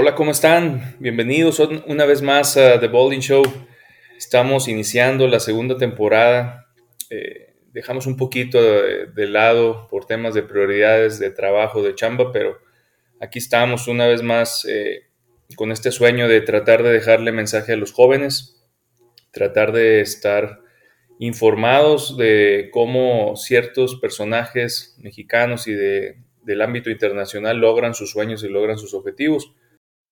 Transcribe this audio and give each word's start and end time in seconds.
Hola, 0.00 0.14
¿cómo 0.14 0.30
están? 0.30 0.94
Bienvenidos 1.00 1.58
una 1.58 2.04
vez 2.04 2.22
más 2.22 2.56
a 2.56 2.78
The 2.78 2.86
Bowling 2.86 3.18
Show. 3.18 3.42
Estamos 4.16 4.68
iniciando 4.68 5.26
la 5.26 5.40
segunda 5.40 5.76
temporada. 5.76 6.68
Eh, 7.10 7.56
dejamos 7.72 8.06
un 8.06 8.16
poquito 8.16 8.62
de, 8.62 9.26
lado 9.26 9.88
por 9.90 10.06
temas 10.06 10.34
de 10.34 10.44
prioridades 10.44 11.18
de 11.18 11.30
trabajo, 11.30 11.82
de 11.82 11.96
chamba, 11.96 12.30
pero 12.30 12.60
aquí 13.20 13.40
estamos 13.40 13.88
una 13.88 14.06
vez 14.06 14.22
más 14.22 14.64
eh, 14.66 15.08
con 15.56 15.72
este 15.72 15.90
sueño 15.90 16.28
de 16.28 16.42
tratar 16.42 16.84
de 16.84 16.92
dejarle 16.92 17.32
mensaje 17.32 17.72
a 17.72 17.76
los 17.76 17.92
jóvenes, 17.92 18.64
tratar 19.32 19.72
de 19.72 20.00
estar 20.00 20.60
informados 21.18 22.16
de 22.16 22.68
cómo 22.72 23.34
ciertos 23.34 23.96
personajes 23.96 24.96
mexicanos 25.00 25.66
y 25.66 25.72
de, 25.72 26.18
del 26.44 26.62
ámbito 26.62 26.88
internacional 26.88 27.56
logran 27.56 27.94
sus 27.94 28.12
sueños 28.12 28.44
y 28.44 28.48
logran 28.48 28.78
sus 28.78 28.94
objetivos. 28.94 29.56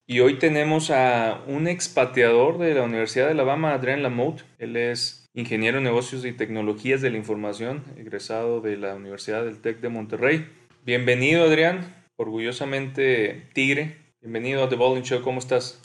Y 0.08 0.20
hoy 0.20 0.38
tenemos 0.38 0.92
a 0.92 1.42
un 1.48 1.66
expateador 1.66 2.58
de 2.58 2.74
la 2.74 2.84
Universidad 2.84 3.24
de 3.24 3.32
Alabama, 3.32 3.72
Adrián 3.72 4.04
Lamotte. 4.04 4.44
Él 4.60 4.76
es 4.76 5.28
ingeniero 5.34 5.78
en 5.78 5.84
negocios 5.84 6.24
y 6.24 6.30
tecnologías 6.30 7.02
de 7.02 7.10
la 7.10 7.16
información, 7.16 7.82
egresado 7.96 8.60
de 8.60 8.76
la 8.76 8.94
Universidad 8.94 9.44
del 9.44 9.60
TEC 9.60 9.80
de 9.80 9.88
Monterrey. 9.88 10.48
Bienvenido, 10.84 11.42
Adrián, 11.42 12.06
orgullosamente 12.14 13.48
Tigre. 13.52 13.96
Bienvenido 14.20 14.62
a 14.62 14.68
The 14.68 14.76
Bowling 14.76 15.02
Show, 15.02 15.22
¿cómo 15.22 15.40
estás? 15.40 15.82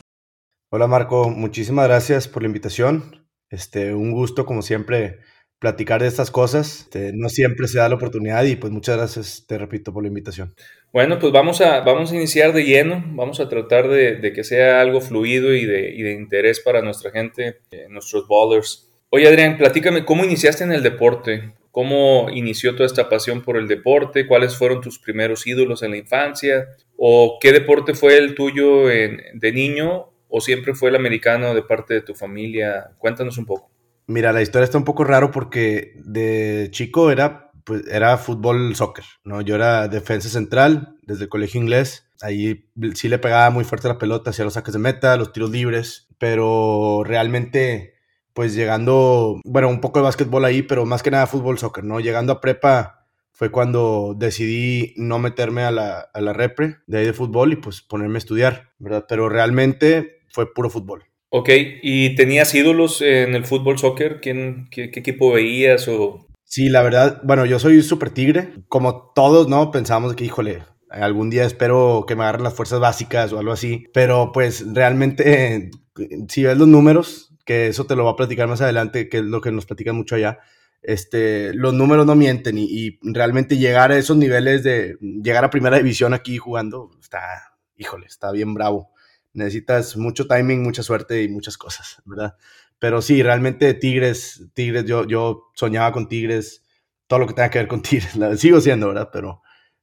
Hola 0.70 0.86
Marco, 0.86 1.28
muchísimas 1.32 1.88
gracias 1.88 2.28
por 2.28 2.44
la 2.44 2.48
invitación. 2.48 3.26
Este, 3.50 3.96
un 3.96 4.12
gusto 4.12 4.46
como 4.46 4.62
siempre 4.62 5.22
platicar 5.62 6.02
de 6.02 6.08
estas 6.08 6.32
cosas. 6.32 6.82
Este, 6.82 7.14
no 7.14 7.30
siempre 7.30 7.68
se 7.68 7.78
da 7.78 7.88
la 7.88 7.96
oportunidad 7.96 8.44
y 8.46 8.56
pues 8.56 8.74
muchas 8.74 8.98
gracias, 8.98 9.46
te 9.48 9.60
repito, 9.60 9.94
por 9.94 10.02
la 10.02 10.08
invitación. 10.08 10.56
Bueno, 10.92 11.20
pues 11.20 11.32
vamos 11.32 11.62
a, 11.62 11.82
vamos 11.82 12.12
a 12.12 12.16
iniciar 12.16 12.52
de 12.52 12.64
lleno, 12.64 13.02
vamos 13.10 13.40
a 13.40 13.48
tratar 13.48 13.88
de, 13.88 14.34
que 14.34 14.44
sea 14.44 14.82
algo 14.82 15.02
fluido 15.02 15.54
y 15.54 15.66
de, 15.66 16.14
interés 16.14 16.60
para 16.60 16.82
nuestra 16.82 17.12
gente, 17.12 17.60
eh, 17.70 17.86
nuestros 17.90 18.28
ballers. 18.28 18.90
Oye 19.12 19.28
Adrián, 19.28 19.58
platícame, 19.58 20.04
¿cómo 20.04 20.26
iniciaste 20.26 20.64
en 20.64 20.72
el 20.72 20.82
deporte? 20.82 21.54
¿Cómo 21.70 22.30
inició 22.34 22.74
toda 22.74 22.88
esta 22.88 23.08
pasión 23.08 23.44
por 23.44 23.56
el 23.56 23.68
deporte? 23.68 24.26
¿Cuáles 24.26 24.58
fueron 24.58 24.82
tus 24.82 24.98
primeros 24.98 25.46
ídolos 25.46 25.84
en 25.84 25.92
la 25.92 25.98
infancia? 25.98 26.70
¿O 26.98 27.38
qué 27.40 27.52
deporte 27.52 27.94
fue 27.94 28.18
el 28.18 28.34
tuyo 28.34 28.88
de 28.88 29.52
niño? 29.54 30.10
¿O 30.28 30.42
siempre 30.42 30.74
fue 30.74 30.90
el 30.90 30.96
americano 30.96 31.54
de 31.54 31.62
parte 31.62 31.94
de 31.94 32.02
tu 32.02 32.16
familia? 32.16 32.90
Cuéntanos 32.98 33.38
un 33.38 33.46
poco. 33.46 33.71
Mira, 34.08 34.34
la 34.34 34.42
historia 34.42 34.66
está 34.66 34.78
un 34.78 34.84
poco 34.84 35.04
raro 35.04 35.32
porque 35.32 35.94
de 36.04 36.70
chico 36.72 37.12
era, 37.12 37.52
pues, 37.64 37.88
era 37.88 38.18
fútbol, 38.18 38.76
soccer, 38.76 39.06
¿no? 39.24 39.42
Yo 39.42 39.56
era 39.56 39.88
defensa 39.88 40.30
central 40.30 40.98
desde 41.04 41.24
el 41.24 41.30
colegio 41.30 41.62
inglés. 41.62 42.08
Ahí 42.22 42.70
sí 42.96 43.08
le 43.08 43.20
pegaba 43.20 43.50
muy 43.50 43.64
fuerte 43.64 43.88
la 43.88 43.98
pelota, 43.98 44.32
hacía 44.32 44.46
los 44.46 44.56
saques 44.56 44.74
de 44.74 44.80
meta, 44.80 45.18
los 45.18 45.32
tiros 45.34 45.50
libres, 45.52 46.08
pero 46.18 47.04
realmente, 47.06 47.96
pues 48.34 48.54
llegando, 48.54 49.40
bueno, 49.46 49.70
un 49.70 49.82
poco 49.82 50.00
de 50.00 50.04
básquetbol 50.04 50.46
ahí, 50.46 50.62
pero 50.62 50.86
más 50.86 51.04
que 51.04 51.12
nada 51.12 51.28
fútbol, 51.28 51.58
soccer, 51.58 51.84
¿no? 51.84 52.00
Llegando 52.00 52.34
a 52.34 52.42
prepa 52.42 53.08
fue 53.32 53.50
cuando 53.50 54.14
decidí 54.18 54.94
no 54.98 55.18
meterme 55.18 55.64
a 55.64 55.72
la, 55.72 56.00
a 56.14 56.22
la 56.22 56.34
repre 56.34 56.78
de 56.86 57.00
ahí 57.00 57.06
de 57.06 57.14
fútbol 57.14 57.54
y 57.54 57.56
pues 57.56 57.82
ponerme 57.82 58.18
a 58.18 58.20
estudiar, 58.20 58.72
¿verdad? 58.78 59.06
Pero 59.08 59.30
realmente 59.30 60.22
fue 60.30 60.54
puro 60.54 60.70
fútbol. 60.70 61.06
Ok, 61.34 61.48
¿y 61.82 62.14
tenías 62.16 62.54
ídolos 62.54 63.02
en 63.02 63.36
el 63.36 63.46
fútbol 63.46 63.80
soccer? 63.80 64.20
¿Quién, 64.20 64.68
qué, 64.70 64.92
equipo 64.94 65.32
veías 65.32 65.88
o...? 65.88 66.28
Sí, 66.44 66.68
la 66.68 66.82
verdad, 66.82 67.22
bueno, 67.24 67.46
yo 67.46 67.58
soy 67.58 67.82
súper 67.84 68.10
tigre. 68.10 68.50
Como 68.68 69.14
todos, 69.16 69.48
¿no? 69.48 69.72
Pensábamos 69.72 70.14
que, 70.14 70.26
híjole, 70.26 70.62
algún 70.90 71.30
día 71.30 71.46
espero 71.46 72.04
que 72.06 72.18
me 72.18 72.24
agarren 72.24 72.44
las 72.44 72.54
fuerzas 72.54 72.82
básicas 72.82 73.32
o 73.32 73.40
algo 73.40 73.54
así. 73.54 73.86
Pero 73.94 74.34
pues 74.34 74.66
realmente, 74.74 75.72
si 76.28 76.44
ves 76.44 76.58
los 76.58 76.68
números, 76.68 77.34
que 77.46 77.68
eso 77.68 77.86
te 77.86 77.96
lo 77.96 78.04
va 78.04 78.12
a 78.12 78.18
platicar 78.18 78.50
más 78.50 78.60
adelante, 78.60 79.08
que 79.08 79.20
es 79.20 79.24
lo 79.24 79.40
que 79.40 79.54
nos 79.54 79.66
platican 79.66 79.96
mucho 79.96 80.16
allá, 80.16 80.40
este, 80.82 81.54
los 81.54 81.74
números 81.74 82.06
no 82.06 82.16
mienten 82.16 82.58
y, 82.58 82.66
y 82.66 83.00
realmente 83.04 83.58
llegar 83.58 83.94
a 83.94 83.98
esos 83.98 84.18
niveles 84.18 84.64
de 84.64 84.98
llegar 85.00 85.46
a 85.46 85.50
primera 85.50 85.78
división 85.78 86.14
aquí 86.14 86.38
jugando, 86.38 86.92
está, 87.00 87.56
híjole, 87.78 88.08
está 88.08 88.34
bien 88.34 88.54
bravo 88.54 88.91
necesitas 89.34 89.98
mucho 89.98 90.28
timing, 90.28 90.64
mucha 90.64 90.84
suerte 90.84 91.24
y 91.24 91.30
muchas 91.30 91.58
cosas, 91.58 92.02
¿verdad? 92.06 92.36
Pero 92.80 93.02
sí, 93.02 93.22
realmente 93.22 93.74
Tigres, 93.74 94.48
Tigres, 94.54 94.86
yo, 94.86 95.08
yo 95.08 95.52
soñaba 95.54 95.92
con 95.92 96.08
Tigres, 96.08 96.64
todo 97.08 97.20
lo 97.20 97.28
que 97.28 97.34
tenga 97.34 97.50
que 97.50 97.60
ver 97.60 97.68
con 97.68 97.82
Tigres, 97.82 98.18
sigo 98.38 98.60
siendo, 98.60 98.88
¿verdad? 98.88 99.10
Pero, 99.12 99.42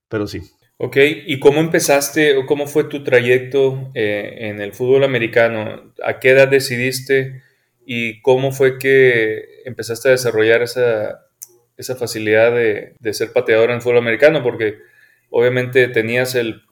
pero 0.09 0.27
sí. 0.27 0.43
Ok, 0.81 0.97
¿y 1.27 1.41
cómo 1.41 1.61
empezaste 1.61 2.37
o 2.37 2.47
cómo 2.47 2.69
fue 2.69 2.85
tu 2.85 3.03
trayecto 3.03 3.91
eh, 3.95 4.37
en 4.43 4.61
el 4.61 4.73
fútbol 4.73 5.03
americano? 5.03 5.93
¿A 6.05 6.21
qué 6.21 6.31
edad 6.31 6.47
decidiste 6.47 7.43
y 7.85 8.21
cómo 8.23 8.53
fue 8.53 8.79
que 8.79 9.63
empezaste 9.65 10.09
a 10.09 10.13
desarrollar 10.13 10.63
esa, 10.63 11.27
esa 11.77 11.97
facilidad 11.97 12.53
de, 12.53 12.95
de 12.99 13.13
ser 13.13 13.33
pateador 13.33 13.71
en 13.71 13.77
el 13.77 13.83
fútbol 13.83 13.99
americano? 13.99 14.43
Porque 14.45 14.79
obviamente 15.31 15.89
tenías 15.89 16.37
el 16.37 16.63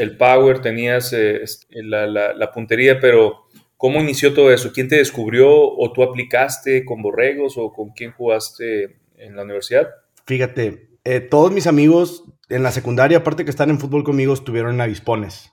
el 0.00 0.16
power, 0.16 0.60
tenías 0.60 1.12
eh, 1.12 1.44
la, 1.70 2.50
puntería, 2.52 2.98
pero 2.98 3.44
¿cómo 3.76 4.00
inició 4.00 4.32
todo 4.32 4.52
eso? 4.52 4.72
¿Quién 4.72 4.88
te 4.88 4.96
descubrió 4.96 5.50
o 5.50 5.92
tú 5.92 6.02
aplicaste 6.02 6.84
con 6.84 7.02
borregos 7.02 7.56
o 7.58 7.72
con 7.72 7.90
quién 7.90 8.12
jugaste 8.12 8.96
en 9.16 9.36
la 9.36 9.42
universidad? 9.42 9.88
Fíjate, 10.26 10.88
eh, 11.04 11.20
todos 11.20 11.52
mis 11.52 11.66
amigos 11.66 12.24
en 12.48 12.62
la 12.62 12.72
secundaria, 12.72 13.18
aparte 13.18 13.44
que 13.44 13.50
están 13.50 13.70
en 13.70 13.78
fútbol 13.78 14.02
conmigo, 14.02 14.32
estuvieron 14.32 14.74
en 14.74 14.80
avispones. 14.80 15.52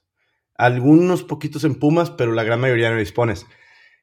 Algunos 0.56 1.24
poquitos 1.24 1.63
en 1.66 1.75
Pumas, 1.75 2.09
pero 2.09 2.31
la 2.31 2.44
gran 2.44 2.59
mayoría 2.59 2.88
en 2.88 2.94
avispones. 2.94 3.46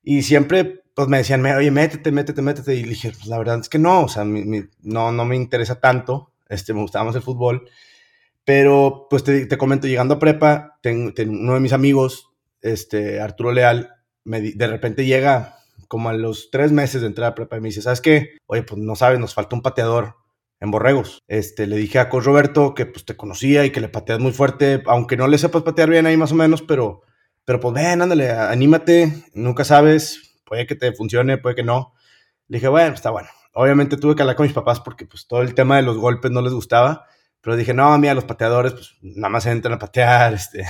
Y 0.03 0.23
siempre 0.23 0.85
pues 0.95 1.09
me 1.09 1.19
decían, 1.19 1.45
oye, 1.45 1.71
métete, 1.71 2.13
métete, 2.13 2.41
métete. 2.41 2.75
Y 2.75 2.85
dije, 2.85 3.11
pues 3.11 3.27
la 3.27 3.39
verdad 3.39 3.59
es 3.61 3.69
que 3.69 3.79
no, 3.79 4.03
o 4.05 4.09
sea, 4.09 4.25
no, 4.25 5.13
no 5.13 5.25
me 5.25 5.37
interesa 5.37 5.81
tanto. 5.81 6.33
Este, 6.49 6.73
me 6.73 6.83
gustaba 6.83 7.07
más 7.07 7.17
el 7.17 7.23
fútbol. 7.23 7.69
Pero, 8.45 9.07
pues 9.09 9.25
te, 9.25 9.49
comento, 9.57 9.87
llegando 9.87 10.15
a 10.15 10.19
prepa, 10.19 10.79
uno 10.85 11.55
de 11.55 11.61
mis 11.61 11.73
amigos, 11.73 12.31
este, 12.61 13.21
Arturo 13.21 13.53
Leal, 13.53 13.91
me, 14.25 14.41
de 14.41 14.67
repente 14.67 15.07
llega 15.07 15.57
como 15.89 16.09
a 16.09 16.13
los 16.13 16.51
tres 16.51 16.73
meses 16.73 17.01
de 17.01 17.07
entrar 17.07 17.31
a 17.31 17.35
prepa 17.35 17.57
y 17.57 17.61
me 17.61 17.69
dice, 17.69 17.83
¿sabes 17.83 18.01
qué? 18.01 18.39
Oye, 18.47 18.63
pues 18.63 18.81
no 18.81 18.97
sabes, 18.97 19.19
nos 19.19 19.35
falta 19.35 19.57
un 19.57 19.63
pateador 19.63 20.17
en 20.61 20.71
Borregos. 20.71 21.23
Este, 21.27 21.67
le 21.67 21.77
dije 21.77 21.99
a 21.99 22.09
Coach 22.09 22.25
Roberto 22.25 22.75
que 22.75 22.87
pues 22.87 23.05
te 23.05 23.17
conocía 23.17 23.65
y 23.65 23.71
que 23.71 23.81
le 23.81 23.89
pateas 23.89 24.19
muy 24.19 24.33
fuerte, 24.33 24.83
aunque 24.87 25.17
no 25.17 25.27
le 25.29 25.39
sepas 25.39 25.63
patear 25.63 25.89
bien 25.89 26.07
ahí 26.07 26.17
más 26.17 26.33
o 26.33 26.35
menos, 26.35 26.63
pero, 26.63 27.03
pero 27.45 27.61
pues 27.61 27.75
ven, 27.75 28.03
ándale, 28.03 28.31
anímate, 28.31 29.25
nunca 29.35 29.65
sabes, 29.65 30.41
puede 30.45 30.67
que 30.67 30.75
te 30.75 30.93
funcione, 30.93 31.39
puede 31.39 31.57
que 31.57 31.63
no. 31.63 31.95
Le 32.49 32.59
dije, 32.59 32.69
bueno, 32.69 32.95
está 32.95 33.11
bueno. 33.11 33.29
Obviamente 33.53 33.97
tuve 33.97 34.17
que 34.17 34.23
hablar 34.23 34.37
con 34.37 34.45
mis 34.45 34.55
papás 34.55 34.81
porque 34.81 35.07
pues 35.07 35.27
todo 35.27 35.43
el 35.43 35.55
tema 35.55 35.77
de 35.77 35.83
los 35.83 35.97
golpes 35.97 36.31
no 36.31 36.43
les 36.43 36.53
gustaba 36.53 37.07
pero 37.45 37.57
dije, 37.57 37.75
no, 37.75 37.97
mira, 37.99 38.15
los 38.15 38.25
pateadores, 38.25 38.73
pues 38.73 38.97
nada 39.03 39.29
más 39.29 39.45
entran 39.45 39.75
a 39.75 39.79
patear, 39.79 40.33
este, 40.35 40.65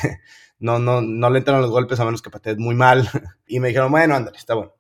no, 0.58 0.80
no, 0.80 1.00
no 1.00 1.30
le 1.30 1.38
entran 1.38 1.62
los 1.62 1.70
golpes 1.70 2.00
a 2.00 2.04
menos 2.04 2.20
que 2.20 2.30
patees 2.30 2.58
muy 2.58 2.74
mal. 2.74 3.08
Y 3.46 3.60
me 3.60 3.68
dijeron, 3.68 3.92
bueno, 3.92 4.16
ándale, 4.16 4.36
está 4.36 4.54
bueno. 4.54 4.74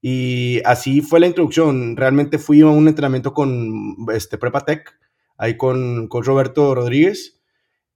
Y 0.00 0.60
así 0.64 1.00
fue 1.00 1.18
la 1.18 1.26
introducción. 1.26 1.96
Realmente 1.96 2.38
fui 2.38 2.60
a 2.60 2.66
un 2.66 2.86
entrenamiento 2.86 3.34
con 3.34 3.96
este, 4.12 4.38
Prepatec, 4.38 4.96
ahí 5.36 5.56
con, 5.56 6.06
con 6.08 6.22
Roberto 6.22 6.74
Rodríguez. 6.74 7.40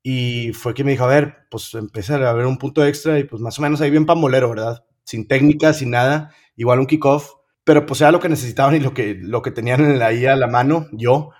Y 0.02 0.52
fue 0.54 0.74
que 0.74 0.82
me 0.82 0.92
dijo, 0.92 1.04
a 1.04 1.08
ver, 1.08 1.46
pues 1.50 1.74
empezar 1.74 2.24
a 2.24 2.32
ver 2.32 2.46
un 2.46 2.58
punto 2.58 2.84
extra 2.84 3.18
y 3.18 3.24
pues 3.24 3.40
más 3.40 3.58
o 3.58 3.62
menos 3.62 3.80
ahí 3.80 3.90
bien 3.90 4.06
pambolero, 4.06 4.48
¿verdad? 4.48 4.84
Sin 5.04 5.28
técnica, 5.28 5.72
sin 5.74 5.90
nada, 5.90 6.34
igual 6.56 6.80
un 6.80 6.86
kickoff, 6.86 7.34
pero 7.62 7.86
pues 7.86 8.00
era 8.00 8.10
lo 8.10 8.20
que 8.20 8.28
necesitaban 8.28 8.74
y 8.74 8.80
lo 8.80 8.94
que, 8.94 9.14
lo 9.14 9.42
que 9.42 9.50
tenían 9.50 10.00
ahí 10.02 10.24
a 10.26 10.34
la 10.34 10.46
mano, 10.46 10.86
yo, 10.92 11.30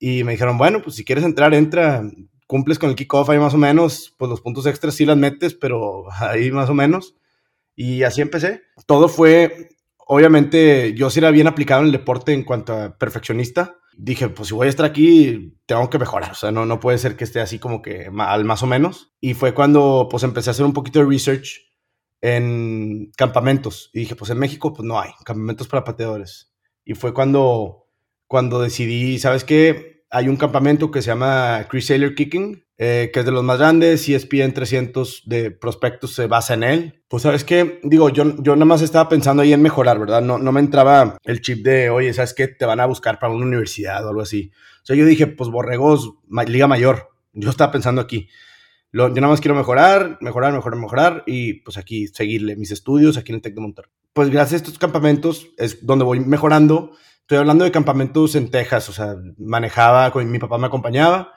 y 0.00 0.24
me 0.24 0.32
dijeron, 0.32 0.58
bueno, 0.58 0.82
pues 0.82 0.96
si 0.96 1.04
quieres 1.04 1.24
entrar, 1.24 1.52
entra, 1.54 2.02
cumples 2.46 2.78
con 2.80 2.88
el 2.88 2.96
kickoff 2.96 3.28
ahí 3.28 3.38
más 3.38 3.54
o 3.54 3.58
menos, 3.58 4.14
pues 4.18 4.30
los 4.30 4.40
puntos 4.40 4.66
extras 4.66 4.94
sí 4.94 5.04
las 5.04 5.18
metes, 5.18 5.54
pero 5.54 6.06
ahí 6.12 6.50
más 6.50 6.70
o 6.70 6.74
menos. 6.74 7.14
Y 7.76 8.02
así 8.02 8.22
empecé. 8.22 8.62
Todo 8.86 9.08
fue, 9.08 9.68
obviamente, 9.98 10.94
yo 10.94 11.10
sí 11.10 11.20
era 11.20 11.30
bien 11.30 11.46
aplicado 11.46 11.82
en 11.82 11.86
el 11.86 11.92
deporte 11.92 12.32
en 12.32 12.44
cuanto 12.44 12.72
a 12.72 12.98
perfeccionista. 12.98 13.76
dije, 13.96 14.30
pues 14.30 14.48
si 14.48 14.54
voy 14.54 14.66
a 14.66 14.70
estar 14.70 14.86
aquí, 14.86 15.58
tengo 15.66 15.90
que 15.90 15.98
mejorar. 15.98 16.32
O 16.32 16.34
sea, 16.34 16.50
no, 16.50 16.64
no 16.64 16.80
puede 16.80 16.98
ser 16.98 17.14
que 17.16 17.24
esté 17.24 17.40
así 17.40 17.58
como 17.58 17.82
que 17.82 18.10
al 18.18 18.44
más 18.44 18.62
o 18.62 18.66
menos. 18.66 19.12
Y 19.20 19.34
fue 19.34 19.54
cuando 19.54 20.08
pues 20.10 20.22
empecé 20.22 20.50
a 20.50 20.52
hacer 20.52 20.64
un 20.64 20.72
poquito 20.72 21.00
de 21.00 21.06
research 21.06 21.70
en 22.22 23.12
campamentos. 23.16 23.90
Y 23.92 24.00
dije, 24.00 24.16
pues 24.16 24.30
en 24.30 24.38
México 24.38 24.72
pues 24.72 24.86
no 24.86 24.98
hay 24.98 25.10
campamentos 25.24 25.68
para 25.68 25.84
pateadores. 25.84 26.52
Y 26.84 26.94
fue 26.94 27.14
cuando, 27.14 27.86
cuando 28.30 28.62
decidí, 28.62 29.18
¿sabes 29.18 29.42
qué? 29.42 30.04
Hay 30.08 30.28
un 30.28 30.36
campamento 30.36 30.92
que 30.92 31.02
se 31.02 31.08
llama 31.08 31.66
Chris 31.68 31.86
Sailor 31.86 32.14
Kicking, 32.14 32.64
eh, 32.78 33.10
que 33.12 33.18
es 33.18 33.26
de 33.26 33.32
los 33.32 33.42
más 33.42 33.58
grandes, 33.58 34.08
ESPN 34.08 34.54
300 34.54 35.24
de 35.26 35.50
prospectos 35.50 36.14
se 36.14 36.28
basa 36.28 36.54
en 36.54 36.62
él. 36.62 37.02
Pues 37.08 37.24
sabes 37.24 37.42
qué, 37.42 37.80
digo, 37.82 38.08
yo, 38.08 38.36
yo 38.40 38.54
nada 38.54 38.66
más 38.66 38.82
estaba 38.82 39.08
pensando 39.08 39.42
ahí 39.42 39.52
en 39.52 39.60
mejorar, 39.60 39.98
¿verdad? 39.98 40.22
No, 40.22 40.38
no 40.38 40.52
me 40.52 40.60
entraba 40.60 41.18
el 41.24 41.40
chip 41.40 41.64
de, 41.64 41.90
oye, 41.90 42.14
¿sabes 42.14 42.32
qué? 42.32 42.46
Te 42.46 42.66
van 42.66 42.78
a 42.78 42.86
buscar 42.86 43.18
para 43.18 43.32
una 43.32 43.44
universidad 43.44 44.06
o 44.06 44.10
algo 44.10 44.20
así. 44.20 44.52
O 44.84 44.86
sea, 44.86 44.94
yo 44.94 45.04
dije, 45.06 45.26
pues 45.26 45.50
Borregos, 45.50 46.12
Liga 46.46 46.68
Mayor. 46.68 47.08
Yo 47.32 47.50
estaba 47.50 47.72
pensando 47.72 48.00
aquí. 48.00 48.28
Lo, 48.92 49.08
yo 49.08 49.16
nada 49.16 49.32
más 49.32 49.40
quiero 49.40 49.56
mejorar, 49.56 50.18
mejorar, 50.20 50.52
mejorar, 50.52 50.78
mejorar 50.78 51.24
y 51.26 51.54
pues 51.54 51.78
aquí 51.78 52.06
seguirle 52.06 52.54
mis 52.54 52.70
estudios 52.70 53.16
aquí 53.16 53.32
en 53.32 53.36
el 53.36 53.42
TEC 53.42 53.54
de 53.56 53.60
Monterrey. 53.60 53.90
Pues 54.12 54.30
gracias 54.30 54.52
a 54.52 54.64
estos 54.64 54.78
campamentos 54.78 55.48
es 55.58 55.84
donde 55.84 56.04
voy 56.04 56.20
mejorando. 56.20 56.92
Estoy 57.30 57.38
hablando 57.38 57.62
de 57.62 57.70
campamentos 57.70 58.34
en 58.34 58.50
Texas, 58.50 58.88
o 58.88 58.92
sea, 58.92 59.14
manejaba, 59.38 60.10
con 60.10 60.28
mi 60.28 60.40
papá 60.40 60.58
me 60.58 60.66
acompañaba 60.66 61.32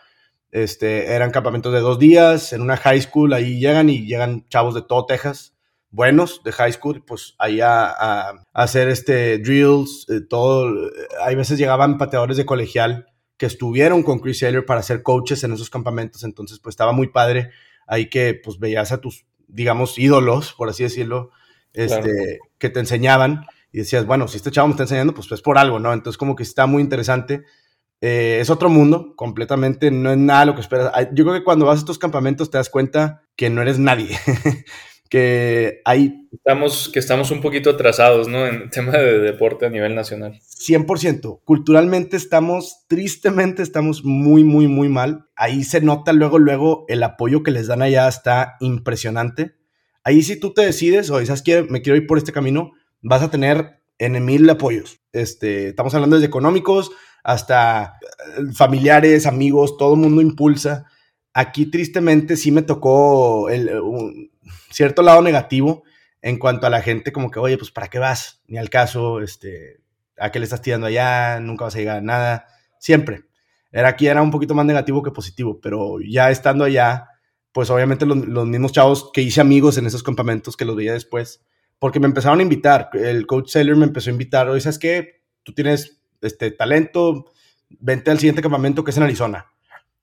este, 0.50 1.14
eran 1.14 1.30
campamentos 1.30 1.72
de 1.72 1.82
dos 1.82 2.00
días 2.00 2.52
en 2.52 2.62
una 2.62 2.78
high 2.78 3.00
school, 3.00 3.32
ahí 3.32 3.60
llegan 3.60 3.92
y 3.92 4.04
llegan 4.08 4.48
chavos 4.50 4.74
de 4.74 4.82
todo 4.82 5.06
Texas, 5.06 5.54
buenos 5.92 6.42
de 6.44 6.52
high 6.52 6.74
school, 6.74 7.04
pues 7.06 7.36
ahí 7.38 7.60
a, 7.62 8.34
hacer 8.54 8.90
este 8.90 9.38
drills, 9.38 10.08
eh, 10.10 10.22
todo. 10.28 10.90
Hay 11.24 11.36
veces 11.36 11.60
llegaban 11.60 12.00
pateadores 12.00 12.38
de 12.38 12.46
colegial 12.48 13.06
que 13.38 13.46
estuvieron 13.46 14.02
con 14.02 14.18
Chris 14.18 14.40
Taylor 14.40 14.66
para 14.66 14.82
ser 14.82 15.04
coaches 15.04 15.44
en 15.44 15.54
esos 15.54 15.70
campamentos, 15.70 16.24
entonces 16.24 16.58
pues 16.58 16.74
estaba 16.74 16.92
muy 16.92 17.10
padre 17.10 17.52
ahí 17.86 18.10
que 18.10 18.34
pues 18.34 18.58
veías 18.58 18.92
a 18.92 18.98
tus, 19.00 19.28
digamos, 19.48 20.00
ídolos, 20.00 20.54
por 20.54 20.70
así 20.70 20.82
decirlo, 20.82 21.30
este, 21.72 22.40
que 22.58 22.70
te 22.70 22.80
enseñaban 22.80 23.46
y 23.74 23.80
decías, 23.80 24.06
bueno, 24.06 24.30
si 24.30 24.38
este 24.38 24.52
chavo 24.52 24.70
me 24.70 24.74
está 24.74 24.84
enseñando, 24.84 25.14
pues 25.14 25.30
es 25.32 25.42
por 25.42 25.58
algo, 25.58 25.80
¿no? 25.80 25.92
Entonces 25.92 26.18
como 26.18 26.38
que 26.38 26.44
está 26.44 26.68
muy 26.68 26.82
interesante 26.82 27.44
eh, 28.06 28.40
es 28.42 28.50
otro 28.50 28.68
mundo, 28.68 29.14
completamente, 29.16 29.90
no 29.90 30.12
es 30.12 30.18
nada 30.18 30.44
lo 30.44 30.56
que 30.56 30.60
esperas. 30.60 30.92
Yo 31.14 31.24
creo 31.24 31.36
que 31.38 31.46
cuando 31.46 31.68
vas 31.68 31.78
a 31.78 31.80
estos 31.80 31.98
campamentos 31.98 32.52
te 32.52 32.58
das 32.58 32.70
cuenta 32.70 33.24
que 33.38 33.50
no 33.50 33.62
eres 33.62 33.80
nadie, 33.80 34.10
que 35.10 35.80
hay... 35.86 36.28
Estamos, 36.34 36.90
que 36.90 37.00
estamos 37.00 37.32
un 37.32 37.40
poquito 37.40 37.70
atrasados, 37.70 38.28
¿no? 38.28 38.46
En 38.46 38.70
tema 38.70 38.92
de 38.92 39.20
deporte 39.20 39.68
a 39.68 39.70
nivel 39.70 39.96
nacional. 39.96 40.38
100%. 40.44 41.44
Culturalmente 41.46 42.18
estamos, 42.18 42.84
tristemente 42.90 43.64
estamos 43.64 44.04
muy, 44.04 44.44
muy, 44.44 44.68
muy 44.68 44.90
mal. 44.90 45.30
Ahí 45.38 45.64
se 45.64 45.80
nota 45.80 46.12
luego, 46.12 46.40
luego 46.40 46.84
el 46.90 47.04
apoyo 47.04 47.42
que 47.42 47.52
les 47.52 47.68
dan 47.68 47.82
allá 47.82 48.10
está 48.10 48.58
impresionante. 48.60 49.56
Ahí 50.04 50.24
si 50.24 50.38
tú 50.38 50.54
te 50.54 50.64
decides, 50.64 51.10
o 51.10 51.26
¿sabes 51.26 51.42
qué? 51.42 51.64
Me 51.70 51.82
quiero 51.82 51.96
ir 51.96 52.06
por 52.06 52.18
este 52.18 52.34
camino, 52.34 52.74
vas 53.04 53.22
a 53.22 53.30
tener 53.30 53.82
en 54.00 54.26
mil 54.26 54.50
apoyos. 54.50 55.00
Este, 55.12 55.70
estamos 55.70 55.94
hablando 55.94 56.20
de 56.20 56.26
económicos, 56.26 56.92
hasta 57.24 58.00
eh, 58.38 58.52
familiares, 58.54 59.28
amigos, 59.28 59.78
todo 59.78 59.94
el 59.94 60.00
mundo 60.00 60.22
impulsa. 60.22 60.86
Aquí 61.34 61.68
tristemente 61.68 62.36
sí 62.36 62.52
me 62.52 62.64
tocó 62.64 63.50
el, 63.50 63.70
eh, 63.70 63.80
un 63.80 64.32
cierto 64.72 65.04
lado 65.04 65.22
negativo 65.22 65.84
en 66.22 66.40
cuanto 66.40 66.66
a 66.66 66.70
la 66.70 66.82
gente 66.82 67.12
como 67.12 67.30
que, 67.30 67.40
oye, 67.40 67.58
pues 67.58 67.72
¿para 67.72 67.90
qué 67.90 68.00
vas? 68.00 68.42
Ni 68.48 68.58
al 68.58 68.70
caso, 68.70 69.22
este, 69.22 69.82
¿a 70.18 70.32
qué 70.32 70.40
le 70.40 70.46
estás 70.46 70.62
tirando 70.62 70.88
allá? 70.88 71.40
Nunca 71.40 71.66
vas 71.66 71.76
a 71.76 71.80
llegar 71.80 71.98
a 71.98 72.02
nada. 72.02 72.48
Siempre. 72.80 73.26
Era 73.72 73.90
aquí 73.90 74.08
era 74.08 74.22
un 74.22 74.32
poquito 74.32 74.54
más 74.54 74.66
negativo 74.66 75.02
que 75.02 75.12
positivo, 75.12 75.60
pero 75.60 75.98
ya 76.00 76.30
estando 76.30 76.64
allá, 76.64 77.08
pues 77.52 77.70
obviamente 77.70 78.06
los, 78.06 78.18
los 78.18 78.46
mismos 78.46 78.72
chavos 78.72 79.10
que 79.12 79.22
hice 79.22 79.42
amigos 79.42 79.78
en 79.78 79.88
esos 79.88 80.04
campamentos 80.04 80.56
que 80.56 80.66
los 80.66 80.76
veía 80.76 80.94
después, 80.94 81.44
porque 81.84 82.00
me 82.00 82.08
empezaron 82.08 82.40
a 82.40 82.44
invitar. 82.44 82.90
El 82.94 83.28
coach 83.28 83.50
Seller 83.50 83.76
me 83.76 83.84
empezó 83.84 84.10
a 84.10 84.14
invitar, 84.14 84.48
oye, 84.48 84.62
¿sabes 84.62 84.80
qué? 84.80 85.22
Tú 85.44 85.52
tienes 85.52 86.02
este, 86.22 86.50
talento, 86.52 87.26
vente 87.72 88.10
al 88.10 88.20
siguiente 88.20 88.42
campamento 88.42 88.86
que 88.86 88.92
es 88.92 88.96
en 88.96 89.04
Arizona. 89.04 89.48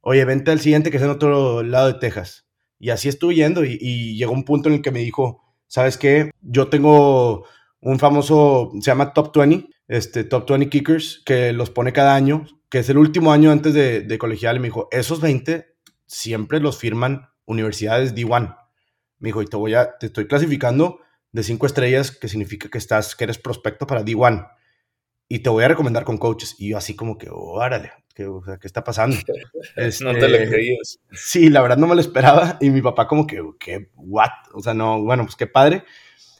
Oye, 0.03 0.23
vente 0.27 0.51
al 0.51 0.61
siguiente 0.61 0.91
que 0.91 0.99
es 0.99 1.03
en 1.03 1.09
otro 1.09 1.63
lado 1.63 1.87
de 1.87 1.99
Texas. 1.99 2.47
Y 2.79 2.91
así 2.91 3.09
estuve 3.09 3.35
yendo 3.35 3.65
y, 3.65 4.15
llegó 4.15 4.33
un 4.33 4.45
punto 4.45 4.69
en 4.69 4.75
el 4.75 4.83
que 4.83 4.91
me 4.91 4.99
dijo, 4.99 5.43
¿sabes 5.69 5.97
qué? 5.97 6.31
Yo 6.43 6.69
tengo 6.69 7.47
un 7.81 7.99
famoso, 7.99 8.73
se 8.75 8.91
llama 8.91 9.15
Top 9.15 9.35
20, 9.35 9.71
este, 9.89 10.25
Top 10.25 10.47
20 10.47 10.69
Kickers, 10.69 11.23
que 11.25 11.55
los 11.55 11.71
pone 11.71 11.95
cada 11.95 12.15
año, 12.15 12.45
que 12.69 12.81
es 12.81 12.91
el 12.91 12.99
último 12.99 13.33
año 13.33 13.51
antes 13.53 13.73
de, 13.73 14.03
de 14.03 14.19
colegial. 14.19 14.57
Y 14.57 14.61
me 14.61 14.67
dijo, 14.67 14.89
esos 14.91 15.23
20 15.23 15.77
siempre 16.05 16.61
los 16.61 16.77
firman 16.77 17.31
universidades 17.47 18.15
D1. 18.15 18.55
Me 19.19 19.29
dijo, 19.31 19.41
y 19.41 19.47
te 19.47 19.57
voy 19.57 19.73
a, 19.73 19.97
te 19.97 20.09
estoy 20.09 20.27
clasificando 20.27 21.01
de 21.33 21.43
5 21.43 21.67
estrellas, 21.67 22.11
que 22.11 22.29
significa 22.29 22.69
que 22.69 22.79
estás, 22.79 23.15
que 23.15 23.25
eres 23.25 23.39
prospecto 23.39 23.87
para 23.87 24.05
D1 24.05 24.49
y 25.33 25.39
te 25.39 25.49
voy 25.49 25.63
a 25.63 25.69
recomendar 25.69 26.05
con 26.05 26.19
coaches. 26.19 26.57
Y 26.59 26.71
yo 26.71 26.77
así 26.77 26.97
como 26.97 27.17
que, 27.17 27.29
órale, 27.31 27.93
¿qué, 28.17 28.29
¿qué 28.61 28.67
está 28.67 28.83
pasando? 28.83 29.17
no 30.01 30.13
te 30.13 30.29
lo 30.29 30.37
este, 30.37 30.49
creías. 30.49 30.99
Sí, 31.13 31.49
la 31.49 31.63
verdad 31.63 31.77
no 31.77 31.87
me 31.87 31.95
lo 31.95 32.01
esperaba. 32.01 32.59
Y 32.61 32.69
mi 32.71 32.83
papá 32.83 33.07
como 33.07 33.29
que, 33.29 33.41
¿qué? 33.61 33.91
¿What? 33.95 34.31
O 34.53 34.61
sea, 34.61 34.75
no, 34.75 35.01
bueno, 35.01 35.23
pues 35.25 35.37
qué 35.37 35.47
padre. 35.47 35.85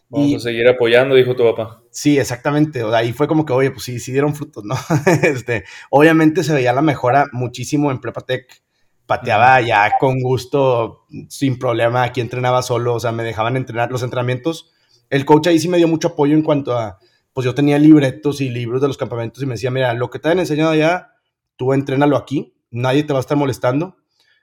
Vamos 0.09 0.35
a 0.35 0.41
seguir 0.41 0.67
apoyando, 0.67 1.15
dijo 1.15 1.37
tu 1.37 1.45
papá. 1.45 1.85
Sí, 1.93 2.19
exactamente. 2.19 2.83
O 2.83 2.91
sea, 2.91 2.99
ahí 2.99 3.13
fue 3.13 3.29
como 3.29 3.47
que, 3.47 3.53
oye, 3.53 3.71
pues 3.71 3.85
sí, 3.85 4.01
sí 4.01 4.11
dieron 4.11 4.35
frutos, 4.35 4.65
¿no? 4.65 4.75
este, 5.23 5.65
obviamente 5.91 6.43
se 6.43 6.53
veía 6.53 6.73
la 6.73 6.83
mejora 6.83 7.27
muchísimo 7.31 7.93
en 7.93 8.01
Prepatec. 8.01 8.61
Pateaba 9.07 9.61
ya 9.61 9.93
con 10.01 10.21
gusto, 10.21 11.07
sin 11.29 11.61
problema. 11.61 12.03
Aquí 12.03 12.21
entrenaba 12.21 12.63
solo, 12.63 12.95
o 12.95 13.01
sea, 13.01 13.13
me 13.13 13.23
dejaban 13.23 13.57
entrenar 13.57 13.93
los 13.93 14.03
entrenamientos. 14.03 14.73
El 15.11 15.25
coach 15.25 15.49
ahí 15.49 15.59
sí 15.59 15.69
me 15.69 15.77
dio 15.77 15.89
mucho 15.89 16.09
apoyo 16.09 16.35
en 16.35 16.43
cuanto 16.43 16.77
a 16.79 16.99
pues 17.33 17.45
yo 17.45 17.55
tenía 17.55 17.79
libretos 17.79 18.41
y 18.41 18.49
libros 18.49 18.81
de 18.81 18.89
los 18.89 18.97
campamentos 18.97 19.43
y 19.43 19.47
me 19.47 19.55
decía, 19.55 19.71
mira, 19.71 19.95
lo 19.95 20.11
que 20.11 20.19
te 20.19 20.29
han 20.29 20.39
enseñado 20.39 20.73
allá, 20.73 21.13
tú 21.57 21.73
entrénalo 21.73 22.17
aquí, 22.17 22.55
nadie 22.71 23.05
te 23.05 23.13
va 23.13 23.19
a 23.19 23.21
estar 23.21 23.37
molestando. 23.37 23.97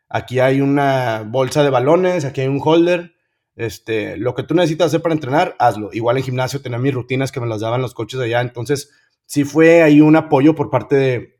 Aquí 0.10 0.40
hay 0.40 0.62
una 0.62 1.26
bolsa 1.28 1.64
de 1.64 1.70
balones, 1.70 2.24
aquí 2.24 2.42
hay 2.42 2.48
un 2.48 2.62
holder. 2.64 3.14
Este, 3.56 4.18
lo 4.18 4.36
que 4.36 4.44
tú 4.44 4.54
necesitas 4.54 4.88
hacer 4.88 5.02
para 5.02 5.16
entrenar, 5.16 5.56
hazlo. 5.60 5.90
Igual 5.92 6.18
en 6.18 6.24
gimnasio 6.24 6.62
tenía 6.62 6.78
mis 6.78 6.94
rutinas 6.94 7.32
que 7.32 7.42
me 7.42 7.48
las 7.48 7.62
daban 7.62 7.82
los 7.82 7.94
coches 7.94 8.20
allá. 8.20 8.40
Entonces, 8.40 8.92
sí 9.26 9.44
fue 9.44 9.82
ahí 9.82 10.00
un 10.00 10.16
apoyo 10.16 10.56
por 10.56 10.70
parte 10.70 10.96
de, 10.96 11.40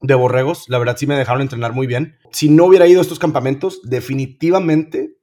de 0.00 0.14
Borregos. 0.14 0.68
La 0.68 0.78
verdad, 0.78 0.96
sí 0.96 1.06
me 1.06 1.16
dejaron 1.16 1.42
entrenar 1.42 1.74
muy 1.74 1.86
bien. 1.86 2.16
Si 2.30 2.48
no 2.48 2.64
hubiera 2.64 2.86
ido 2.86 3.00
a 3.00 3.02
estos 3.02 3.18
campamentos, 3.18 3.80
definitivamente, 3.82 5.15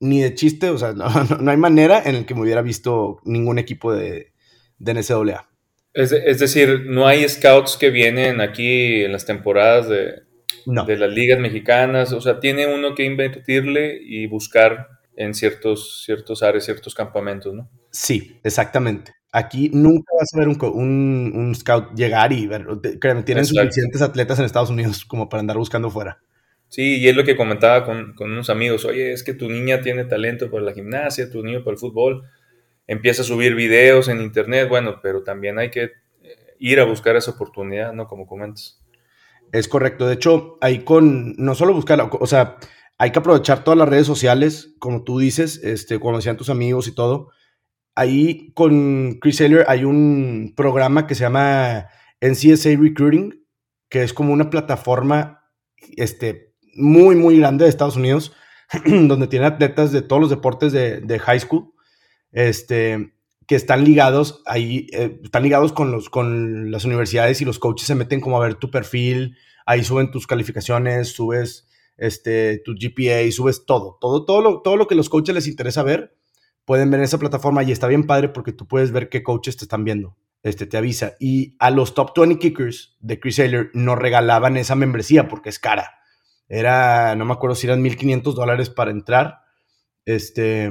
ni 0.00 0.22
de 0.22 0.34
chiste, 0.34 0.70
o 0.70 0.78
sea, 0.78 0.92
no, 0.94 1.08
no 1.08 1.50
hay 1.50 1.56
manera 1.56 2.02
en 2.04 2.16
el 2.16 2.26
que 2.26 2.34
me 2.34 2.42
hubiera 2.42 2.62
visto 2.62 3.20
ningún 3.24 3.58
equipo 3.58 3.92
de, 3.92 4.32
de 4.78 4.94
NCAA. 4.94 5.48
Es, 5.92 6.12
es, 6.12 6.38
decir, 6.38 6.86
no 6.86 7.06
hay 7.06 7.28
scouts 7.28 7.76
que 7.76 7.90
vienen 7.90 8.40
aquí 8.40 9.02
en 9.04 9.12
las 9.12 9.26
temporadas 9.26 9.88
de, 9.88 10.22
de 10.64 10.96
las 10.96 11.10
ligas 11.10 11.40
mexicanas. 11.40 12.12
O 12.12 12.20
sea, 12.20 12.38
tiene 12.38 12.72
uno 12.72 12.94
que 12.94 13.04
invertirle 13.04 13.98
y 14.00 14.26
buscar 14.26 14.88
en 15.16 15.34
ciertos, 15.34 16.02
ciertos 16.04 16.42
áreas, 16.42 16.64
ciertos 16.64 16.94
campamentos, 16.94 17.52
¿no? 17.54 17.68
Sí, 17.90 18.38
exactamente. 18.44 19.12
Aquí 19.32 19.70
nunca 19.72 20.12
vas 20.18 20.28
a 20.34 20.38
ver 20.38 20.48
un, 20.48 21.32
un, 21.34 21.54
scout 21.54 21.94
llegar 21.94 22.32
y 22.32 22.46
ver. 22.46 22.66
Tienen 23.24 23.44
suficientes 23.44 24.02
atletas 24.02 24.38
en 24.38 24.44
Estados 24.44 24.70
Unidos 24.70 25.04
como 25.04 25.28
para 25.28 25.40
andar 25.40 25.56
buscando 25.56 25.90
fuera. 25.90 26.20
Sí, 26.70 27.00
y 27.00 27.08
es 27.08 27.14
lo 27.14 27.24
que 27.24 27.36
comentaba 27.36 27.84
con, 27.84 28.14
con 28.14 28.32
unos 28.32 28.48
amigos. 28.48 28.86
Oye, 28.86 29.12
es 29.12 29.22
que 29.22 29.34
tu 29.34 29.50
niña 29.50 29.82
tiene 29.82 30.06
talento 30.06 30.50
para 30.50 30.64
la 30.64 30.72
gimnasia, 30.72 31.30
tu 31.30 31.42
niño 31.42 31.62
para 31.62 31.74
el 31.74 31.78
fútbol 31.78 32.24
empieza 32.90 33.22
a 33.22 33.24
subir 33.24 33.54
videos 33.54 34.08
en 34.08 34.20
internet, 34.20 34.68
bueno, 34.68 34.98
pero 35.00 35.22
también 35.22 35.60
hay 35.60 35.70
que 35.70 35.84
eh, 35.84 35.92
ir 36.58 36.80
a 36.80 36.84
buscar 36.84 37.14
esa 37.14 37.30
oportunidad, 37.30 37.92
¿no? 37.92 38.08
Como 38.08 38.26
comentas. 38.26 38.80
Es 39.52 39.68
correcto. 39.68 40.08
De 40.08 40.14
hecho, 40.14 40.58
hay 40.60 40.80
con, 40.80 41.36
no 41.36 41.54
solo 41.54 41.72
buscar, 41.72 42.10
o 42.10 42.26
sea, 42.26 42.56
hay 42.98 43.12
que 43.12 43.20
aprovechar 43.20 43.62
todas 43.62 43.78
las 43.78 43.88
redes 43.88 44.08
sociales, 44.08 44.74
como 44.80 45.04
tú 45.04 45.20
dices, 45.20 45.60
este, 45.62 46.00
como 46.00 46.16
decían 46.16 46.36
tus 46.36 46.50
amigos 46.50 46.88
y 46.88 46.94
todo. 46.94 47.30
Ahí 47.94 48.50
con 48.54 49.20
Chris 49.20 49.36
Saylor 49.36 49.66
hay 49.68 49.84
un 49.84 50.52
programa 50.56 51.06
que 51.06 51.14
se 51.14 51.22
llama 51.22 51.86
NCSA 52.20 52.70
Recruiting, 52.70 53.46
que 53.88 54.02
es 54.02 54.12
como 54.12 54.32
una 54.32 54.50
plataforma 54.50 55.48
este, 55.96 56.49
muy, 56.74 57.16
muy 57.16 57.38
grande 57.38 57.64
de 57.64 57.70
Estados 57.70 57.96
Unidos, 57.96 58.32
donde 58.84 59.26
tiene 59.26 59.46
atletas 59.46 59.92
de 59.92 60.02
todos 60.02 60.20
los 60.20 60.30
deportes 60.30 60.72
de, 60.72 61.00
de 61.00 61.18
high 61.18 61.40
school 61.40 61.72
este, 62.32 63.12
que 63.46 63.56
están 63.56 63.84
ligados 63.84 64.42
ahí, 64.46 64.86
eh, 64.92 65.20
están 65.22 65.42
ligados 65.42 65.72
con, 65.72 65.90
los, 65.90 66.08
con 66.08 66.70
las 66.70 66.84
universidades 66.84 67.40
y 67.40 67.44
los 67.44 67.58
coaches 67.58 67.86
se 67.86 67.94
meten 67.94 68.20
como 68.20 68.36
a 68.36 68.44
ver 68.44 68.54
tu 68.54 68.70
perfil, 68.70 69.36
ahí 69.66 69.82
suben 69.84 70.10
tus 70.10 70.26
calificaciones, 70.26 71.08
subes 71.08 71.68
este, 71.96 72.58
tu 72.64 72.74
GPA, 72.74 73.30
subes 73.32 73.66
todo, 73.66 73.98
todo, 74.00 74.24
todo 74.24 74.40
lo, 74.40 74.62
todo 74.62 74.76
lo 74.76 74.86
que 74.86 74.94
los 74.94 75.08
coaches 75.08 75.34
les 75.34 75.48
interesa 75.48 75.82
ver, 75.82 76.16
pueden 76.64 76.90
ver 76.90 77.00
en 77.00 77.04
esa 77.04 77.18
plataforma 77.18 77.62
y 77.62 77.72
está 77.72 77.88
bien 77.88 78.06
padre 78.06 78.28
porque 78.28 78.52
tú 78.52 78.66
puedes 78.66 78.92
ver 78.92 79.08
qué 79.08 79.22
coaches 79.22 79.56
te 79.56 79.64
están 79.64 79.84
viendo. 79.84 80.16
este, 80.42 80.66
te 80.66 80.76
avisa. 80.76 81.14
Y 81.20 81.56
a 81.58 81.70
los 81.70 81.94
top 81.94 82.16
20 82.16 82.38
kickers 82.38 82.96
de 83.00 83.20
Chris 83.20 83.36
Saylor 83.36 83.70
nos 83.74 83.98
regalaban 83.98 84.56
esa 84.56 84.74
membresía 84.74 85.28
porque 85.28 85.50
es 85.50 85.58
cara. 85.58 85.99
Era, 86.50 87.14
no 87.14 87.24
me 87.24 87.32
acuerdo 87.32 87.54
si 87.54 87.68
eran 87.68 87.82
1.500 87.82 88.34
dólares 88.34 88.68
para 88.68 88.90
entrar. 88.90 89.38
Este, 90.04 90.68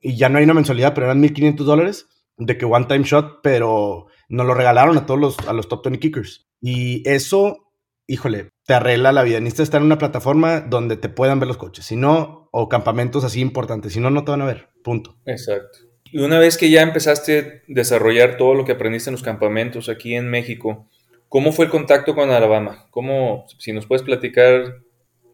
y 0.00 0.16
ya 0.16 0.28
no 0.28 0.38
hay 0.38 0.44
una 0.44 0.54
mensualidad, 0.54 0.92
pero 0.92 1.06
eran 1.06 1.22
1.500 1.22 1.56
dólares 1.64 2.08
de 2.36 2.58
que 2.58 2.64
one 2.64 2.86
time 2.86 3.04
shot, 3.04 3.40
pero 3.42 4.06
nos 4.28 4.46
lo 4.46 4.54
regalaron 4.54 4.98
a 4.98 5.06
todos 5.06 5.20
los, 5.20 5.38
a 5.46 5.52
los 5.52 5.68
top 5.68 5.84
20 5.84 6.00
kickers. 6.00 6.48
Y 6.60 7.08
eso, 7.08 7.72
híjole, 8.08 8.50
te 8.66 8.74
arregla 8.74 9.12
la 9.12 9.22
vida. 9.22 9.38
Necesitas 9.38 9.64
estar 9.64 9.80
en 9.80 9.86
una 9.86 9.98
plataforma 9.98 10.60
donde 10.60 10.96
te 10.96 11.08
puedan 11.08 11.38
ver 11.38 11.46
los 11.46 11.58
coches. 11.58 11.86
Si 11.86 11.94
no, 11.94 12.48
o 12.50 12.68
campamentos 12.68 13.22
así 13.22 13.40
importantes. 13.40 13.92
Si 13.92 14.00
no, 14.00 14.10
no 14.10 14.24
te 14.24 14.32
van 14.32 14.42
a 14.42 14.46
ver. 14.46 14.68
Punto. 14.82 15.16
Exacto. 15.26 15.78
Y 16.04 16.18
una 16.18 16.40
vez 16.40 16.58
que 16.58 16.70
ya 16.70 16.82
empezaste 16.82 17.38
a 17.38 17.44
desarrollar 17.68 18.36
todo 18.36 18.54
lo 18.54 18.64
que 18.64 18.72
aprendiste 18.72 19.10
en 19.10 19.14
los 19.14 19.22
campamentos 19.22 19.88
aquí 19.88 20.16
en 20.16 20.28
México, 20.28 20.88
¿cómo 21.28 21.52
fue 21.52 21.66
el 21.66 21.70
contacto 21.70 22.16
con 22.16 22.30
Alabama? 22.30 22.86
¿Cómo, 22.90 23.44
si 23.58 23.72
nos 23.72 23.86
puedes 23.86 24.02
platicar, 24.02 24.80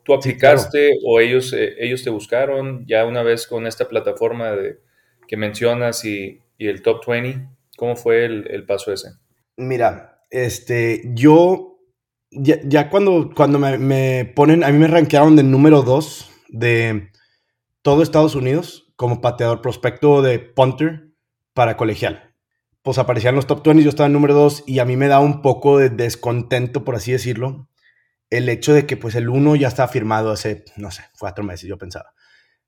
tú 0.07 0.15
aplicaste 0.15 0.93
o 1.05 1.21
ellos, 1.21 1.53
eh, 1.53 1.75
ellos 1.81 2.05
te 2.05 2.11
buscaron 2.11 2.87
ya 2.87 3.05
una 3.05 3.25
vez 3.25 3.47
con 3.47 3.67
esta 3.67 3.89
plataforma 3.89 4.53
de, 4.53 4.79
que 5.27 5.37
mencionas 5.37 6.05
y, 6.05 6.41
el 6.59 6.81
Top 6.81 7.05
20? 7.07 7.49
¿Cómo 7.77 7.97
fue 7.97 8.25
el, 8.25 8.65
paso 8.65 8.93
ese? 8.93 9.11
Mira, 9.57 10.23
este, 10.31 11.03
yo, 11.13 11.81
ya, 12.31 12.89
cuando, 12.89 13.31
cuando 13.35 13.59
me, 13.59 13.77
me, 13.77 14.33
ponen, 14.35 14.65
a 14.65 14.71
mí 14.71 14.79
me 14.79 14.87
rankearon 14.87 15.37
del 15.37 15.51
número 15.51 15.83
2 15.83 16.31
de 16.49 17.11
todo 17.83 18.03
Estados 18.03 18.35
Unidos 18.35 18.93
como 18.97 19.21
pateador 19.21 19.61
prospecto 19.61 20.23
de 20.23 20.39
punter 20.39 21.11
para 21.53 21.77
colegial. 21.77 22.35
Pues 22.81 22.99
aparecían 22.99 23.35
los 23.35 23.47
top 23.47 23.67
20, 23.67 23.83
yo 23.83 23.91
estaba 23.91 24.07
en 24.07 24.13
número 24.13 24.35
2 24.35 24.65
y 24.67 24.79
a 24.79 24.85
mí 24.87 24.97
me 24.97 25.09
da 25.09 25.19
un 25.19 25.43
poco 25.43 25.79
de 25.79 25.91
descontento, 25.91 26.85
por 26.85 26.95
así 26.95 27.13
decirlo, 27.13 27.69
el 28.31 28.49
hecho 28.49 28.73
de 28.73 28.87
que 28.87 28.97
pues 28.97 29.15
el 29.15 29.29
1 29.29 29.57
ya 29.57 29.69
estaba 29.69 29.89
firmado 29.89 30.31
hace, 30.31 30.65
no 30.77 30.91
sé, 30.91 31.05
cuatro 31.19 31.45
meses, 31.45 31.69
yo 31.69 31.79
pensaba. 31.79 32.15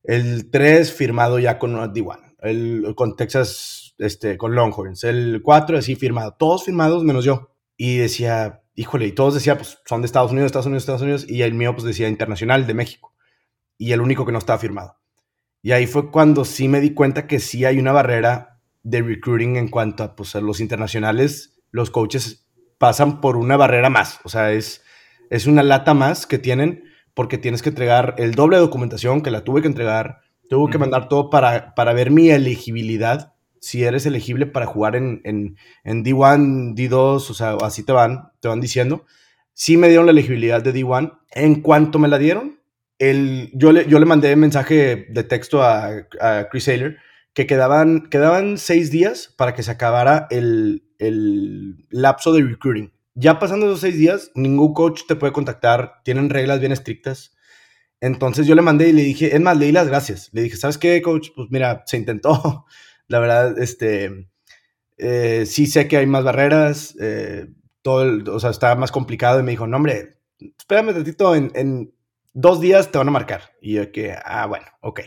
El 0.03 0.50
3 0.50 0.93
firmado 0.93 1.38
ya 1.38 1.59
con 1.59 1.75
D1, 1.75 2.37
el, 2.41 2.95
con 2.95 3.17
Texas, 3.17 3.95
este, 3.99 4.37
con 4.37 4.55
Longhorns. 4.55 5.05
El 5.05 5.41
4 5.43 5.79
así 5.79 5.97
firmado, 5.97 6.37
todos 6.38 6.65
firmados 6.65 7.05
menos 7.05 7.25
yo. 7.25 7.55
Y 7.77 7.99
decía, 7.99 8.62
híjole, 8.75 9.07
y 9.07 9.12
todos 9.12 9.35
decían, 9.35 9.57
pues 9.59 9.79
son 9.87 10.03
de 10.03 10.07
Estados 10.07 10.31
Unidos, 10.31 10.47
Estados 10.47 10.67
Unidos, 10.67 10.83
Estados 10.83 11.03
Unidos, 11.03 11.27
y 11.29 11.43
el 11.43 11.55
mío 11.55 11.75
pues 11.75 11.85
decía 11.85 12.09
internacional 12.09 12.67
de 12.67 12.75
México. 12.75 13.15
Y 13.77 13.93
el 13.93 14.00
único 14.00 14.25
que 14.25 14.33
no 14.33 14.38
estaba 14.38 14.59
firmado. 14.59 14.99
Y 15.62 15.73
ahí 15.73 15.87
fue 15.87 16.11
cuando 16.11 16.45
sí 16.45 16.69
me 16.69 16.81
di 16.81 16.95
cuenta 16.95 17.27
que 17.27 17.41
sí 17.41 17.65
hay 17.65 17.79
una 17.79 17.93
barrera 17.93 18.61
de 18.83 19.03
recruiting 19.03 19.57
en 19.57 19.69
cuanto 19.69 20.03
a, 20.03 20.17
pues, 20.17 20.35
los 20.37 20.61
internacionales, 20.61 21.61
los 21.71 21.91
coaches 21.91 22.49
pasan 22.79 23.21
por 23.21 23.37
una 23.37 23.57
barrera 23.57 23.91
más. 23.91 24.21
O 24.25 24.29
sea, 24.29 24.53
es, 24.53 24.83
es 25.30 25.47
una 25.47 25.62
lata 25.62 25.94
más 25.94 26.26
que 26.26 26.38
tienen 26.38 26.85
porque 27.14 27.38
tienes 27.38 27.62
que 27.62 27.70
entregar 27.70 28.14
el 28.18 28.35
doble 28.35 28.56
de 28.56 28.62
documentación 28.62 29.23
que 29.23 29.30
la 29.30 29.42
tuve 29.42 29.61
que 29.61 29.68
entregar. 29.68 30.20
Tuve 30.49 30.70
que 30.70 30.78
mandar 30.78 31.08
todo 31.08 31.30
para, 31.30 31.75
para 31.75 31.92
ver 31.92 32.11
mi 32.11 32.30
elegibilidad, 32.30 33.35
si 33.61 33.85
eres 33.85 34.06
elegible 34.06 34.47
para 34.47 34.66
jugar 34.66 34.97
en, 34.97 35.20
en, 35.25 35.56
en 35.85 36.04
D1, 36.04 36.75
D2, 36.75 37.30
o 37.30 37.35
sea, 37.35 37.56
así 37.61 37.82
te 37.82 37.92
van, 37.92 38.30
te 38.40 38.49
van 38.49 38.61
diciendo. 38.61 39.04
Sí 39.52 39.76
me 39.76 39.88
dieron 39.88 40.06
la 40.06 40.12
elegibilidad 40.12 40.62
de 40.62 40.73
D1. 40.73 41.18
En 41.32 41.61
cuanto 41.61 41.99
me 41.99 42.08
la 42.08 42.18
dieron, 42.18 42.61
el, 42.99 43.50
yo, 43.52 43.73
le, 43.73 43.87
yo 43.87 43.99
le 43.99 44.06
mandé 44.06 44.35
mensaje 44.37 45.06
de 45.11 45.25
texto 45.25 45.62
a, 45.62 46.06
a 46.20 46.49
Chris 46.50 46.64
Saylor 46.64 46.97
que 47.35 47.47
quedaban, 47.47 48.08
quedaban 48.08 48.58
seis 48.58 48.90
días 48.90 49.35
para 49.37 49.54
que 49.54 49.62
se 49.62 49.70
acabara 49.70 50.26
el, 50.30 50.85
el 50.99 51.87
lapso 51.90 52.32
de 52.32 52.42
recruiting. 52.42 52.92
Ya 53.21 53.41
pasando 53.41 53.67
esos 53.67 53.81
seis 53.81 53.99
días, 53.99 54.31
ningún 54.37 54.73
coach 54.75 55.03
te 55.09 55.17
puede 55.17 55.33
contactar, 55.33 56.03
tienen 56.05 56.31
reglas 56.31 56.61
bien 56.61 56.71
estrictas. 56.71 57.35
Entonces 58.01 58.47
yo 58.47 58.55
le 58.55 58.63
mandé 58.63 58.91
y 58.91 58.93
le 58.93 59.03
dije, 59.03 59.35
es 59.35 59.41
más, 59.41 59.59
leí 59.59 59.73
las 59.73 59.89
gracias. 59.89 60.31
Le 60.33 60.43
dije, 60.43 60.57
¿sabes 60.57 60.79
qué, 60.79 61.03
coach? 61.03 61.31
Pues 61.35 61.49
mira, 61.51 61.83
se 61.85 61.97
intentó. 61.97 62.65
La 63.09 63.19
verdad, 63.19 63.59
este, 63.59 64.31
eh, 64.99 65.47
sí 65.47 65.67
sé 65.67 65.89
que 65.89 65.97
hay 65.97 66.07
más 66.07 66.23
barreras, 66.23 66.95
eh, 67.01 67.49
todo, 67.83 68.37
o 68.37 68.39
sea, 68.39 68.51
está 68.51 68.77
más 68.77 68.93
complicado. 68.93 69.41
Y 69.41 69.43
me 69.43 69.51
dijo, 69.51 69.67
no, 69.67 69.79
hombre, 69.79 70.21
espérame 70.57 70.91
un 70.91 70.95
ratito 70.95 71.35
en, 71.35 71.51
en 71.57 71.93
dos 72.35 72.61
días 72.61 72.93
te 72.93 72.99
van 72.99 73.09
a 73.09 73.13
marcar. 73.13 73.51
Y 73.61 73.75
yo 73.75 73.91
que, 73.91 74.15
ah, 74.25 74.47
bueno, 74.47 74.67
ok. 74.81 75.01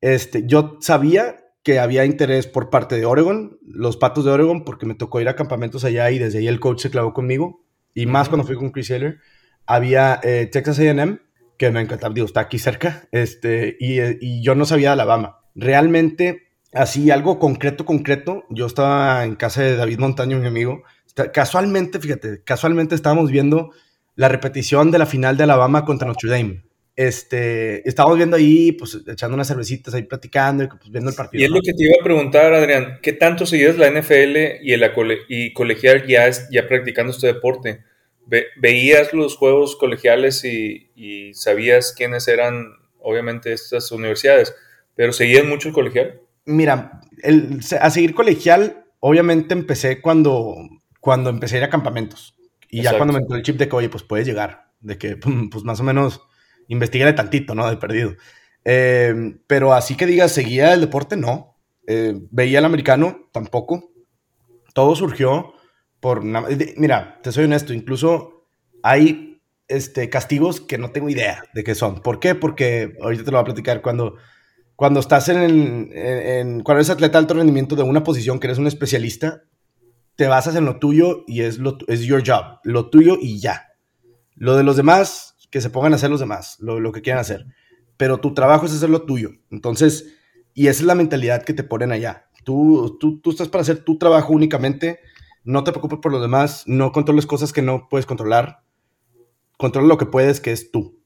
Este, 0.00 0.46
yo 0.46 0.78
sabía 0.80 1.44
que 1.62 1.78
había 1.78 2.04
interés 2.04 2.46
por 2.46 2.70
parte 2.70 2.96
de 2.96 3.04
Oregon, 3.04 3.58
los 3.66 3.96
patos 3.96 4.24
de 4.24 4.30
Oregon, 4.30 4.64
porque 4.64 4.86
me 4.86 4.94
tocó 4.94 5.20
ir 5.20 5.28
a 5.28 5.36
campamentos 5.36 5.84
allá 5.84 6.10
y 6.10 6.18
desde 6.18 6.38
ahí 6.38 6.48
el 6.48 6.60
coach 6.60 6.80
se 6.80 6.90
clavó 6.90 7.12
conmigo. 7.12 7.62
Y 7.94 8.06
más 8.06 8.28
cuando 8.28 8.46
fui 8.46 8.56
con 8.56 8.70
Chris 8.70 8.90
Heller. 8.90 9.18
Había 9.66 10.20
eh, 10.22 10.48
Texas 10.50 10.78
AM, 10.80 11.20
que 11.58 11.70
me 11.70 11.80
encantaba, 11.80 12.14
digo, 12.14 12.26
está 12.26 12.40
aquí 12.40 12.58
cerca, 12.58 13.06
este, 13.12 13.76
y, 13.78 14.00
y 14.20 14.42
yo 14.42 14.54
no 14.54 14.64
sabía 14.64 14.88
de 14.88 14.92
Alabama. 14.94 15.40
Realmente, 15.54 16.48
así 16.72 17.10
algo 17.10 17.38
concreto, 17.38 17.84
concreto, 17.84 18.44
yo 18.48 18.66
estaba 18.66 19.24
en 19.24 19.36
casa 19.36 19.62
de 19.62 19.76
David 19.76 19.98
Montaño, 19.98 20.38
mi 20.38 20.46
amigo. 20.46 20.82
Casualmente, 21.32 22.00
fíjate, 22.00 22.42
casualmente 22.42 22.94
estábamos 22.94 23.30
viendo 23.30 23.70
la 24.16 24.28
repetición 24.28 24.90
de 24.90 24.98
la 24.98 25.06
final 25.06 25.36
de 25.36 25.44
Alabama 25.44 25.84
contra 25.84 26.08
Notre 26.08 26.30
Dame. 26.30 26.69
Este, 27.00 27.88
estábamos 27.88 28.18
viendo 28.18 28.36
ahí, 28.36 28.72
pues 28.72 28.98
echando 29.08 29.34
unas 29.34 29.48
cervecitas 29.48 29.94
ahí 29.94 30.02
platicando 30.02 30.64
y 30.64 30.66
pues, 30.66 30.90
viendo 30.90 31.08
el 31.08 31.16
partido. 31.16 31.40
Y 31.40 31.44
es 31.46 31.50
lo 31.50 31.62
que 31.62 31.72
te 31.72 31.84
iba 31.84 31.94
a 31.98 32.04
preguntar, 32.04 32.52
Adrián, 32.52 32.98
¿qué 33.00 33.14
tanto 33.14 33.46
seguías 33.46 33.78
la 33.78 33.90
NFL 33.90 34.36
y, 34.60 34.74
el, 34.74 34.92
y 35.26 35.54
colegial 35.54 36.06
ya, 36.06 36.30
ya 36.50 36.68
practicando 36.68 37.12
este 37.12 37.28
deporte? 37.28 37.84
¿Veías 38.58 39.14
los 39.14 39.38
juegos 39.38 39.76
colegiales 39.76 40.44
y, 40.44 41.32
sabías 41.32 41.94
quiénes 41.96 42.28
eran, 42.28 42.66
obviamente, 42.98 43.54
estas 43.54 43.90
universidades, 43.92 44.54
pero 44.94 45.14
seguías 45.14 45.46
mucho 45.46 45.68
el 45.68 45.74
colegial? 45.74 46.20
Mira, 46.44 47.00
el, 47.22 47.60
a 47.80 47.88
seguir 47.88 48.14
colegial, 48.14 48.84
obviamente 48.98 49.54
empecé 49.54 50.02
cuando, 50.02 50.54
cuando 51.00 51.30
empecé 51.30 51.54
a 51.54 51.58
ir 51.60 51.64
a 51.64 51.70
campamentos. 51.70 52.36
Y 52.68 52.82
ya 52.82 52.94
cuando 52.98 53.14
me 53.14 53.20
entró 53.20 53.38
el 53.38 53.42
chip 53.42 53.56
de 53.56 53.70
que, 53.70 53.76
oye, 53.76 53.88
pues 53.88 54.02
puedes 54.02 54.26
llegar, 54.26 54.66
de 54.80 54.98
que, 54.98 55.16
pues 55.50 55.64
más 55.64 55.80
o 55.80 55.82
menos, 55.82 56.20
investigué 56.70 57.12
tantito, 57.12 57.54
¿no? 57.54 57.68
De 57.68 57.76
perdido. 57.76 58.14
Eh, 58.64 59.38
pero 59.46 59.74
así 59.74 59.96
que 59.96 60.06
digas, 60.06 60.32
seguía 60.32 60.72
el 60.72 60.80
deporte, 60.80 61.16
no. 61.16 61.58
Eh, 61.86 62.18
veía 62.30 62.60
el 62.60 62.64
americano, 62.64 63.28
tampoco. 63.32 63.92
Todo 64.72 64.94
surgió 64.96 65.52
por... 65.98 66.22
Mira, 66.24 67.20
te 67.22 67.32
soy 67.32 67.44
honesto, 67.44 67.74
incluso 67.74 68.46
hay 68.82 69.42
este, 69.68 70.08
castigos 70.08 70.60
que 70.60 70.78
no 70.78 70.90
tengo 70.90 71.10
idea 71.10 71.42
de 71.52 71.64
qué 71.64 71.74
son. 71.74 72.00
¿Por 72.00 72.20
qué? 72.20 72.34
Porque 72.34 72.96
ahorita 73.02 73.24
te 73.24 73.30
lo 73.30 73.38
voy 73.38 73.42
a 73.42 73.52
platicar 73.52 73.82
cuando... 73.82 74.16
Cuando 74.76 75.00
estás 75.00 75.28
en, 75.28 75.90
en, 75.92 76.62
cuando 76.62 76.78
eres 76.78 76.88
atleta 76.88 77.12
de 77.12 77.18
alto 77.18 77.34
rendimiento 77.34 77.76
de 77.76 77.82
una 77.82 78.02
posición 78.02 78.40
que 78.40 78.46
eres 78.46 78.56
un 78.56 78.66
especialista, 78.66 79.42
te 80.16 80.26
basas 80.26 80.56
en 80.56 80.64
lo 80.64 80.78
tuyo 80.78 81.24
y 81.26 81.42
es, 81.42 81.58
lo, 81.58 81.76
es 81.86 82.00
your 82.00 82.22
job, 82.26 82.60
lo 82.64 82.88
tuyo 82.88 83.18
y 83.20 83.40
ya. 83.40 83.74
Lo 84.36 84.56
de 84.56 84.64
los 84.64 84.78
demás, 84.78 85.29
que 85.50 85.60
se 85.60 85.70
pongan 85.70 85.92
a 85.92 85.96
hacer 85.96 86.10
los 86.10 86.20
demás, 86.20 86.56
lo, 86.60 86.92
que 86.92 87.02
quieran 87.02 87.20
hacer. 87.20 87.46
Pero 87.96 88.18
tu 88.18 88.34
trabajo 88.34 88.66
es 88.66 88.72
hacer 88.72 88.90
lo 88.90 89.02
tuyo. 89.02 89.30
Entonces, 89.50 90.16
y 90.54 90.68
esa 90.68 90.80
es 90.80 90.86
la 90.86 90.94
mentalidad 90.94 91.44
que 91.44 91.54
te 91.54 91.64
ponen 91.64 91.92
allá. 91.92 92.28
Tú, 92.44 92.96
tú, 92.98 93.20
tú 93.20 93.30
estás 93.30 93.48
para 93.48 93.62
hacer 93.62 93.84
tu 93.84 93.98
trabajo 93.98 94.32
únicamente, 94.32 95.00
no 95.44 95.64
te 95.64 95.72
preocupes 95.72 95.98
por 96.00 96.12
los 96.12 96.22
demás, 96.22 96.64
no 96.66 96.92
controles 96.92 97.26
cosas 97.26 97.52
que 97.52 97.62
no 97.62 97.88
puedes 97.88 98.06
controlar, 98.06 98.62
controla 99.58 99.88
lo 99.88 99.98
que 99.98 100.06
puedes, 100.06 100.40
que 100.40 100.52
es 100.52 100.70
tú. 100.70 101.02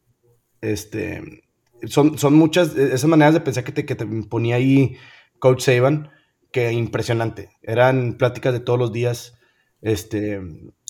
Este, 0.61 1.43
son, 1.87 2.19
son 2.19 2.35
muchas, 2.35 2.77
esas 2.77 3.09
maneras 3.11 3.35
de 3.35 3.41
pensar 3.41 3.65
que 3.65 3.73
te, 3.73 3.85
que 3.85 3.95
te 3.95 4.07
ponía 4.07 4.57
ahí 4.57 4.97
Coach 5.39 5.63
Saban, 5.63 6.11
que 6.53 6.73
impresionante. 6.73 7.51
Eran 7.63 8.15
pláticas 8.15 8.53
de 8.53 8.61
todos 8.61 8.79
los 8.79 8.93
días 8.93 9.35
este, 9.83 10.41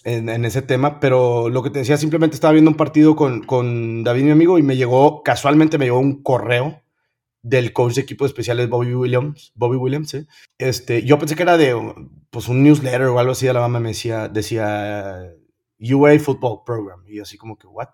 en, 0.05 0.45
ese 0.45 0.63
tema, 0.63 1.01
pero 1.01 1.49
lo 1.49 1.63
que 1.63 1.71
te 1.71 1.81
decía, 1.81 1.97
simplemente 1.97 2.35
estaba 2.35 2.53
viendo 2.53 2.71
un 2.71 2.77
partido 2.77 3.17
con, 3.17 3.43
con, 3.43 4.05
David, 4.05 4.25
mi 4.25 4.31
amigo, 4.31 4.59
y 4.59 4.63
me 4.63 4.77
llegó, 4.77 5.23
casualmente 5.23 5.79
me 5.79 5.87
llegó 5.87 5.99
un 5.99 6.23
correo 6.23 6.83
del 7.43 7.73
coach 7.73 7.95
de 7.95 8.03
equipo 8.03 8.27
especiales 8.27 8.69
Bobby 8.69 8.95
Williams, 8.95 9.53
Bobby 9.55 9.77
Williams, 9.77 10.15
¿eh? 10.15 10.27
este, 10.59 11.05
yo 11.05 11.19
pensé 11.19 11.37
que 11.37 11.43
era 11.43 11.57
de 11.57 11.75
pues, 12.31 12.49
un 12.49 12.63
newsletter 12.63 13.03
o 13.03 13.19
algo 13.19 13.33
así, 13.33 13.47
de 13.47 13.53
la 13.55 13.61
mamá 13.61 13.81
me 13.81 13.89
decía, 13.89 14.29
decía 14.29 15.31
UA 15.81 16.19
Football 16.19 16.63
Program, 16.65 17.03
y 17.09 17.21
así 17.21 17.39
como 17.39 17.57
que, 17.57 17.67
what? 17.67 17.89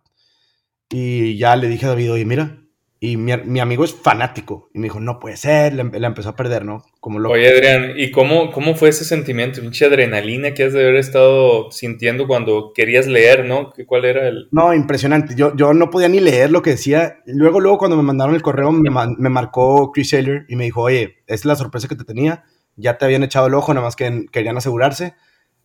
Y 0.91 1.39
ya 1.39 1.55
le 1.55 1.69
dije 1.69 1.87
a 1.87 1.91
David, 1.91 2.13
oye, 2.13 2.25
mira, 2.25 2.65
y 3.03 3.17
mi, 3.17 3.35
mi, 3.35 3.61
amigo 3.61 3.83
es 3.83 3.95
fanático. 3.95 4.69
Y 4.75 4.79
me 4.79 4.85
dijo, 4.85 5.01
no 5.01 5.19
puede 5.19 5.39
ser. 5.39 5.73
Le, 5.73 5.81
empezó 5.83 6.29
a 6.29 6.37
perder, 6.37 6.67
¿no? 6.67 6.85
Como 7.01 7.19
Oye, 7.31 7.49
Adrián, 7.49 7.95
¿y 7.97 8.11
cómo, 8.11 8.53
cómo 8.53 8.75
fue 8.75 8.91
ese 8.91 9.07
sentimiento? 9.07 9.63
Mucha 9.63 9.87
adrenalina 9.87 10.53
que 10.53 10.65
has 10.65 10.75
de 10.75 10.83
haber 10.83 10.97
estado 10.97 11.71
sintiendo 11.71 12.27
cuando 12.27 12.73
querías 12.75 13.07
leer, 13.07 13.47
¿no? 13.47 13.73
¿Cuál 13.87 14.05
era 14.05 14.29
el...? 14.29 14.49
No, 14.53 14.75
impresionante. 14.75 15.35
Yo, 15.35 15.57
yo 15.57 15.73
no 15.73 15.89
podía 15.89 16.11
ni 16.11 16.21
leer 16.21 16.51
lo 16.51 16.61
que 16.61 16.71
decía. 16.71 17.17
Luego, 17.25 17.61
luego, 17.61 17.79
cuando 17.79 17.97
me 17.97 18.03
mandaron 18.03 18.35
el 18.35 18.43
correo, 18.43 18.71
me, 18.71 18.91
me 18.91 19.29
marcó 19.31 19.93
Chris 19.93 20.11
Saylor 20.11 20.45
y 20.51 20.57
me 20.57 20.65
dijo, 20.65 20.83
oye, 20.83 21.23
es 21.27 21.47
la 21.47 21.57
sorpresa 21.57 21.89
que 21.89 21.97
te 21.97 22.05
tenía. 22.05 22.45
Ya 22.77 22.99
te 22.99 23.07
habían 23.07 23.23
echado 23.23 23.47
el 23.47 23.55
ojo, 23.55 23.73
nada 23.73 23.87
más 23.87 23.97
que 23.97 24.27
querían 24.31 24.59
asegurarse. 24.59 25.15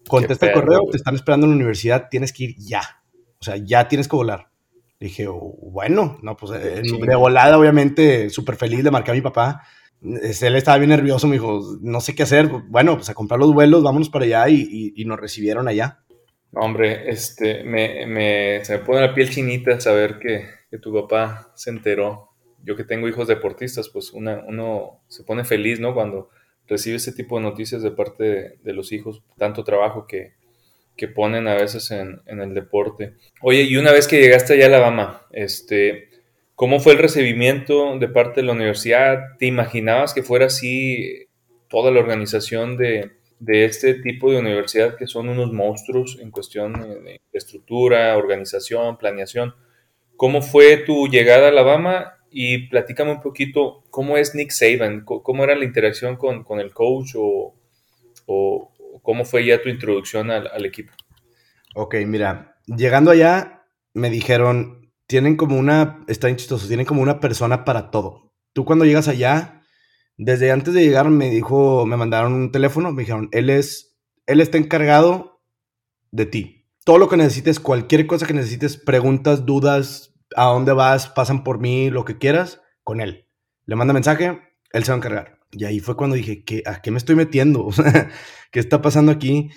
contesta 0.07 0.45
el 0.45 0.53
correo, 0.53 0.79
te 0.89 0.95
están 0.95 1.15
esperando 1.15 1.47
en 1.47 1.51
la 1.51 1.57
universidad, 1.57 2.07
tienes 2.09 2.31
que 2.31 2.45
ir 2.45 2.55
ya. 2.57 3.01
O 3.39 3.43
sea, 3.43 3.57
ya 3.57 3.89
tienes 3.89 4.07
que 4.07 4.15
volar. 4.15 4.54
Dije, 4.99 5.27
oh, 5.27 5.57
bueno, 5.61 6.17
no, 6.21 6.37
pues 6.37 6.51
de 6.59 7.15
volada, 7.15 7.57
obviamente, 7.57 8.29
súper 8.29 8.55
feliz, 8.55 8.83
de 8.83 8.91
marcar 8.91 9.13
a 9.13 9.15
mi 9.15 9.21
papá. 9.21 9.63
Él 10.01 10.55
estaba 10.55 10.77
bien 10.77 10.89
nervioso, 10.89 11.27
me 11.27 11.33
dijo, 11.33 11.61
no 11.81 12.01
sé 12.01 12.15
qué 12.15 12.23
hacer. 12.23 12.47
Bueno, 12.67 12.95
pues 12.95 13.09
a 13.09 13.13
comprar 13.13 13.39
los 13.39 13.53
vuelos, 13.53 13.83
vámonos 13.83 14.09
para 14.09 14.25
allá 14.25 14.49
y, 14.49 14.93
y, 14.95 15.05
nos 15.05 15.19
recibieron 15.19 15.67
allá. 15.67 15.99
Hombre, 16.53 17.09
este, 17.09 17.63
me, 17.63 18.05
me, 18.05 18.63
se 18.63 18.77
me 18.77 18.83
pone 18.83 19.01
la 19.01 19.13
piel 19.13 19.29
chinita 19.29 19.79
saber 19.79 20.19
que, 20.19 20.45
que, 20.69 20.77
tu 20.77 20.93
papá 20.93 21.51
se 21.55 21.69
enteró. 21.69 22.29
Yo 22.63 22.75
que 22.75 22.83
tengo 22.83 23.07
hijos 23.07 23.27
deportistas, 23.27 23.89
pues 23.89 24.11
una, 24.13 24.43
uno 24.47 25.01
se 25.07 25.23
pone 25.23 25.43
feliz, 25.43 25.79
¿no? 25.79 25.93
Cuando 25.93 26.29
recibe 26.67 26.97
ese 26.97 27.11
tipo 27.11 27.37
de 27.37 27.43
noticias 27.43 27.81
de 27.81 27.91
parte 27.91 28.57
de, 28.61 28.73
los 28.73 28.91
hijos, 28.91 29.23
tanto 29.37 29.63
trabajo 29.63 30.07
que, 30.07 30.33
que 30.95 31.07
ponen 31.07 31.47
a 31.47 31.55
veces 31.55 31.91
en, 31.91 32.21
el 32.27 32.53
deporte. 32.53 33.13
Oye, 33.41 33.63
y 33.63 33.77
una 33.77 33.91
vez 33.91 34.07
que 34.07 34.19
llegaste 34.19 34.53
allá 34.53 34.65
a 34.65 34.67
Alabama, 34.67 35.27
este, 35.31 36.09
¿cómo 36.55 36.79
fue 36.79 36.93
el 36.93 36.99
recibimiento 36.99 37.97
de 37.99 38.07
parte 38.07 38.41
de 38.41 38.47
la 38.47 38.53
universidad? 38.53 39.37
¿Te 39.37 39.45
imaginabas 39.45 40.13
que 40.13 40.23
fuera 40.23 40.45
así 40.45 41.27
toda 41.69 41.91
la 41.91 41.99
organización 41.99 42.77
de, 42.77 43.11
de 43.39 43.65
este 43.65 43.95
tipo 43.95 44.31
de 44.31 44.39
universidad 44.39 44.95
que 44.95 45.07
son 45.07 45.29
unos 45.29 45.51
monstruos 45.51 46.17
en 46.21 46.31
cuestión 46.31 46.73
de 47.03 47.19
estructura, 47.33 48.17
organización, 48.17 48.97
planeación? 48.97 49.55
¿Cómo 50.15 50.41
fue 50.41 50.77
tu 50.77 51.07
llegada 51.07 51.47
a 51.47 51.49
Alabama 51.49 52.15
y 52.37 52.67
platícame 52.67 53.11
un 53.11 53.21
poquito 53.21 53.83
cómo 53.89 54.17
es 54.17 54.35
Nick 54.35 54.51
Saban, 54.51 55.05
cómo 55.05 55.43
era 55.45 55.55
la 55.55 55.63
interacción 55.63 56.17
con, 56.17 56.43
con 56.43 56.59
el 56.59 56.73
coach 56.73 57.13
o, 57.15 57.55
o, 58.25 58.71
cómo 59.01 59.25
fue 59.25 59.45
ya 59.45 59.61
tu 59.61 59.69
introducción 59.69 60.31
al, 60.31 60.47
al, 60.47 60.65
equipo. 60.65 60.93
Ok, 61.75 61.95
mira, 62.05 62.57
llegando 62.65 63.11
allá 63.11 63.65
me 63.93 64.09
dijeron, 64.09 64.91
tienen 65.07 65.35
como 65.35 65.57
una, 65.57 66.03
está 66.07 66.33
chistoso, 66.35 66.67
tienen 66.67 66.85
como 66.85 67.01
una 67.01 67.19
persona 67.19 67.65
para 67.65 67.91
todo. 67.91 68.33
Tú 68.53 68.65
cuando 68.65 68.85
llegas 68.85 69.07
allá, 69.07 69.61
desde 70.17 70.51
antes 70.51 70.73
de 70.73 70.83
llegar 70.83 71.09
me 71.09 71.29
dijo, 71.29 71.85
me 71.85 71.97
mandaron 71.97 72.33
un 72.33 72.51
teléfono, 72.51 72.91
me 72.91 73.01
dijeron, 73.01 73.29
él 73.31 73.49
es, 73.49 73.97
él 74.25 74.41
está 74.41 74.57
encargado 74.57 75.41
de 76.11 76.25
ti. 76.25 76.67
Todo 76.85 76.97
lo 76.97 77.09
que 77.09 77.17
necesites, 77.17 77.59
cualquier 77.59 78.07
cosa 78.07 78.25
que 78.25 78.33
necesites, 78.33 78.77
preguntas, 78.77 79.45
dudas, 79.45 80.13
a 80.35 80.45
dónde 80.45 80.73
vas, 80.73 81.07
pasan 81.07 81.43
por 81.43 81.59
mí, 81.59 81.89
lo 81.89 82.05
que 82.05 82.17
quieras, 82.17 82.61
con 82.83 83.01
él. 83.01 83.27
Le 83.65 83.75
manda 83.75 83.93
mensaje, 83.93 84.39
él 84.71 84.83
se 84.83 84.91
va 84.91 84.95
a 84.95 84.97
encargar. 84.97 85.34
Y 85.51 85.65
ahí 85.65 85.79
fue 85.79 85.95
cuando 85.95 86.15
dije, 86.15 86.43
¿qué, 86.43 86.63
¿a 86.65 86.81
qué 86.81 86.91
me 86.91 86.97
estoy 86.97 87.15
metiendo? 87.15 87.69
¿Qué 88.51 88.59
está 88.59 88.81
pasando 88.81 89.11
aquí? 89.11 89.49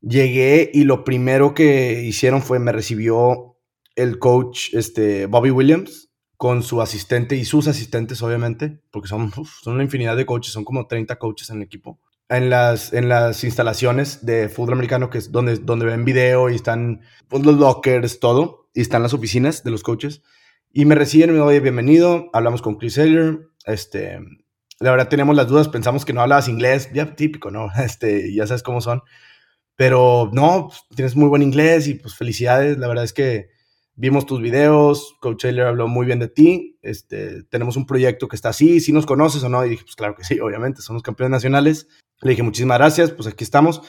Llegué 0.00 0.70
y 0.72 0.84
lo 0.84 1.04
primero 1.04 1.54
que 1.54 2.02
hicieron 2.02 2.42
fue, 2.42 2.58
me 2.58 2.72
recibió 2.72 3.56
el 3.94 4.18
coach 4.18 4.74
este, 4.74 5.26
Bobby 5.26 5.50
Williams 5.50 6.10
con 6.36 6.62
su 6.62 6.82
asistente 6.82 7.36
y 7.36 7.44
sus 7.44 7.68
asistentes, 7.68 8.20
obviamente, 8.20 8.80
porque 8.90 9.08
son, 9.08 9.30
son 9.30 9.74
una 9.74 9.84
infinidad 9.84 10.16
de 10.16 10.26
coaches, 10.26 10.52
son 10.52 10.64
como 10.64 10.88
30 10.88 11.16
coaches 11.16 11.50
en 11.50 11.58
el 11.58 11.62
equipo. 11.62 12.00
En 12.28 12.50
las, 12.50 12.92
en 12.92 13.08
las 13.08 13.44
instalaciones 13.44 14.24
de 14.24 14.48
fútbol 14.48 14.72
americano, 14.72 15.10
que 15.10 15.18
es 15.18 15.30
donde, 15.30 15.58
donde 15.58 15.86
ven 15.86 16.04
video 16.04 16.50
y 16.50 16.56
están 16.56 17.02
pues, 17.28 17.44
los 17.44 17.58
lockers, 17.58 18.18
todo 18.18 18.70
y 18.74 18.80
están 18.80 19.02
las 19.02 19.14
oficinas 19.14 19.62
de 19.62 19.70
los 19.70 19.82
coaches. 19.82 20.22
Y 20.72 20.84
me 20.84 20.94
reciben 20.94 21.30
me 21.32 21.38
doy 21.38 21.60
bienvenido. 21.60 22.30
Hablamos 22.32 22.62
con 22.62 22.76
Chris 22.76 22.94
Taylor. 22.94 23.52
Este, 23.66 24.18
la 24.82 24.90
verdad 24.90 25.08
teníamos 25.08 25.36
las 25.36 25.46
dudas, 25.46 25.68
pensamos 25.68 26.04
que 26.04 26.12
no 26.12 26.20
hablabas 26.20 26.48
inglés, 26.48 26.90
ya 26.92 27.14
típico, 27.14 27.50
¿no? 27.50 27.68
Este, 27.84 28.34
ya 28.34 28.46
sabes 28.46 28.62
cómo 28.62 28.80
son. 28.80 29.02
Pero 29.76 30.30
no, 30.32 30.68
pues, 30.68 30.84
tienes 30.94 31.16
muy 31.16 31.28
buen 31.28 31.42
inglés 31.42 31.88
y 31.88 31.94
pues 31.94 32.14
felicidades. 32.14 32.78
La 32.78 32.88
verdad 32.88 33.04
es 33.04 33.12
que 33.12 33.50
vimos 33.94 34.26
tus 34.26 34.40
videos, 34.40 35.16
Coach 35.20 35.42
Taylor 35.42 35.68
habló 35.68 35.88
muy 35.88 36.04
bien 36.04 36.18
de 36.18 36.28
ti. 36.28 36.78
Este, 36.82 37.44
tenemos 37.44 37.76
un 37.76 37.86
proyecto 37.86 38.28
que 38.28 38.36
está 38.36 38.50
así, 38.50 38.80
si 38.80 38.92
nos 38.92 39.06
conoces 39.06 39.42
o 39.44 39.48
no. 39.48 39.64
Y 39.64 39.70
dije, 39.70 39.84
pues 39.84 39.96
claro 39.96 40.14
que 40.14 40.24
sí, 40.24 40.40
obviamente, 40.40 40.82
somos 40.82 41.02
campeones 41.02 41.30
nacionales. 41.30 41.88
Le 42.20 42.30
dije, 42.30 42.42
muchísimas 42.42 42.78
gracias, 42.78 43.12
pues 43.12 43.28
aquí 43.28 43.44
estamos. 43.44 43.82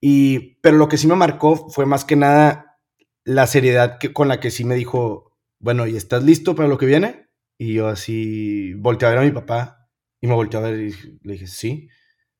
Y, 0.00 0.56
pero 0.60 0.76
lo 0.76 0.88
que 0.88 0.98
sí 0.98 1.06
me 1.06 1.14
marcó 1.14 1.68
fue 1.70 1.86
más 1.86 2.04
que 2.04 2.16
nada 2.16 2.78
la 3.24 3.46
seriedad 3.46 3.98
que, 3.98 4.12
con 4.12 4.26
la 4.28 4.40
que 4.40 4.50
sí 4.50 4.64
me 4.64 4.74
dijo, 4.74 5.32
bueno, 5.60 5.86
¿y 5.86 5.96
estás 5.96 6.24
listo 6.24 6.56
para 6.56 6.68
lo 6.68 6.76
que 6.76 6.86
viene? 6.86 7.28
Y 7.56 7.74
yo 7.74 7.86
así 7.86 8.74
volteé 8.74 9.06
a 9.06 9.10
ver 9.12 9.20
a 9.20 9.22
mi 9.22 9.30
papá 9.30 9.81
y 10.22 10.28
me 10.28 10.34
volteé 10.34 10.58
a 10.58 10.62
ver 10.62 10.80
y 10.80 11.18
le 11.22 11.32
dije, 11.32 11.48
sí. 11.48 11.88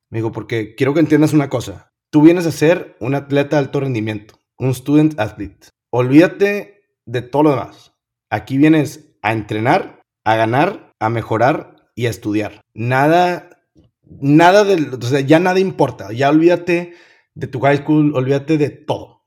Me 0.09 0.19
dijo, 0.19 0.31
porque 0.31 0.75
quiero 0.77 0.95
que 0.95 1.01
entiendas 1.01 1.33
una 1.33 1.51
cosa. 1.51 1.93
Tú 2.11 2.23
vienes 2.23 2.47
a 2.47 2.53
ser 2.53 2.97
un 3.01 3.15
atleta 3.15 3.57
de 3.57 3.65
alto 3.65 3.81
rendimiento, 3.81 4.39
un 4.57 4.73
student 4.73 5.19
athlete. 5.19 5.69
Olvídate 5.91 6.85
de 7.07 7.23
todo 7.23 7.43
lo 7.43 7.51
demás. 7.51 7.93
Aquí 8.31 8.57
vienes 8.57 9.17
a 9.21 9.33
entrenar, 9.33 10.01
a 10.25 10.37
ganar, 10.37 10.93
a 11.01 11.09
mejorar 11.09 11.91
y 11.97 12.07
a 12.07 12.11
estudiar. 12.11 12.63
Nada, 12.73 13.65
nada 14.05 14.63
de, 14.63 14.97
o 14.97 15.03
sea, 15.03 15.21
ya 15.21 15.41
nada 15.41 15.59
importa. 15.59 16.13
Ya 16.13 16.31
olvídate 16.31 16.95
de 17.35 17.47
tu 17.49 17.61
high 17.61 17.79
school, 17.79 18.15
olvídate 18.15 18.59
de 18.59 18.71
todo. 18.71 19.25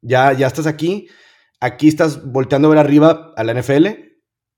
Ya, 0.00 0.32
ya 0.32 0.46
estás 0.46 0.68
aquí. 0.68 1.08
Aquí 1.58 1.88
estás 1.88 2.24
volteando 2.24 2.68
a 2.68 2.70
ver 2.74 2.78
arriba 2.78 3.32
a 3.36 3.42
la 3.42 3.52
NFL. 3.52 3.86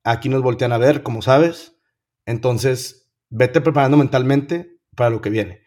Aquí 0.05 0.29
nos 0.29 0.43
voltean 0.43 0.73
a 0.73 0.79
ver, 0.79 1.03
como 1.03 1.23
sabes. 1.23 1.79
Entonces, 2.27 3.06
vete 3.29 3.61
preparando 3.61 3.97
mentalmente 3.97 4.79
para 4.95 5.11
lo 5.11 5.21
que 5.21 5.31
viene. 5.31 5.62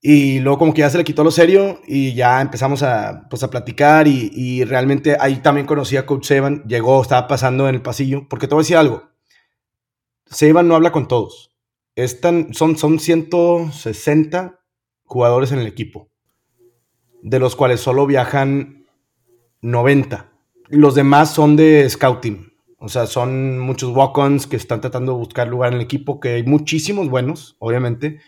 Y 0.00 0.40
luego 0.40 0.58
como 0.58 0.74
que 0.74 0.80
ya 0.80 0.90
se 0.90 0.98
le 0.98 1.04
quitó 1.04 1.22
lo 1.22 1.30
serio 1.30 1.80
y 1.86 2.14
ya 2.14 2.40
empezamos 2.40 2.82
a, 2.82 3.28
pues, 3.30 3.42
a 3.44 3.50
platicar 3.50 4.08
y, 4.08 4.64
realmente 4.64 5.16
ahí 5.20 5.36
también 5.36 5.66
conocí 5.66 5.96
a 5.96 6.06
Coach 6.06 6.26
Saban. 6.26 6.64
Llegó, 6.66 7.00
estaba 7.00 7.28
pasando 7.28 7.68
en 7.68 7.76
el 7.76 7.82
pasillo. 7.82 8.26
Porque 8.28 8.48
te 8.48 8.54
voy 8.54 8.62
a 8.62 8.64
decir 8.64 8.76
algo. 8.76 9.10
Saban 10.26 10.66
no 10.66 10.74
habla 10.74 10.90
con 10.90 11.06
todos. 11.06 11.56
Están, 11.94 12.52
son, 12.52 12.76
son 12.76 12.98
160 12.98 14.58
jugadores 15.04 15.52
en 15.52 15.60
el 15.60 15.66
equipo 15.66 16.12
de 17.22 17.38
los 17.38 17.56
cuales 17.56 17.80
solo 17.80 18.06
viajan 18.06 18.86
90. 19.62 20.32
Los 20.68 20.94
demás 20.94 21.32
son 21.32 21.56
de 21.56 21.88
scouting. 21.88 22.51
O 22.84 22.88
sea, 22.88 23.06
son 23.06 23.60
muchos 23.60 23.96
walk-ons 23.96 24.48
que 24.48 24.56
están 24.56 24.80
tratando 24.80 25.12
de 25.12 25.18
buscar 25.18 25.46
lugar 25.46 25.70
en 25.70 25.78
el 25.78 25.84
equipo, 25.84 26.18
que 26.18 26.30
hay 26.30 26.42
muchísimos 26.42 27.08
buenos, 27.08 27.54
obviamente. 27.60 28.18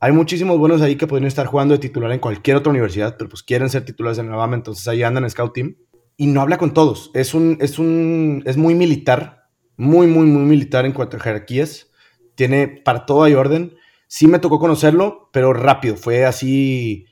Hay 0.00 0.10
muchísimos 0.10 0.58
buenos 0.58 0.82
ahí 0.82 0.96
que 0.96 1.06
pueden 1.06 1.26
estar 1.26 1.46
jugando 1.46 1.74
de 1.74 1.78
titular 1.78 2.10
en 2.10 2.18
cualquier 2.18 2.56
otra 2.56 2.70
universidad, 2.70 3.14
pero 3.16 3.30
pues 3.30 3.44
quieren 3.44 3.70
ser 3.70 3.84
titulares 3.84 4.18
en 4.18 4.26
Alabama, 4.26 4.56
entonces 4.56 4.88
ahí 4.88 5.04
andan 5.04 5.22
en 5.22 5.30
scout 5.30 5.54
team. 5.54 5.76
Y 6.16 6.26
no 6.26 6.40
habla 6.40 6.58
con 6.58 6.74
todos. 6.74 7.12
Es 7.14 7.34
un, 7.34 7.56
es 7.60 7.78
un, 7.78 8.42
es 8.46 8.56
muy 8.56 8.74
militar, 8.74 9.44
muy, 9.76 10.08
muy, 10.08 10.26
muy 10.26 10.42
militar 10.42 10.86
en 10.86 10.92
cuanto 10.92 11.16
a 11.16 11.20
jerarquías. 11.20 11.92
Tiene 12.34 12.66
para 12.66 13.06
todo 13.06 13.22
hay 13.22 13.34
orden. 13.34 13.76
Sí 14.08 14.26
me 14.26 14.40
tocó 14.40 14.58
conocerlo, 14.58 15.30
pero 15.32 15.52
rápido. 15.52 15.94
Fue 15.94 16.24
así 16.24 17.06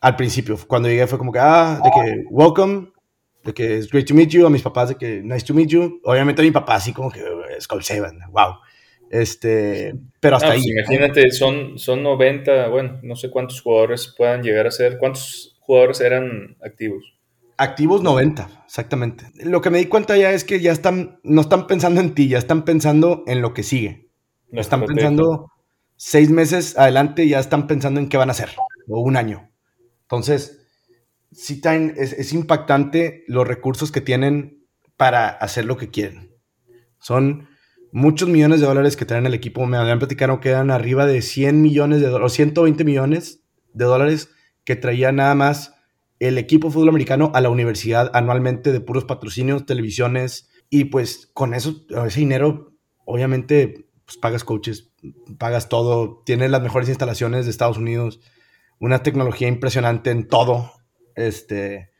al 0.00 0.14
principio. 0.14 0.56
Cuando 0.68 0.88
llegué 0.88 1.08
fue 1.08 1.18
como 1.18 1.32
que, 1.32 1.40
ah, 1.40 1.80
de 1.82 1.90
que, 1.90 2.24
welcome, 2.30 2.91
de 3.44 3.54
que 3.54 3.78
es 3.78 3.90
great 3.90 4.06
to 4.06 4.14
meet 4.14 4.30
you, 4.30 4.46
a 4.46 4.50
mis 4.50 4.62
papás 4.62 4.90
de 4.90 4.96
que 4.96 5.22
nice 5.22 5.44
to 5.44 5.54
meet 5.54 5.68
you. 5.68 6.00
Obviamente 6.04 6.42
a 6.42 6.44
mi 6.44 6.50
papá 6.50 6.76
así 6.76 6.92
como 6.92 7.10
que 7.10 7.22
es 7.56 7.66
called 7.66 7.84
Seven, 7.84 8.18
wow. 8.30 8.56
Este, 9.10 9.94
pero 10.20 10.36
hasta 10.36 10.48
pues 10.48 10.60
ahí. 10.60 10.70
imagínate, 10.70 11.30
son, 11.32 11.78
son 11.78 12.02
90, 12.02 12.68
bueno, 12.68 12.98
no 13.02 13.14
sé 13.14 13.30
cuántos 13.30 13.60
jugadores 13.60 14.14
puedan 14.16 14.42
llegar 14.42 14.66
a 14.66 14.70
ser. 14.70 14.96
¿Cuántos 14.96 15.58
jugadores 15.60 16.00
eran 16.00 16.56
activos? 16.64 17.04
Activos 17.58 18.02
90, 18.02 18.64
exactamente. 18.64 19.26
Lo 19.44 19.60
que 19.60 19.68
me 19.68 19.78
di 19.78 19.86
cuenta 19.86 20.16
ya 20.16 20.32
es 20.32 20.44
que 20.44 20.60
ya 20.60 20.72
están, 20.72 21.20
no 21.24 21.42
están 21.42 21.66
pensando 21.66 22.00
en 22.00 22.14
ti, 22.14 22.28
ya 22.28 22.38
están 22.38 22.64
pensando 22.64 23.22
en 23.26 23.42
lo 23.42 23.52
que 23.52 23.62
sigue. 23.62 24.08
No 24.50 24.62
están 24.62 24.84
pensando 24.86 25.52
seis 25.96 26.30
meses 26.30 26.78
adelante, 26.78 27.28
ya 27.28 27.38
están 27.38 27.66
pensando 27.66 28.00
en 28.00 28.08
qué 28.08 28.16
van 28.16 28.30
a 28.30 28.32
hacer, 28.32 28.50
o 28.88 29.00
un 29.00 29.16
año. 29.16 29.50
Entonces, 30.02 30.61
sí 31.32 31.60
es, 31.64 32.32
impactante 32.32 33.24
los 33.26 33.46
recursos 33.46 33.92
que 33.92 34.00
tienen 34.00 34.66
para 34.96 35.28
hacer 35.28 35.64
lo 35.64 35.76
que 35.76 35.90
quieren. 35.90 36.36
Son 36.98 37.48
muchos 37.92 38.28
millones 38.28 38.60
de 38.60 38.66
dólares 38.66 38.96
que 38.96 39.04
traen 39.04 39.26
el 39.26 39.34
equipo. 39.34 39.66
Me 39.66 39.76
habían 39.76 39.98
platicado 39.98 40.40
que 40.40 40.50
eran 40.50 40.70
arriba 40.70 41.06
de 41.06 41.22
100 41.22 41.60
millones 41.60 42.00
de 42.00 42.08
dólares, 42.08 42.32
120 42.34 42.84
millones 42.84 43.42
de 43.72 43.84
dólares 43.84 44.30
que 44.64 44.76
traía 44.76 45.12
nada 45.12 45.34
más 45.34 45.74
el 46.20 46.38
equipo 46.38 46.70
fútbol 46.70 46.90
americano 46.90 47.32
a 47.34 47.40
la 47.40 47.50
universidad 47.50 48.10
anualmente 48.14 48.70
de 48.70 48.80
puros 48.80 49.04
patrocinios, 49.04 49.66
televisiones. 49.66 50.48
Y 50.70 50.84
pues 50.84 51.30
con 51.34 51.54
eso, 51.54 51.84
ese 52.06 52.20
dinero, 52.20 52.72
obviamente, 53.04 53.88
pues 54.04 54.16
pagas 54.18 54.44
coaches, 54.44 54.92
pagas 55.38 55.68
todo, 55.68 56.22
tienes 56.24 56.50
las 56.50 56.62
mejores 56.62 56.88
instalaciones 56.88 57.44
de 57.44 57.50
Estados 57.50 57.78
Unidos 57.78 58.20
una 58.82 59.04
tecnología 59.04 59.46
impresionante 59.46 60.10
en 60.10 60.26
todo. 60.26 60.72
Este, 61.16 61.90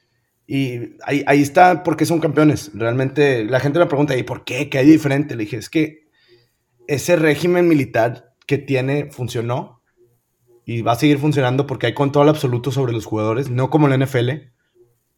y 0.46 0.96
ahí, 1.04 1.24
ahí 1.26 1.42
está 1.42 1.82
porque 1.82 2.06
son 2.06 2.20
campeones. 2.20 2.70
Realmente 2.74 3.44
la 3.44 3.60
gente 3.60 3.78
me 3.78 3.86
pregunta, 3.86 4.16
¿y 4.16 4.22
por 4.22 4.44
qué? 4.44 4.68
¿Qué 4.68 4.78
hay 4.78 4.86
diferente? 4.86 5.36
Le 5.36 5.44
dije, 5.44 5.56
es 5.56 5.70
que 5.70 6.08
ese 6.88 7.16
régimen 7.16 7.68
militar 7.68 8.34
que 8.46 8.58
tiene 8.58 9.10
funcionó 9.10 9.82
y 10.64 10.82
va 10.82 10.92
a 10.92 10.96
seguir 10.96 11.18
funcionando 11.18 11.66
porque 11.66 11.86
hay 11.86 11.94
control 11.94 12.28
absoluto 12.28 12.70
sobre 12.70 12.92
los 12.92 13.06
jugadores, 13.06 13.50
no 13.50 13.70
como 13.70 13.88
en 13.88 13.98
la 13.98 14.06
NFL. 14.06 14.30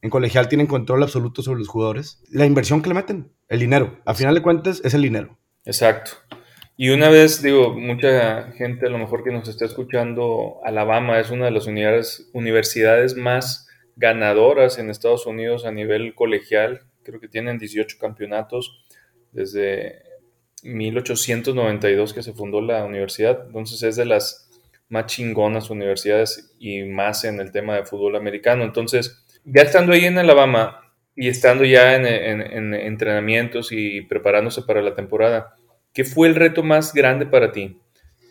En 0.02 0.10
colegial 0.10 0.48
tienen 0.48 0.66
control 0.66 1.02
absoluto 1.02 1.42
sobre 1.42 1.60
los 1.60 1.68
jugadores. 1.68 2.22
La 2.30 2.44
inversión 2.44 2.82
que 2.82 2.88
le 2.88 2.94
meten, 2.94 3.32
el 3.48 3.60
dinero. 3.60 3.98
A 4.04 4.14
final 4.14 4.34
de 4.34 4.42
cuentas, 4.42 4.82
es 4.84 4.94
el 4.94 5.02
dinero. 5.02 5.38
Exacto. 5.64 6.12
Y 6.76 6.90
una 6.90 7.08
vez, 7.08 7.40
digo, 7.40 7.72
mucha 7.72 8.52
gente 8.52 8.86
a 8.86 8.90
lo 8.90 8.98
mejor 8.98 9.22
que 9.22 9.32
nos 9.32 9.48
está 9.48 9.64
escuchando, 9.64 10.60
Alabama 10.64 11.20
es 11.20 11.30
una 11.30 11.46
de 11.46 11.52
las 11.52 11.66
universidades 12.32 13.16
más 13.16 13.63
ganadoras 13.96 14.78
en 14.78 14.90
Estados 14.90 15.26
Unidos 15.26 15.64
a 15.64 15.72
nivel 15.72 16.14
colegial. 16.14 16.82
Creo 17.02 17.20
que 17.20 17.28
tienen 17.28 17.58
18 17.58 17.98
campeonatos 18.00 18.84
desde 19.32 20.02
1892 20.62 22.14
que 22.14 22.22
se 22.22 22.32
fundó 22.32 22.60
la 22.60 22.84
universidad. 22.84 23.44
Entonces 23.46 23.82
es 23.82 23.96
de 23.96 24.06
las 24.06 24.50
más 24.88 25.06
chingonas 25.06 25.70
universidades 25.70 26.54
y 26.58 26.82
más 26.84 27.24
en 27.24 27.40
el 27.40 27.52
tema 27.52 27.76
de 27.76 27.84
fútbol 27.84 28.16
americano. 28.16 28.64
Entonces, 28.64 29.24
ya 29.44 29.62
estando 29.62 29.92
ahí 29.92 30.04
en 30.04 30.18
Alabama 30.18 30.80
y 31.14 31.28
estando 31.28 31.64
ya 31.64 31.94
en, 31.94 32.74
entrenamientos 32.74 33.72
y 33.72 34.02
preparándose 34.02 34.62
para 34.62 34.82
la 34.82 34.94
temporada, 34.94 35.54
¿qué 35.92 36.04
fue 36.04 36.28
el 36.28 36.34
reto 36.34 36.62
más 36.62 36.92
grande 36.92 37.26
para 37.26 37.52
ti? 37.52 37.78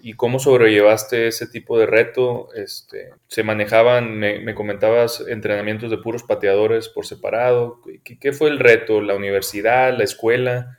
¿Y 0.06 0.16
cómo 0.16 0.38
sobrellevaste 0.38 1.30
ese 1.30 1.48
tipo 1.48 1.80
de 1.80 1.86
reto? 1.86 2.50
Este, 2.54 3.12
¿Se 3.30 3.42
manejaban, 3.42 4.20
me, 4.20 4.54
comentabas, 4.54 5.24
entrenamientos 5.30 5.90
de 5.90 5.98
puros 5.98 6.24
pateadores 6.24 6.90
por 6.90 7.06
separado? 7.06 7.80
¿Qué, 8.04 8.34
fue 8.34 8.50
el 8.50 8.60
reto? 8.60 9.00
¿La 9.00 9.16
universidad, 9.16 9.98
la 9.98 10.04
escuela? 10.04 10.78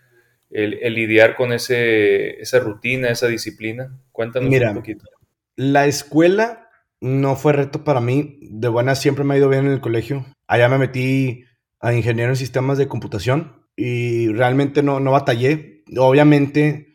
El, 0.50 0.72
lidiar 0.92 1.36
con 1.36 1.54
ese, 1.54 2.38
esa 2.38 2.58
rutina, 2.58 3.08
esa 3.08 3.26
disciplina? 3.26 3.98
Cuéntanos 4.12 4.52
un 4.52 4.74
poquito. 4.74 5.06
La 5.56 5.86
escuela 5.86 6.68
no 7.00 7.34
fue 7.34 7.54
reto 7.54 7.82
para 7.82 8.02
mí. 8.02 8.38
De 8.42 8.68
buena 8.68 8.94
siempre 8.94 9.24
me 9.24 9.32
ha 9.32 9.38
ido 9.38 9.48
bien 9.48 9.64
en 9.64 9.72
el 9.72 9.80
colegio. 9.80 10.26
Allá 10.46 10.68
me 10.68 10.76
metí 10.76 11.46
a 11.80 11.94
ingeniero 11.94 12.32
en 12.32 12.36
sistemas 12.36 12.76
de 12.76 12.88
computación 12.88 13.64
y 13.74 14.28
realmente 14.28 14.82
no, 14.82 15.00
no 15.00 15.12
batallé. 15.12 15.82
Obviamente 15.96 16.93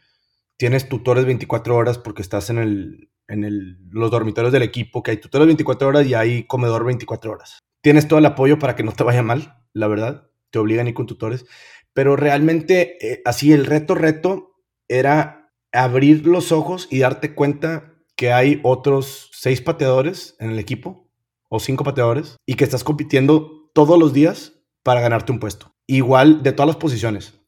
tienes 0.60 0.90
tutores 0.90 1.26
24 1.26 1.76
horas 1.76 1.98
porque 1.98 2.22
estás 2.22 2.50
en, 2.50 2.58
el, 2.58 3.10
en 3.30 3.46
el, 3.46 3.78
los 3.92 4.12
dormitorios 4.12 4.52
del 4.52 4.62
equipo, 4.62 5.02
que 5.02 5.12
hay 5.12 5.18
tutores 5.18 5.48
24 5.48 5.88
horas 5.88 6.06
y 6.06 6.14
hay 6.14 6.44
comedor 6.44 6.84
24 6.84 7.32
horas. 7.32 7.60
Tienes 7.82 8.10
todo 8.10 8.20
el 8.20 8.26
apoyo 8.26 8.60
para 8.60 8.76
que 8.76 8.84
no 8.84 8.92
te 8.92 9.06
vaya 9.06 9.24
mal, 9.24 9.64
la 9.74 9.88
verdad. 9.88 10.30
Te 10.52 10.60
obligan 10.60 10.86
a 10.86 10.90
ir 10.90 10.96
con 10.96 11.06
tutores. 11.06 11.46
Pero 11.94 12.18
realmente, 12.18 12.98
eh, 13.00 13.22
así 13.24 13.54
el 13.54 13.66
reto, 13.66 13.96
reto 13.96 14.52
era 14.90 15.54
abrir 15.72 16.28
los 16.28 16.52
ojos 16.52 16.90
y 16.92 17.00
darte 17.00 17.34
cuenta 17.34 17.96
que 18.18 18.34
hay 18.34 18.60
otros 18.64 19.30
seis 19.32 19.62
pateadores 19.62 20.36
en 20.40 20.52
el 20.52 20.60
equipo 20.60 21.10
o 21.48 21.62
cinco 21.62 21.86
pateadores 21.86 22.36
y 22.46 22.56
que 22.56 22.66
estás 22.66 22.84
compitiendo 22.84 23.72
todos 23.74 23.98
los 23.98 24.12
días 24.12 24.60
para 24.84 25.00
ganarte 25.00 25.32
un 25.32 25.40
puesto. 25.40 25.74
Igual 25.88 26.44
de 26.44 26.52
todas 26.52 26.68
las 26.68 26.76
posiciones. 26.76 27.39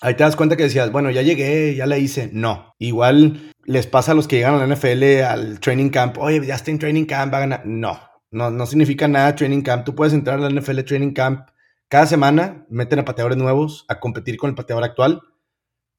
Ahí 0.00 0.14
te 0.14 0.24
das 0.24 0.36
cuenta 0.36 0.56
que 0.56 0.62
decías, 0.62 0.90
bueno, 0.90 1.10
ya 1.10 1.22
llegué, 1.22 1.74
ya 1.74 1.86
la 1.86 1.98
hice. 1.98 2.30
No. 2.32 2.74
Igual 2.78 3.52
les 3.64 3.86
pasa 3.86 4.12
a 4.12 4.14
los 4.14 4.26
que 4.26 4.36
llegan 4.36 4.54
a 4.54 4.66
la 4.66 4.74
NFL, 4.74 5.22
al 5.22 5.60
training 5.60 5.90
camp, 5.90 6.18
oye, 6.18 6.44
ya 6.44 6.54
está 6.54 6.70
en 6.70 6.78
training 6.78 7.04
camp, 7.04 7.32
va 7.32 7.38
a 7.38 7.40
ganar. 7.40 7.62
No, 7.66 8.00
no, 8.30 8.50
no 8.50 8.66
significa 8.66 9.08
nada 9.08 9.34
training 9.34 9.62
camp. 9.62 9.84
Tú 9.84 9.94
puedes 9.94 10.14
entrar 10.14 10.38
a 10.38 10.48
la 10.48 10.60
NFL 10.60 10.80
training 10.80 11.12
camp 11.12 11.48
cada 11.88 12.06
semana, 12.06 12.66
meten 12.70 13.00
a 13.00 13.04
pateadores 13.04 13.36
nuevos 13.36 13.84
a 13.88 14.00
competir 14.00 14.36
con 14.36 14.48
el 14.48 14.56
pateador 14.56 14.84
actual 14.84 15.22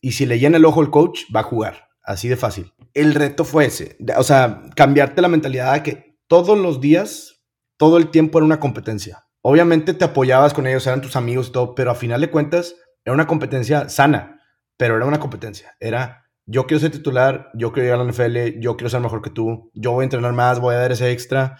y 0.01 0.13
si 0.13 0.25
le 0.25 0.39
llena 0.39 0.57
el 0.57 0.65
ojo 0.65 0.81
el 0.81 0.89
coach, 0.89 1.21
va 1.33 1.41
a 1.41 1.43
jugar. 1.43 1.89
Así 2.03 2.27
de 2.27 2.35
fácil. 2.35 2.73
El 2.93 3.13
reto 3.13 3.45
fue 3.45 3.65
ese. 3.65 3.97
O 4.17 4.23
sea, 4.23 4.63
cambiarte 4.75 5.21
la 5.21 5.27
mentalidad 5.27 5.73
de 5.73 5.83
que 5.83 6.17
todos 6.27 6.57
los 6.57 6.81
días, 6.81 7.43
todo 7.77 7.97
el 7.97 8.09
tiempo 8.09 8.39
era 8.39 8.45
una 8.45 8.59
competencia. 8.59 9.27
Obviamente 9.43 9.93
te 9.93 10.05
apoyabas 10.05 10.53
con 10.53 10.65
ellos, 10.65 10.87
eran 10.87 11.01
tus 11.01 11.15
amigos 11.15 11.49
y 11.49 11.51
todo, 11.51 11.75
pero 11.75 11.91
a 11.91 11.95
final 11.95 12.21
de 12.21 12.31
cuentas 12.31 12.75
era 13.05 13.13
una 13.13 13.27
competencia 13.27 13.89
sana, 13.89 14.41
pero 14.77 14.95
era 14.97 15.05
una 15.05 15.19
competencia. 15.19 15.75
Era 15.79 16.29
yo 16.45 16.65
quiero 16.65 16.81
ser 16.81 16.91
titular, 16.91 17.49
yo 17.53 17.71
quiero 17.71 17.85
llegar 17.85 17.99
a 17.99 18.03
la 18.03 18.11
NFL, 18.11 18.59
yo 18.59 18.75
quiero 18.75 18.89
ser 18.89 18.99
mejor 18.99 19.21
que 19.21 19.29
tú, 19.29 19.71
yo 19.73 19.91
voy 19.91 20.03
a 20.03 20.05
entrenar 20.05 20.33
más, 20.33 20.59
voy 20.59 20.75
a 20.75 20.79
dar 20.79 20.91
ese 20.91 21.11
extra, 21.11 21.57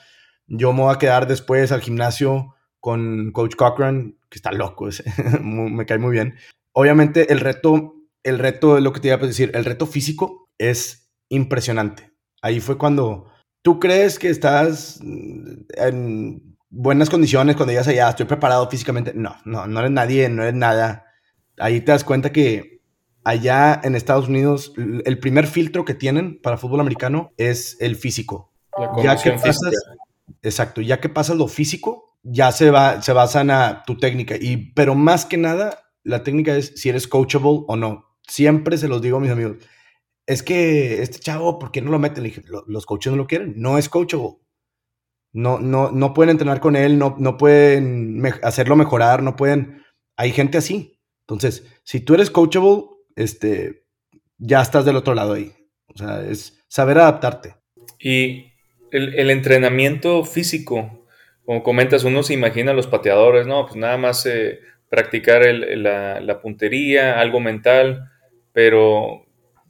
yo 0.47 0.73
me 0.73 0.82
voy 0.82 0.93
a 0.93 0.97
quedar 0.97 1.27
después 1.27 1.71
al 1.71 1.82
gimnasio 1.82 2.56
con 2.80 3.32
Coach 3.32 3.56
Cochran, 3.56 4.17
que 4.30 4.38
está 4.38 4.51
loco, 4.51 4.89
me 5.41 5.86
cae 5.86 5.99
muy 5.99 6.12
bien. 6.12 6.36
Obviamente 6.73 7.32
el 7.32 7.39
reto 7.39 8.01
el 8.23 8.39
reto, 8.39 8.80
lo 8.80 8.93
que 8.93 8.99
te 8.99 9.08
iba 9.08 9.17
a 9.17 9.19
decir, 9.19 9.51
el 9.54 9.65
reto 9.65 9.86
físico 9.86 10.49
es 10.58 11.12
impresionante. 11.30 12.12
Ahí 12.41 12.60
fue 12.60 12.77
cuando 12.77 13.32
tú 13.62 13.80
crees 13.80 14.19
que 14.19 14.30
estás 14.30 14.99
en 15.01 16.58
buenas 16.69 17.10
condiciones 17.10 17.56
cuando 17.56 17.71
llegas 17.71 17.88
allá, 17.88 18.10
estoy 18.10 18.25
preparado 18.25 18.69
físicamente. 18.69 19.13
No, 19.15 19.36
no, 19.45 19.67
no 19.67 19.80
eres 19.80 19.91
nadie, 19.91 20.30
no 20.30 20.43
eres 20.43 20.56
nada. 20.56 21.06
Ahí 21.62 21.82
te 21.82 21.91
das 21.91 22.04
cuenta 22.04 22.32
que 22.32 22.82
allá 23.24 23.80
en 23.84 23.95
Estados 23.95 24.28
Unidos 24.28 24.74
el 24.78 25.19
primer 25.19 25.47
filtro 25.47 25.86
que 25.86 25.93
tienen 25.93 26.39
para 26.41 26.58
fútbol 26.58 26.80
americano 26.80 27.32
es 27.38 27.78
el 27.80 27.95
físico. 27.95 28.52
ya 29.04 29.15
que 29.15 29.32
pasas, 29.32 29.71
exacto, 30.41 30.82
ya 30.82 31.00
que 31.00 31.10
pasas 31.10 31.38
lo 31.38 31.47
físico, 31.47 32.17
ya 32.24 32.52
se 32.52 32.71
va, 32.71 33.02
se 33.02 33.13
basan 33.13 33.52
a 33.52 33.84
tu 33.86 33.97
técnica. 33.97 34.36
Y, 34.39 34.74
pero 34.74 34.95
más 34.95 35.26
que 35.26 35.38
nada, 35.38 35.80
la 36.04 36.24
técnica 36.24 36.56
es 36.56 36.74
si 36.76 36.89
eres 36.89 37.08
coachable 37.08 37.63
o 37.67 37.76
no 37.76 38.12
siempre 38.32 38.78
se 38.78 38.88
los 38.88 39.02
digo 39.02 39.17
a 39.17 39.19
mis 39.19 39.32
amigos. 39.32 39.58
Es 40.26 40.43
que 40.43 41.02
este 41.02 41.19
chavo, 41.19 41.60
¿por 41.60 41.71
qué 41.71 41.82
no 41.82 41.91
lo 41.91 42.00
meten? 42.00 42.24
Le 42.24 42.30
dije, 42.30 42.43
los 42.67 42.86
coaches 42.86 43.12
no 43.12 43.17
lo 43.17 43.28
quieren. 43.28 43.54
No 43.58 43.78
es 43.78 43.89
coachable. 43.89 44.38
No, 45.34 45.60
no, 45.60 45.91
no 45.91 46.13
pueden 46.13 46.32
entrenar 46.32 46.60
con 46.60 46.76
él, 46.76 46.97
no, 46.97 47.15
no 47.17 47.38
pueden 47.38 48.21
hacerlo 48.43 48.76
mejorar, 48.76 49.24
no 49.24 49.36
pueden. 49.36 49.84
Hay 50.17 50.32
gente 50.32 50.58
así. 50.58 51.00
Entonces, 51.32 51.65
si 51.84 52.02
tú 52.02 52.13
eres 52.13 52.30
coachable, 52.30 52.84
este, 53.15 53.86
ya 54.38 54.62
estás 54.62 54.86
del 54.86 54.98
otro 54.98 55.13
lado 55.13 55.34
ahí. 55.34 55.52
O 55.88 55.98
sea, 55.98 56.22
es 56.22 56.63
saber 56.67 56.98
adaptarte. 56.98 57.56
Y 58.00 58.52
el, 58.91 59.30
entrenamiento 59.30 60.24
físico, 60.24 61.08
como 61.46 61.63
comentas, 61.63 62.04
uno 62.04 62.24
se 62.24 62.34
imagina 62.34 62.72
a 62.72 62.76
los 62.76 62.88
pateadores, 62.88 63.48
¿no? 63.48 63.65
Pues 63.65 63.76
nada 63.76 63.98
más 63.98 64.26
eh, 64.26 64.60
practicar 64.89 65.46
la, 65.46 66.20
la, 66.20 66.41
puntería, 66.41 67.20
algo 67.20 67.39
mental 67.39 68.12
pero 68.54 69.26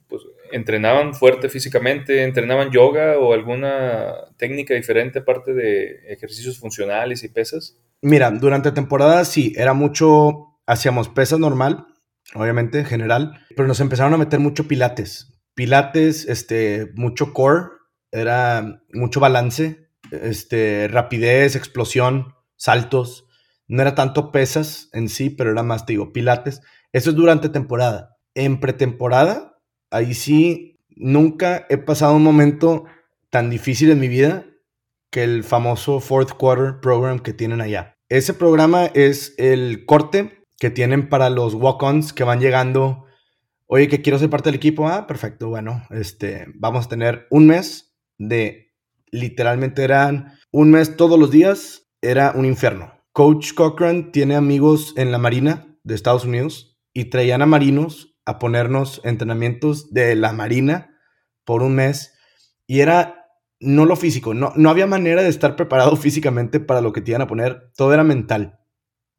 pues 0.08 0.22
entrenaban 0.50 1.14
fuerte 1.14 1.48
físicamente, 1.48 2.24
entrenaban 2.24 2.70
yoga 2.70 3.18
o 3.18 3.32
alguna 3.32 4.14
técnica 4.36 4.74
diferente 4.74 5.20
aparte 5.20 5.54
de 5.54 6.00
ejercicios 6.08 6.58
funcionales 6.58 7.24
y 7.24 7.28
pesas. 7.28 7.78
Mira, 8.02 8.30
durante 8.30 8.72
temporada 8.72 9.24
sí, 9.24 9.52
era 9.56 9.72
mucho, 9.72 10.51
hacíamos 10.72 11.08
pesas 11.08 11.38
normal, 11.38 11.86
obviamente 12.34 12.80
en 12.80 12.86
general, 12.86 13.40
pero 13.56 13.68
nos 13.68 13.80
empezaron 13.80 14.14
a 14.14 14.18
meter 14.18 14.40
mucho 14.40 14.68
pilates. 14.68 15.40
Pilates, 15.54 16.26
este, 16.26 16.92
mucho 16.94 17.32
core, 17.32 17.68
era 18.10 18.82
mucho 18.92 19.20
balance, 19.20 19.88
este, 20.10 20.88
rapidez, 20.88 21.56
explosión, 21.56 22.34
saltos. 22.56 23.26
No 23.68 23.82
era 23.82 23.94
tanto 23.94 24.32
pesas 24.32 24.88
en 24.92 25.08
sí, 25.08 25.30
pero 25.30 25.50
era 25.50 25.62
más, 25.62 25.86
digo, 25.86 26.12
pilates. 26.12 26.60
Eso 26.92 27.10
es 27.10 27.16
durante 27.16 27.48
temporada 27.48 28.12
en 28.34 28.60
pretemporada, 28.60 29.58
ahí 29.90 30.14
sí, 30.14 30.80
nunca 30.88 31.66
he 31.68 31.78
pasado 31.78 32.16
un 32.16 32.22
momento 32.22 32.84
tan 33.30 33.50
difícil 33.50 33.90
en 33.90 34.00
mi 34.00 34.08
vida 34.08 34.46
que 35.10 35.24
el 35.24 35.44
famoso 35.44 36.00
Fourth 36.00 36.32
Quarter 36.32 36.80
Program 36.80 37.18
que 37.18 37.32
tienen 37.32 37.60
allá. 37.60 37.98
Ese 38.08 38.34
programa 38.34 38.86
es 38.86 39.34
el 39.38 39.84
corte 39.86 40.41
que 40.62 40.70
tienen 40.70 41.08
para 41.08 41.28
los 41.28 41.54
walk-ons 41.54 42.12
que 42.12 42.22
van 42.22 42.38
llegando. 42.38 43.06
Oye, 43.66 43.88
que 43.88 44.00
quiero 44.00 44.20
ser 44.20 44.30
parte 44.30 44.48
del 44.48 44.54
equipo. 44.54 44.86
Ah, 44.86 45.08
perfecto. 45.08 45.48
Bueno, 45.48 45.82
este, 45.90 46.46
vamos 46.54 46.86
a 46.86 46.88
tener 46.88 47.26
un 47.30 47.48
mes 47.48 47.96
de, 48.16 48.72
literalmente 49.10 49.82
eran 49.82 50.38
un 50.52 50.70
mes 50.70 50.96
todos 50.96 51.18
los 51.18 51.32
días. 51.32 51.90
Era 52.00 52.30
un 52.36 52.44
infierno. 52.44 52.92
Coach 53.10 53.54
Cochran 53.54 54.12
tiene 54.12 54.36
amigos 54.36 54.94
en 54.96 55.10
la 55.10 55.18
Marina 55.18 55.66
de 55.82 55.96
Estados 55.96 56.24
Unidos 56.24 56.80
y 56.92 57.06
traían 57.06 57.42
a 57.42 57.46
marinos 57.46 58.16
a 58.24 58.38
ponernos 58.38 59.00
entrenamientos 59.02 59.92
de 59.92 60.14
la 60.14 60.32
Marina 60.32 60.96
por 61.44 61.64
un 61.64 61.74
mes 61.74 62.14
y 62.68 62.82
era 62.82 63.26
no 63.58 63.84
lo 63.84 63.96
físico, 63.96 64.32
no, 64.32 64.52
no 64.54 64.70
había 64.70 64.86
manera 64.86 65.22
de 65.22 65.28
estar 65.28 65.56
preparado 65.56 65.96
físicamente 65.96 66.60
para 66.60 66.80
lo 66.80 66.92
que 66.92 67.00
te 67.00 67.10
iban 67.10 67.22
a 67.22 67.26
poner, 67.26 67.72
todo 67.74 67.92
era 67.92 68.04
mental 68.04 68.61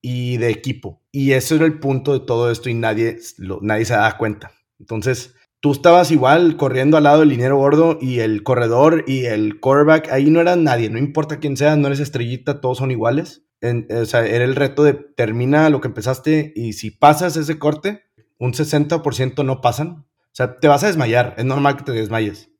y 0.04 0.38
de 0.38 0.50
equipo. 0.50 1.02
Y 1.12 1.32
eso 1.32 1.56
era 1.56 1.66
el 1.66 1.80
punto 1.80 2.13
de 2.13 2.20
todo 2.20 2.52
esto 2.52 2.70
y 2.70 2.76
nadie, 2.76 3.18
nadie 3.62 3.86
se 3.86 3.94
daba 3.94 4.18
cuenta. 4.18 4.52
Entonces, 4.78 5.34
tú 5.62 5.72
estabas 5.72 6.12
igual 6.12 6.58
corriendo 6.58 6.98
al 6.98 7.06
lado 7.06 7.22
del 7.22 7.30
dinero 7.30 7.56
gordo 7.56 7.98
y 8.02 8.20
el 8.20 8.44
corredor 8.44 9.06
y 9.08 9.26
el 9.26 9.62
quarterback, 9.62 10.12
ahí 10.12 10.30
no 10.30 10.42
era 10.42 10.58
nadie, 10.58 10.89
no 10.89 11.00
importa 11.00 11.39
quién 11.39 11.56
sea, 11.56 11.78
no 11.78 11.88
eres 11.88 12.02
estrellita, 12.02 12.60
todos 12.60 12.80
son 12.80 12.92
iguales. 12.92 13.46
o 13.62 14.06
sea, 14.06 14.26
era 14.28 14.44
el 14.44 14.58
reto 14.58 14.84
de 14.84 14.94
termina 14.94 15.70
lo 15.70 15.80
que 15.80 15.88
empezaste 15.88 16.52
y 16.54 16.74
si 16.74 16.92
pasas 16.92 17.38
ese 17.38 17.58
corte, 17.58 18.04
un 18.38 18.52
60% 18.52 19.46
no 19.46 19.62
pasan. 19.62 20.06
O 20.10 20.36
sea, 20.36 20.60
te 20.60 20.68
vas 20.68 20.84
a 20.84 20.88
desmayar, 20.88 21.34
es 21.38 21.46
normal 21.46 21.78
que 21.78 21.84
te 21.84 21.92
desmayes. 21.94 22.52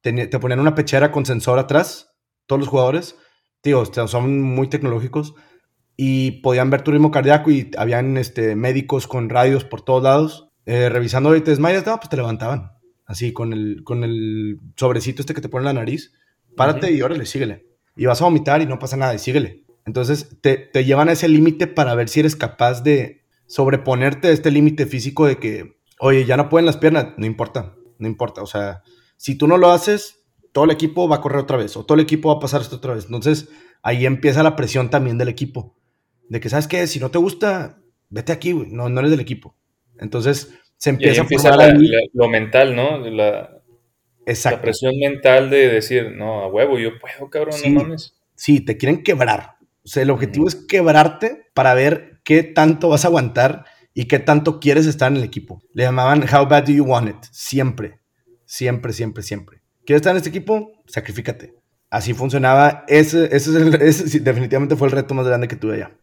te, 0.00 0.26
te 0.26 0.38
ponían 0.38 0.60
una 0.60 0.74
pechera 0.74 1.12
con 1.12 1.26
sensor 1.26 1.58
atrás, 1.58 2.16
todos 2.46 2.60
los 2.60 2.68
jugadores, 2.68 3.16
tío, 3.60 3.84
son 3.84 4.40
muy 4.40 4.68
tecnológicos 4.68 5.34
y 5.96 6.42
podían 6.42 6.70
ver 6.70 6.82
tu 6.82 6.90
ritmo 6.90 7.10
cardíaco 7.10 7.50
y 7.50 7.70
habían 7.78 8.16
este, 8.16 8.54
médicos 8.54 9.06
con 9.06 9.28
radios 9.28 9.64
por 9.64 9.82
todos 9.82 10.02
lados 10.02 10.48
eh, 10.66 10.88
revisando 10.88 11.34
y 11.36 11.40
te 11.40 11.50
desmayas, 11.50 11.86
no, 11.86 11.96
pues 11.96 12.08
te 12.08 12.16
levantaban 12.16 12.72
así 13.06 13.32
con 13.32 13.52
el, 13.52 13.82
con 13.84 14.04
el 14.04 14.60
sobrecito 14.76 15.22
este 15.22 15.32
que 15.32 15.40
te 15.40 15.48
pone 15.48 15.62
en 15.62 15.74
la 15.74 15.80
nariz, 15.80 16.12
párate 16.56 16.92
y 16.92 17.00
órale, 17.02 17.24
síguele. 17.24 17.66
Y 17.96 18.06
vas 18.06 18.20
a 18.20 18.24
vomitar 18.24 18.60
y 18.60 18.66
no 18.66 18.78
pasa 18.78 18.96
nada 18.96 19.14
y 19.14 19.18
síguele. 19.18 19.64
Entonces 19.86 20.36
te, 20.40 20.56
te 20.56 20.84
llevan 20.84 21.08
a 21.08 21.12
ese 21.12 21.28
límite 21.28 21.66
para 21.68 21.94
ver 21.94 22.08
si 22.08 22.20
eres 22.20 22.36
capaz 22.36 22.82
de 22.82 23.24
sobreponerte 23.46 24.28
a 24.28 24.32
este 24.32 24.50
límite 24.50 24.86
físico 24.86 25.26
de 25.26 25.38
que, 25.38 25.78
oye, 26.00 26.24
ya 26.24 26.36
no 26.36 26.48
pueden 26.48 26.66
las 26.66 26.76
piernas, 26.76 27.14
no 27.16 27.24
importa, 27.24 27.76
no 27.98 28.08
importa. 28.08 28.42
O 28.42 28.46
sea, 28.46 28.82
si 29.16 29.36
tú 29.36 29.46
no 29.46 29.56
lo 29.56 29.70
haces, 29.70 30.24
todo 30.52 30.64
el 30.64 30.72
equipo 30.72 31.08
va 31.08 31.16
a 31.16 31.20
correr 31.20 31.38
otra 31.38 31.56
vez 31.56 31.76
o 31.76 31.84
todo 31.84 31.94
el 31.94 32.02
equipo 32.02 32.30
va 32.30 32.36
a 32.36 32.40
pasar 32.40 32.60
esto 32.60 32.76
otra 32.76 32.94
vez. 32.94 33.04
Entonces 33.04 33.48
ahí 33.82 34.04
empieza 34.04 34.42
la 34.42 34.56
presión 34.56 34.90
también 34.90 35.16
del 35.16 35.28
equipo. 35.28 35.76
De 36.28 36.40
que, 36.40 36.48
¿sabes 36.48 36.68
qué? 36.68 36.86
Si 36.86 36.98
no 36.98 37.10
te 37.10 37.18
gusta, 37.18 37.78
vete 38.08 38.32
aquí, 38.32 38.52
no, 38.52 38.88
no 38.88 39.00
eres 39.00 39.10
del 39.10 39.20
equipo. 39.20 39.56
Entonces 39.98 40.52
se 40.76 40.90
empieza, 40.90 41.22
a 41.22 41.24
formar 41.24 41.74
lo 42.12 42.28
mental, 42.28 42.76
¿no? 42.76 42.98
La, 42.98 43.62
la 44.26 44.60
presión 44.60 44.98
mental 44.98 45.50
de 45.50 45.68
decir, 45.68 46.12
no, 46.16 46.42
a 46.42 46.48
huevo, 46.48 46.78
yo 46.78 46.98
puedo, 46.98 47.30
cabrón, 47.30 47.54
sí, 47.54 47.70
no 47.70 47.82
mames. 47.82 48.14
Sí, 48.34 48.60
te 48.60 48.76
quieren 48.76 49.02
quebrar. 49.02 49.56
O 49.84 49.88
sea, 49.88 50.02
el 50.02 50.10
objetivo 50.10 50.48
es 50.48 50.54
quebrarte 50.54 51.46
para 51.54 51.74
ver 51.74 52.20
qué 52.24 52.42
tanto 52.42 52.88
vas 52.88 53.04
a 53.04 53.08
aguantar 53.08 53.64
y 53.94 54.06
qué 54.06 54.18
tanto 54.18 54.60
quieres 54.60 54.86
estar 54.86 55.10
en 55.10 55.18
el 55.18 55.24
equipo. 55.24 55.62
Le 55.72 55.84
llamaban 55.84 56.22
How 56.22 56.46
Bad 56.46 56.64
Do 56.64 56.72
You 56.72 56.84
Want 56.84 57.08
It? 57.08 57.16
Siempre, 57.30 58.00
siempre, 58.44 58.92
siempre, 58.92 59.22
siempre. 59.22 59.62
¿Quieres 59.86 60.00
estar 60.00 60.10
en 60.10 60.18
este 60.18 60.28
equipo? 60.28 60.82
Sacrifícate. 60.86 61.54
Así 61.88 62.12
funcionaba. 62.12 62.84
Ese, 62.88 63.34
ese, 63.34 63.50
ese 63.80 64.20
definitivamente 64.20 64.76
fue 64.76 64.88
el 64.88 64.92
reto 64.92 65.14
más 65.14 65.26
grande 65.26 65.48
que 65.48 65.56
tuve 65.56 65.76
allá. 65.76 65.96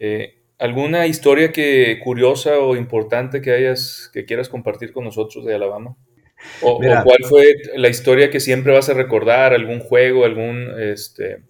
Eh, 0.00 0.42
¿Alguna 0.58 1.06
historia 1.06 1.52
que 1.52 2.00
curiosa 2.02 2.58
o 2.58 2.74
importante 2.74 3.40
que 3.40 3.52
hayas 3.52 4.10
que 4.12 4.24
quieras 4.24 4.48
compartir 4.48 4.92
con 4.92 5.04
nosotros 5.04 5.44
de 5.44 5.54
Alabama? 5.54 5.96
O, 6.62 6.78
cuál 6.78 7.18
fue 7.28 7.54
la 7.76 7.88
historia 7.88 8.30
que 8.30 8.40
siempre 8.40 8.72
vas 8.72 8.88
a 8.88 8.94
recordar? 8.94 9.52
¿Algún 9.54 9.80
juego? 9.80 10.24
¿Algún 10.24 10.68
este? 10.78 11.44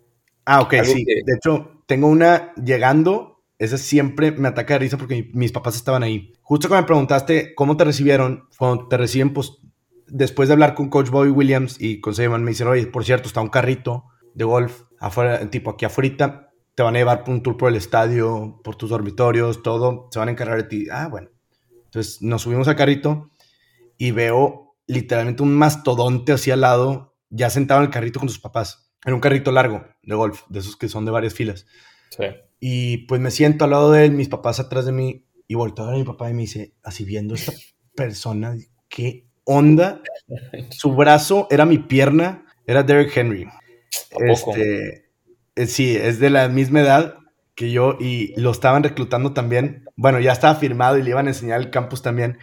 Ah, 0.44 0.60
ok, 0.60 0.74
sí. 0.84 1.04
De 1.04 1.34
hecho, 1.36 1.82
tengo 1.86 2.08
una 2.08 2.52
llegando. 2.54 3.42
Esa 3.58 3.78
siempre 3.78 4.32
me 4.32 4.48
ataca 4.48 4.74
de 4.74 4.80
risa 4.80 4.96
porque 4.96 5.28
mis 5.32 5.52
papás 5.52 5.76
estaban 5.76 6.02
ahí. 6.02 6.32
Justo 6.42 6.68
cuando 6.68 6.82
me 6.82 6.86
preguntaste 6.86 7.54
cómo 7.54 7.76
te 7.76 7.84
recibieron, 7.84 8.48
cuando 8.58 8.88
te 8.88 8.96
reciben, 8.96 9.32
pues 9.32 9.58
después 10.06 10.48
de 10.48 10.54
hablar 10.54 10.74
con 10.74 10.88
Coach 10.88 11.10
Bobby 11.10 11.30
Williams 11.30 11.76
y 11.78 12.00
con 12.00 12.14
Seymour, 12.14 12.40
me 12.40 12.50
dicen, 12.50 12.68
oye, 12.68 12.86
por 12.86 13.04
cierto, 13.04 13.28
está 13.28 13.40
un 13.40 13.48
carrito 13.48 14.04
de 14.34 14.44
golf 14.44 14.82
afuera, 14.98 15.50
tipo 15.50 15.70
aquí 15.70 15.84
afuera 15.84 16.49
te 16.80 16.84
van 16.84 16.96
a 16.96 16.98
llevar 16.98 17.24
un 17.26 17.42
tour 17.42 17.58
por 17.58 17.68
el 17.68 17.76
estadio, 17.76 18.58
por 18.64 18.74
tus 18.74 18.88
dormitorios, 18.88 19.62
todo, 19.62 20.08
se 20.10 20.18
van 20.18 20.28
a 20.28 20.30
encargar 20.30 20.56
de 20.56 20.62
ti. 20.62 20.86
Ah, 20.90 21.08
bueno. 21.08 21.28
Entonces 21.84 22.22
nos 22.22 22.40
subimos 22.40 22.68
al 22.68 22.76
carrito 22.76 23.28
y 23.98 24.12
veo 24.12 24.78
literalmente 24.86 25.42
un 25.42 25.54
mastodonte 25.54 26.32
así 26.32 26.50
al 26.50 26.62
lado, 26.62 27.18
ya 27.28 27.50
sentado 27.50 27.80
en 27.80 27.88
el 27.88 27.92
carrito 27.92 28.18
con 28.18 28.30
sus 28.30 28.38
papás. 28.38 28.94
En 29.04 29.12
un 29.12 29.20
carrito 29.20 29.52
largo 29.52 29.84
de 30.02 30.14
golf, 30.14 30.44
de 30.48 30.60
esos 30.60 30.74
que 30.78 30.88
son 30.88 31.04
de 31.04 31.10
varias 31.10 31.34
filas. 31.34 31.66
Sí. 32.16 32.24
Y 32.60 32.96
pues 33.08 33.20
me 33.20 33.30
siento 33.30 33.66
al 33.66 33.72
lado 33.72 33.92
de 33.92 34.06
él, 34.06 34.12
mis 34.12 34.30
papás 34.30 34.58
atrás 34.58 34.86
de 34.86 34.92
mí, 34.92 35.26
y 35.46 35.56
volteo 35.56 35.84
a 35.84 35.88
ver 35.88 35.96
a 35.96 35.98
mi 35.98 36.04
papá 36.04 36.30
y 36.30 36.32
me 36.32 36.40
dice, 36.40 36.72
así 36.82 37.04
viendo 37.04 37.34
esta 37.34 37.52
persona, 37.94 38.56
qué 38.88 39.26
onda. 39.44 40.00
Su 40.70 40.94
brazo 40.94 41.46
era 41.50 41.66
mi 41.66 41.76
pierna, 41.76 42.46
era 42.66 42.82
Derek 42.82 43.14
Henry. 43.14 43.46
Este, 44.18 45.09
eh, 45.56 45.66
sí, 45.66 45.96
es 45.96 46.18
de 46.18 46.30
la 46.30 46.48
misma 46.48 46.80
edad 46.80 47.16
que 47.54 47.70
yo 47.70 47.96
y 48.00 48.38
lo 48.40 48.50
estaban 48.50 48.82
reclutando 48.82 49.32
también. 49.32 49.84
Bueno, 49.96 50.20
ya 50.20 50.32
estaba 50.32 50.54
firmado 50.54 50.98
y 50.98 51.02
le 51.02 51.10
iban 51.10 51.26
a 51.26 51.30
enseñar 51.30 51.60
el 51.60 51.70
campus 51.70 52.02
también. 52.02 52.38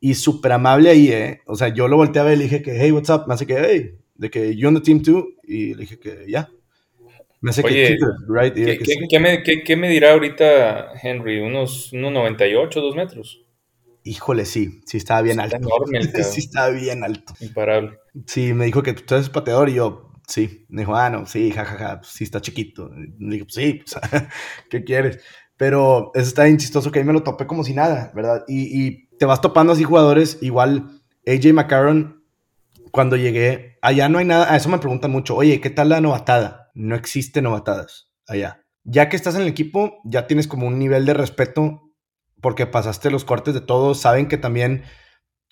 Y 0.00 0.14
súper 0.14 0.52
amable 0.52 0.90
ahí, 0.90 1.10
¿eh? 1.10 1.40
O 1.46 1.54
sea, 1.54 1.68
yo 1.68 1.88
lo 1.88 1.96
volteé 1.96 2.22
a 2.22 2.24
ver 2.24 2.34
y 2.34 2.38
le 2.38 2.44
dije 2.44 2.62
que, 2.62 2.76
hey, 2.78 2.92
what's 2.92 3.10
up? 3.10 3.24
Me 3.26 3.34
hace 3.34 3.46
que, 3.46 3.56
hey, 3.58 3.98
de 4.14 4.30
que 4.30 4.56
you 4.56 4.68
on 4.68 4.74
the 4.74 4.80
team 4.80 5.02
too. 5.02 5.34
Y 5.42 5.74
le 5.74 5.82
dije 5.82 5.98
que, 5.98 6.24
ya. 6.28 6.48
Me 7.40 7.50
hace 7.50 7.62
que, 7.62 7.98
right? 8.26 8.54
¿qué, 8.54 9.20
me, 9.20 9.42
¿qué, 9.42 9.76
me, 9.76 9.90
dirá 9.90 10.12
ahorita 10.12 10.92
Henry? 11.02 11.40
¿Unos 11.40 11.92
1,98, 11.92 12.70
2 12.72 12.96
metros? 12.96 13.44
Híjole, 14.02 14.46
sí, 14.46 14.80
sí 14.86 14.96
estaba 14.96 15.20
bien 15.20 15.40
alto. 15.40 15.56
Enorme, 15.56 16.02
sí, 16.24 16.40
estaba 16.40 16.70
bien 16.70 17.04
alto. 17.04 17.34
Imparable. 17.40 17.98
Sí, 18.26 18.54
me 18.54 18.64
dijo 18.64 18.82
que 18.82 18.94
tú 18.94 19.14
eres 19.14 19.28
pateador 19.28 19.68
y 19.68 19.74
yo, 19.74 20.13
sí. 20.26 20.66
Me 20.68 20.82
dijo, 20.82 20.94
ah, 20.94 21.10
no, 21.10 21.26
sí, 21.26 21.50
jajaja, 21.50 22.00
pues 22.00 22.12
sí 22.12 22.24
está 22.24 22.40
chiquito. 22.40 22.90
Le 23.18 23.34
dije, 23.34 23.44
pues 23.44 23.54
sí, 23.54 23.82
pues, 24.10 24.24
¿qué 24.70 24.84
quieres? 24.84 25.20
Pero 25.56 26.10
eso 26.14 26.28
está 26.28 26.44
bien 26.44 26.58
chistoso 26.58 26.90
que 26.90 26.98
ahí 26.98 27.04
me 27.04 27.12
lo 27.12 27.22
topé 27.22 27.46
como 27.46 27.64
si 27.64 27.74
nada, 27.74 28.12
¿verdad? 28.14 28.44
Y, 28.48 29.04
te 29.16 29.26
vas 29.26 29.40
topando 29.40 29.72
así 29.72 29.84
jugadores, 29.84 30.38
igual 30.40 31.00
AJ 31.24 31.52
McCarron, 31.52 32.24
cuando 32.90 33.16
llegué, 33.16 33.78
allá 33.80 34.08
no 34.08 34.18
hay 34.18 34.24
nada, 34.24 34.52
a 34.52 34.56
eso 34.56 34.68
me 34.68 34.78
preguntan 34.78 35.12
mucho, 35.12 35.36
oye, 35.36 35.60
¿qué 35.60 35.70
tal 35.70 35.90
la 35.90 36.00
novatada? 36.00 36.72
No 36.74 36.96
existe 36.96 37.40
novatadas 37.40 38.10
allá. 38.26 38.64
Ya 38.82 39.08
que 39.08 39.14
estás 39.14 39.36
en 39.36 39.42
el 39.42 39.48
equipo, 39.48 40.00
ya 40.04 40.26
tienes 40.26 40.48
como 40.48 40.66
un 40.66 40.80
nivel 40.80 41.06
de 41.06 41.14
respeto 41.14 41.92
porque 42.40 42.66
pasaste 42.66 43.10
los 43.10 43.24
cortes 43.24 43.54
de 43.54 43.60
todos, 43.60 44.00
saben 44.00 44.26
que 44.26 44.36
también 44.36 44.82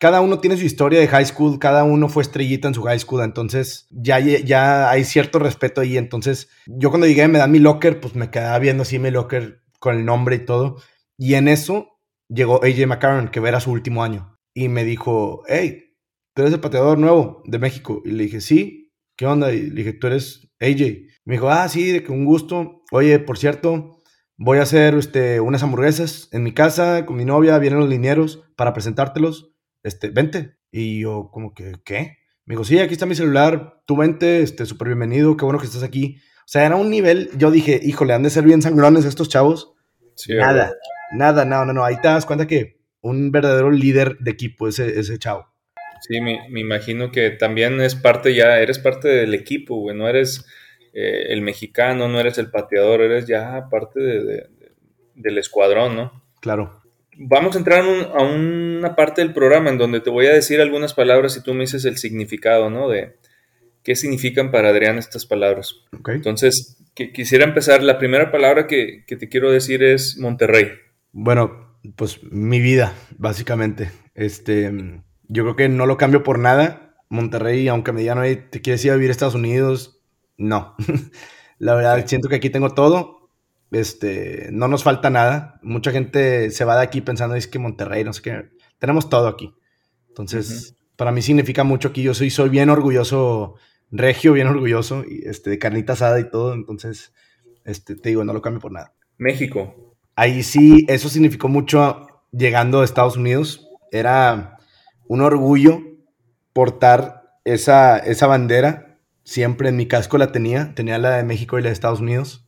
cada 0.02 0.20
uno 0.20 0.40
tiene 0.40 0.56
su 0.56 0.64
historia 0.64 0.98
de 0.98 1.06
high 1.06 1.26
school, 1.26 1.60
cada 1.60 1.84
uno 1.84 2.08
fue 2.08 2.24
estrellita 2.24 2.66
en 2.66 2.74
su 2.74 2.82
high 2.82 2.98
school, 2.98 3.22
entonces 3.22 3.86
ya, 3.92 4.18
ya 4.18 4.90
hay 4.90 5.04
cierto 5.04 5.38
respeto 5.38 5.80
ahí. 5.80 5.96
Entonces, 5.96 6.48
yo 6.66 6.90
cuando 6.90 7.06
llegué 7.06 7.28
me 7.28 7.38
dan 7.38 7.52
mi 7.52 7.60
locker, 7.60 8.00
pues 8.00 8.16
me 8.16 8.28
quedaba 8.28 8.58
viendo 8.58 8.82
así 8.82 8.98
mi 8.98 9.12
locker 9.12 9.62
con 9.78 9.94
el 9.96 10.04
nombre 10.04 10.34
y 10.34 10.44
todo. 10.44 10.78
Y 11.16 11.34
en 11.34 11.46
eso 11.46 12.00
llegó 12.28 12.64
AJ 12.64 12.84
McCarron, 12.88 13.28
que 13.28 13.38
era 13.38 13.60
su 13.60 13.70
último 13.70 14.02
año, 14.02 14.40
y 14.52 14.66
me 14.66 14.82
dijo, 14.82 15.44
hey, 15.46 15.94
tú 16.34 16.42
eres 16.42 16.52
el 16.52 16.58
pateador 16.58 16.98
nuevo 16.98 17.40
de 17.44 17.60
México. 17.60 18.02
Y 18.04 18.10
le 18.10 18.24
dije, 18.24 18.40
sí, 18.40 18.92
¿qué 19.16 19.26
onda? 19.26 19.52
Y 19.52 19.70
le 19.70 19.84
dije, 19.84 19.92
tú 19.92 20.08
eres 20.08 20.50
AJ. 20.58 20.80
Me 21.24 21.34
dijo, 21.34 21.48
ah, 21.48 21.68
sí, 21.68 21.92
de 21.92 22.02
que 22.02 22.10
un 22.10 22.24
gusto. 22.24 22.82
Oye, 22.90 23.20
por 23.20 23.38
cierto, 23.38 23.98
voy 24.36 24.58
a 24.58 24.62
hacer 24.62 24.96
este, 24.96 25.38
unas 25.38 25.62
hamburguesas 25.62 26.28
en 26.32 26.42
mi 26.42 26.52
casa 26.52 27.06
con 27.06 27.16
mi 27.16 27.24
novia, 27.24 27.56
vienen 27.58 27.78
los 27.78 27.88
linieros 27.88 28.42
para 28.56 28.72
presentártelos 28.72 29.51
este, 29.82 30.10
vente. 30.10 30.56
Y 30.70 31.00
yo 31.00 31.30
como 31.32 31.54
que, 31.54 31.72
¿qué? 31.84 32.18
Me 32.44 32.54
dijo, 32.54 32.64
sí, 32.64 32.78
aquí 32.78 32.94
está 32.94 33.06
mi 33.06 33.14
celular, 33.14 33.82
tú 33.86 33.96
vente, 33.96 34.42
este, 34.42 34.66
súper 34.66 34.88
bienvenido, 34.88 35.36
qué 35.36 35.44
bueno 35.44 35.60
que 35.60 35.66
estás 35.66 35.82
aquí. 35.82 36.18
O 36.40 36.48
sea, 36.48 36.66
era 36.66 36.76
un 36.76 36.90
nivel, 36.90 37.30
yo 37.36 37.50
dije, 37.50 37.78
híjole, 37.82 38.14
han 38.14 38.24
de 38.24 38.30
ser 38.30 38.44
bien 38.44 38.62
sangrones 38.62 39.04
estos 39.04 39.28
chavos. 39.28 39.74
nada, 40.28 40.74
nada, 41.12 41.44
no, 41.44 41.64
no, 41.64 41.72
no, 41.72 41.84
ahí 41.84 41.96
te 42.00 42.08
das 42.08 42.26
cuenta 42.26 42.46
que 42.46 42.80
un 43.00 43.30
verdadero 43.30 43.70
líder 43.70 44.18
de 44.18 44.30
equipo 44.32 44.66
ese, 44.66 44.98
ese 44.98 45.18
chavo. 45.18 45.46
Sí, 46.00 46.20
me, 46.20 46.48
me 46.50 46.60
imagino 46.60 47.12
que 47.12 47.30
también 47.30 47.80
es 47.80 47.94
parte 47.94 48.34
ya, 48.34 48.58
eres 48.58 48.80
parte 48.80 49.08
del 49.08 49.34
equipo, 49.34 49.76
güey, 49.76 49.96
no 49.96 50.08
eres 50.08 50.44
eh, 50.94 51.26
el 51.28 51.42
mexicano, 51.42 52.08
no 52.08 52.18
eres 52.18 52.38
el 52.38 52.50
pateador, 52.50 53.02
eres 53.02 53.26
ya 53.26 53.68
parte 53.70 54.00
de, 54.00 54.48
del 55.14 55.38
escuadrón, 55.38 55.94
¿no? 55.94 56.24
Claro 56.40 56.81
vamos 57.24 57.54
a 57.54 57.58
entrar 57.58 57.82
a 57.82 58.22
una 58.22 58.94
parte 58.96 59.22
del 59.22 59.32
programa 59.32 59.70
en 59.70 59.78
donde 59.78 60.00
te 60.00 60.10
voy 60.10 60.26
a 60.26 60.32
decir 60.32 60.60
algunas 60.60 60.94
palabras 60.94 61.36
y 61.36 61.42
tú 61.42 61.54
me 61.54 61.60
dices 61.60 61.84
el 61.84 61.96
significado, 61.96 62.70
¿no? 62.70 62.88
De 62.88 63.16
qué 63.82 63.96
significan 63.96 64.50
para 64.50 64.70
Adrián 64.70 64.98
estas 64.98 65.26
palabras. 65.26 65.76
Entonces, 66.06 66.78
quisiera 66.94 67.44
empezar. 67.44 67.82
La 67.82 67.98
primera 67.98 68.30
palabra 68.30 68.66
que, 68.66 69.04
te 69.06 69.28
quiero 69.28 69.50
decir 69.50 69.82
es 69.82 70.18
Monterrey. 70.18 70.70
Bueno, 71.12 71.76
pues 71.96 72.22
mi 72.22 72.60
vida, 72.60 72.94
básicamente. 73.18 73.90
Este, 74.14 74.72
yo 75.28 75.44
creo 75.44 75.56
que 75.56 75.68
no 75.68 75.86
lo 75.86 75.96
cambio 75.96 76.22
por 76.22 76.38
nada. 76.38 76.96
Monterrey, 77.08 77.68
aunque 77.68 77.92
me 77.92 78.00
digan, 78.00 78.20
¿te 78.50 78.60
quieres 78.60 78.84
ir 78.84 78.90
a 78.90 78.94
vivir 78.94 79.10
a 79.10 79.12
Estados 79.12 79.34
Unidos? 79.34 80.00
No. 80.36 80.74
La 81.58 81.74
verdad, 81.74 82.04
siento 82.06 82.28
que 82.28 82.36
aquí 82.36 82.50
tengo 82.50 82.70
todo 82.70 83.21
este, 83.72 84.50
no 84.52 84.68
nos 84.68 84.84
falta 84.84 85.10
nada. 85.10 85.58
Mucha 85.62 85.90
gente 85.90 86.50
se 86.50 86.64
va 86.64 86.76
de 86.76 86.82
aquí 86.82 87.00
pensando, 87.00 87.34
es 87.34 87.48
que 87.48 87.58
Monterrey, 87.58 88.04
no 88.04 88.12
sé 88.12 88.22
qué. 88.22 88.50
Tenemos 88.78 89.08
todo 89.08 89.28
aquí. 89.28 89.54
Entonces, 90.08 90.76
para 90.96 91.10
mí 91.10 91.22
significa 91.22 91.64
mucho 91.64 91.88
aquí. 91.88 92.02
Yo 92.02 92.14
soy, 92.14 92.30
soy 92.30 92.50
bien 92.50 92.68
orgulloso, 92.68 93.54
regio, 93.90 94.34
bien 94.34 94.46
orgulloso, 94.46 95.04
y, 95.08 95.26
este, 95.26 95.50
de 95.50 95.58
carnita 95.58 95.94
asada 95.94 96.20
y 96.20 96.30
todo. 96.30 96.52
Entonces, 96.52 97.14
este, 97.64 97.96
te 97.96 98.10
digo, 98.10 98.24
no 98.24 98.34
lo 98.34 98.42
cambio 98.42 98.60
por 98.60 98.72
nada. 98.72 98.92
México. 99.16 99.96
Ahí 100.14 100.42
sí, 100.42 100.84
eso 100.88 101.08
significó 101.08 101.48
mucho 101.48 102.06
llegando 102.30 102.82
a 102.82 102.84
Estados 102.84 103.16
Unidos. 103.16 103.70
Era 103.90 104.58
un 105.08 105.22
orgullo 105.22 105.80
portar 106.52 107.38
esa, 107.44 107.96
esa 107.96 108.26
bandera. 108.26 108.98
Siempre 109.24 109.70
en 109.70 109.76
mi 109.76 109.86
casco 109.86 110.18
la 110.18 110.30
tenía. 110.30 110.74
Tenía 110.74 110.98
la 110.98 111.16
de 111.16 111.24
México 111.24 111.58
y 111.58 111.62
la 111.62 111.68
de 111.68 111.74
Estados 111.74 112.00
Unidos 112.00 112.41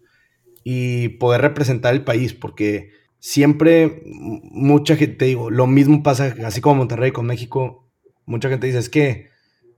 y 0.65 1.11
poder 1.11 1.43
representar 1.43 1.95
el 1.95 2.03
país, 2.03 2.33
porque 2.33 2.91
siempre 3.21 4.03
mucha 4.05 4.97
gente, 4.97 5.27
digo, 5.27 5.51
lo 5.51 5.67
mismo 5.67 6.03
pasa, 6.03 6.35
así 6.45 6.61
como 6.61 6.77
Monterrey 6.77 7.13
con 7.13 7.27
México, 7.27 7.89
mucha 8.25 8.49
gente 8.49 8.67
dice, 8.67 8.79
es 8.79 8.89
que 8.89 9.29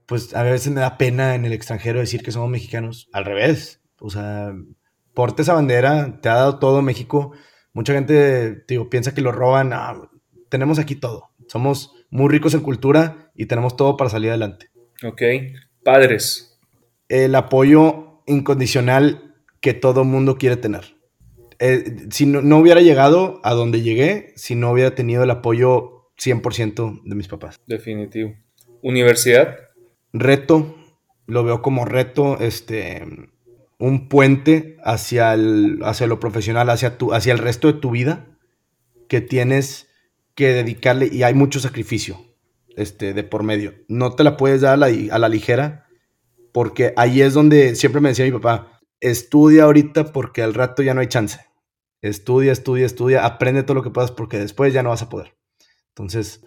pues 0.07 0.33
a 0.33 0.41
veces 0.41 0.71
me 0.71 0.79
da 0.79 0.97
pena 0.97 1.35
en 1.35 1.45
el 1.45 1.53
extranjero 1.53 1.99
decir 1.99 2.23
que 2.23 2.31
somos 2.31 2.49
mexicanos. 2.49 3.09
Al 3.11 3.25
revés, 3.25 3.81
o 3.99 4.09
sea, 4.09 4.55
porte 5.13 5.41
esa 5.41 5.53
bandera, 5.53 6.19
te 6.21 6.29
ha 6.29 6.35
dado 6.35 6.59
todo 6.59 6.81
México. 6.81 7.33
Mucha 7.73 7.93
gente, 7.93 8.63
digo, 8.67 8.89
piensa 8.89 9.13
que 9.13 9.21
lo 9.21 9.33
roban. 9.33 9.73
tenemos 10.49 10.79
aquí 10.79 10.95
todo. 10.95 11.31
Somos 11.47 11.93
muy 12.09 12.29
ricos 12.29 12.53
en 12.53 12.61
cultura 12.61 13.31
y 13.35 13.47
tenemos 13.47 13.75
todo 13.75 13.97
para 13.97 14.09
salir 14.09 14.29
adelante. 14.29 14.69
Ok. 15.03 15.21
Padres. 15.83 16.57
El 17.09 17.35
apoyo 17.35 18.21
incondicional 18.25 19.26
que 19.67 19.73
todo 19.73 20.05
mundo 20.05 20.37
quiere 20.37 20.55
tener. 20.55 20.95
Eh, 21.59 22.07
si 22.09 22.25
no, 22.25 22.57
hubiera 22.57 22.79
llegado 22.79 23.41
a 23.43 23.53
donde 23.53 23.81
llegué, 23.81 24.31
si 24.37 24.55
no 24.55 24.71
hubiera 24.71 24.95
tenido 24.95 25.23
el 25.23 25.29
apoyo 25.29 26.09
100% 26.17 27.01
de 27.03 27.15
mis 27.15 27.27
papás. 27.27 27.59
Definitivo. 27.67 28.33
Universidad. 28.81 29.57
Reto, 30.13 30.77
lo 31.25 31.43
veo 31.43 31.61
como 31.61 31.83
reto, 31.83 32.39
este, 32.39 33.03
un 33.77 34.07
puente 34.07 34.77
hacia, 34.85 35.33
el, 35.33 35.79
hacia 35.83 36.07
lo 36.07 36.21
profesional, 36.21 36.69
hacia, 36.69 36.97
tu, 36.97 37.13
hacia 37.13 37.33
el 37.33 37.39
resto 37.39 37.67
de 37.67 37.81
tu 37.81 37.91
vida 37.91 38.25
que 39.09 39.19
tienes 39.19 39.89
que 40.33 40.53
dedicarle 40.53 41.09
y 41.11 41.23
hay 41.23 41.33
mucho 41.33 41.59
sacrificio 41.59 42.21
este, 42.77 43.13
de 43.13 43.23
por 43.25 43.43
medio. 43.43 43.73
No 43.89 44.15
te 44.15 44.23
la 44.23 44.37
puedes 44.37 44.61
dar 44.61 44.75
a 44.75 44.77
la, 44.77 44.87
a 45.11 45.19
la 45.19 45.27
ligera 45.27 45.87
porque 46.53 46.93
ahí 46.95 47.21
es 47.21 47.33
donde 47.33 47.75
siempre 47.75 47.99
me 47.99 48.07
decía 48.07 48.23
mi 48.23 48.31
papá, 48.31 48.76
estudia 49.01 49.63
ahorita 49.63 50.11
porque 50.11 50.41
al 50.41 50.53
rato 50.53 50.83
ya 50.83 50.93
no 50.93 51.01
hay 51.01 51.07
chance. 51.07 51.39
Estudia, 52.01 52.51
estudia, 52.51 52.85
estudia, 52.85 53.25
aprende 53.25 53.63
todo 53.63 53.75
lo 53.75 53.83
que 53.83 53.89
puedas 53.89 54.11
porque 54.11 54.37
después 54.37 54.73
ya 54.73 54.83
no 54.83 54.89
vas 54.89 55.01
a 55.01 55.09
poder. 55.09 55.35
Entonces, 55.89 56.43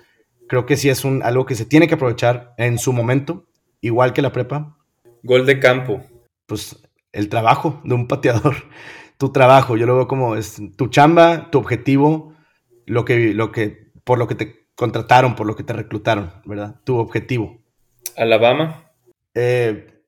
creo 0.49 0.67
que 0.67 0.77
sí 0.77 0.89
es 0.89 1.05
un, 1.05 1.23
algo 1.23 1.45
que 1.47 1.55
se 1.55 1.65
tiene 1.65 1.89
que 1.89 1.95
aprovechar 1.95 2.55
en 2.57 2.79
su 2.79 2.93
momento, 2.93 3.47
igual 3.81 4.13
que 4.13 4.23
la 4.23 4.33
prepa. 4.33 4.77
Gol 5.23 5.47
de 5.47 5.59
campo. 5.59 6.05
Pues 6.47 6.83
el 7.13 7.29
trabajo 7.29 7.81
de 7.85 7.95
un 7.95 8.07
pateador, 8.07 8.57
tu 9.19 9.33
trabajo, 9.33 9.77
yo 9.77 9.87
lo 9.87 9.97
veo 9.97 10.09
como 10.09 10.37
es 10.37 10.61
tu 10.77 10.89
chamba, 10.89 11.51
tu 11.51 11.59
objetivo, 11.59 12.35
lo 12.87 13.05
que, 13.05 13.35
lo 13.35 13.53
que, 13.53 13.91
por 14.05 14.19
lo 14.19 14.27
que 14.27 14.35
te 14.35 14.67
contrataron, 14.75 15.37
por 15.37 15.47
lo 15.47 15.57
que 15.57 15.63
te 15.63 15.73
reclutaron, 15.73 16.33
¿verdad? 16.45 16.81
Tu 16.85 16.97
objetivo. 16.97 17.61
Alabama. 18.17 18.91
Eh, 19.35 20.00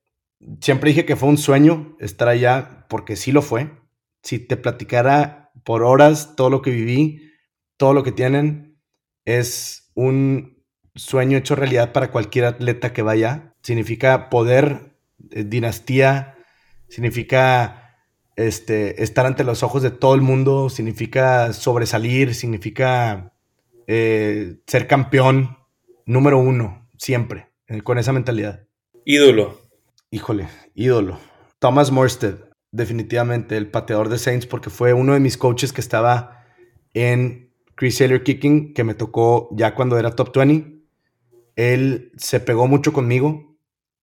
siempre 0.61 0.89
dije 0.89 1.05
que 1.05 1.15
fue 1.15 1.29
un 1.29 1.37
sueño 1.37 1.95
estar 1.99 2.27
allá, 2.27 2.85
porque 2.89 3.15
sí 3.15 3.31
lo 3.31 3.41
fue. 3.41 3.71
Si 4.21 4.39
te 4.39 4.57
platicara 4.57 5.51
por 5.63 5.83
horas 5.83 6.35
todo 6.35 6.49
lo 6.49 6.61
que 6.61 6.71
viví, 6.71 7.31
todo 7.77 7.93
lo 7.93 8.03
que 8.03 8.11
tienen, 8.11 8.77
es 9.25 9.91
un 9.93 10.63
sueño 10.95 11.37
hecho 11.37 11.55
realidad 11.55 11.91
para 11.91 12.11
cualquier 12.11 12.45
atleta 12.45 12.93
que 12.93 13.01
vaya. 13.01 13.55
Significa 13.61 14.29
poder, 14.29 14.95
eh, 15.31 15.43
dinastía, 15.43 16.35
significa 16.87 17.97
este, 18.35 19.03
estar 19.03 19.25
ante 19.25 19.43
los 19.43 19.63
ojos 19.63 19.81
de 19.83 19.91
todo 19.91 20.15
el 20.15 20.21
mundo, 20.21 20.69
significa 20.69 21.53
sobresalir, 21.53 22.35
significa 22.35 23.33
eh, 23.87 24.57
ser 24.67 24.87
campeón 24.87 25.57
número 26.05 26.39
uno, 26.39 26.87
siempre, 26.97 27.49
eh, 27.67 27.81
con 27.81 27.97
esa 27.97 28.13
mentalidad. 28.13 28.67
Ídolo. 29.05 29.62
Híjole, 30.13 30.47
ídolo. 30.75 31.17
Thomas 31.57 31.89
Morstead, 31.89 32.35
definitivamente 32.71 33.57
el 33.57 33.71
pateador 33.71 34.09
de 34.09 34.19
Saints, 34.19 34.45
porque 34.45 34.69
fue 34.69 34.93
uno 34.93 35.13
de 35.13 35.19
mis 35.19 35.39
coaches 35.39 35.73
que 35.73 35.81
estaba 35.81 36.45
en 36.93 37.51
Chris 37.73 37.97
Sailor 37.97 38.21
Kicking, 38.21 38.75
que 38.75 38.83
me 38.83 38.93
tocó 38.93 39.49
ya 39.57 39.73
cuando 39.73 39.97
era 39.97 40.11
top 40.11 40.37
20. 40.37 40.83
Él 41.55 42.11
se 42.15 42.39
pegó 42.39 42.67
mucho 42.67 42.93
conmigo, 42.93 43.57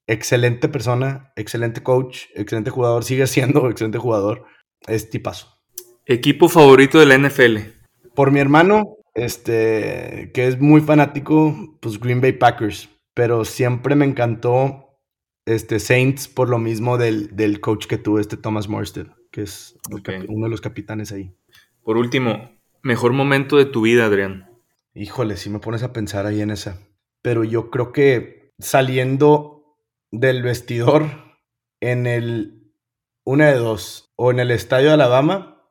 excelente 0.09 0.68
persona, 0.68 1.33
excelente 1.37 1.81
coach, 1.85 2.25
excelente 2.35 2.70
jugador, 2.70 3.05
sigue 3.05 3.29
siendo 3.29 3.70
excelente 3.70 3.99
jugador, 3.99 4.46
es 4.88 5.11
tipazo. 5.11 5.61
Equipo 6.07 6.49
favorito 6.49 6.99
de 6.99 7.07
la 7.07 7.18
NFL. 7.18 7.59
Por 8.16 8.33
mi 8.33 8.40
hermano, 8.40 8.96
este, 9.14 10.33
que 10.35 10.49
es 10.49 10.61
muy 10.61 10.81
fanático, 10.81 11.79
pues 11.81 12.01
Green 12.01 12.20
Bay 12.20 12.33
Packers, 12.33 12.88
pero 13.14 13.44
siempre 13.44 13.94
me 13.94 14.07
encantó 14.07 14.89
este 15.46 15.81
Saints 15.81 16.29
por 16.29 16.48
lo 16.48 16.59
mismo 16.59 16.98
del, 16.98 17.35
del 17.37 17.61
coach 17.61 17.87
que 17.87 17.98
tuve, 17.98 18.20
este 18.20 18.37
Thomas 18.37 18.68
Morstead, 18.68 19.09
que 19.31 19.42
es 19.42 19.79
uno 20.29 20.46
de 20.46 20.50
los 20.50 20.61
capitanes 20.61 21.12
ahí. 21.12 21.35
Por 21.83 21.96
último, 21.96 22.59
mejor 22.83 23.12
momento 23.12 23.57
de 23.57 23.66
tu 23.66 23.83
vida, 23.83 24.07
Adrián. 24.07 24.50
Híjole, 24.94 25.37
si 25.37 25.50
me 25.50 25.61
pones 25.61 25.83
a 25.83 25.92
pensar 25.92 26.26
ahí 26.26 26.40
en 26.40 26.50
esa. 26.50 26.79
Pero 27.22 27.44
yo 27.44 27.70
creo 27.70 27.92
que 27.92 28.53
saliendo 28.59 29.76
del 30.11 30.42
vestidor 30.42 31.07
en 31.81 32.07
el 32.07 32.61
una 33.24 33.46
de 33.46 33.59
dos, 33.59 34.12
o 34.16 34.31
en 34.31 34.40
el 34.40 34.50
estadio 34.50 34.88
de 34.88 34.94
Alabama, 34.94 35.62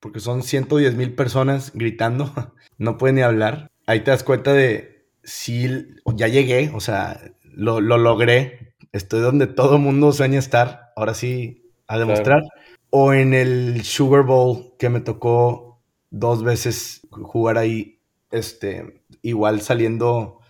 porque 0.00 0.20
son 0.20 0.42
110 0.42 0.96
mil 0.96 1.14
personas 1.14 1.72
gritando, 1.74 2.32
no 2.78 2.98
pueden 2.98 3.16
ni 3.16 3.22
hablar. 3.22 3.70
Ahí 3.86 4.00
te 4.00 4.10
das 4.10 4.24
cuenta 4.24 4.52
de 4.52 5.08
si 5.22 5.86
ya 6.16 6.28
llegué, 6.28 6.70
o 6.74 6.80
sea, 6.80 7.20
lo, 7.42 7.80
logré, 7.80 8.63
estoy 8.94 9.20
donde 9.20 9.46
todo 9.46 9.76
el 9.76 9.82
mundo 9.82 10.12
sueña 10.12 10.38
estar, 10.38 10.92
ahora 10.96 11.14
sí 11.14 11.70
a 11.86 11.98
demostrar. 11.98 12.42
O 12.90 13.12
en 13.12 13.34
el 13.34 13.82
Sugar 13.84 14.22
Bowl 14.22 14.74
que 14.78 14.88
me 14.88 15.00
tocó 15.00 15.82
dos 16.10 16.42
veces 16.42 17.02
jugar 17.10 17.58
ahí, 17.58 18.00
este, 18.30 19.02
igual 19.20 19.60
saliendo 19.60 20.40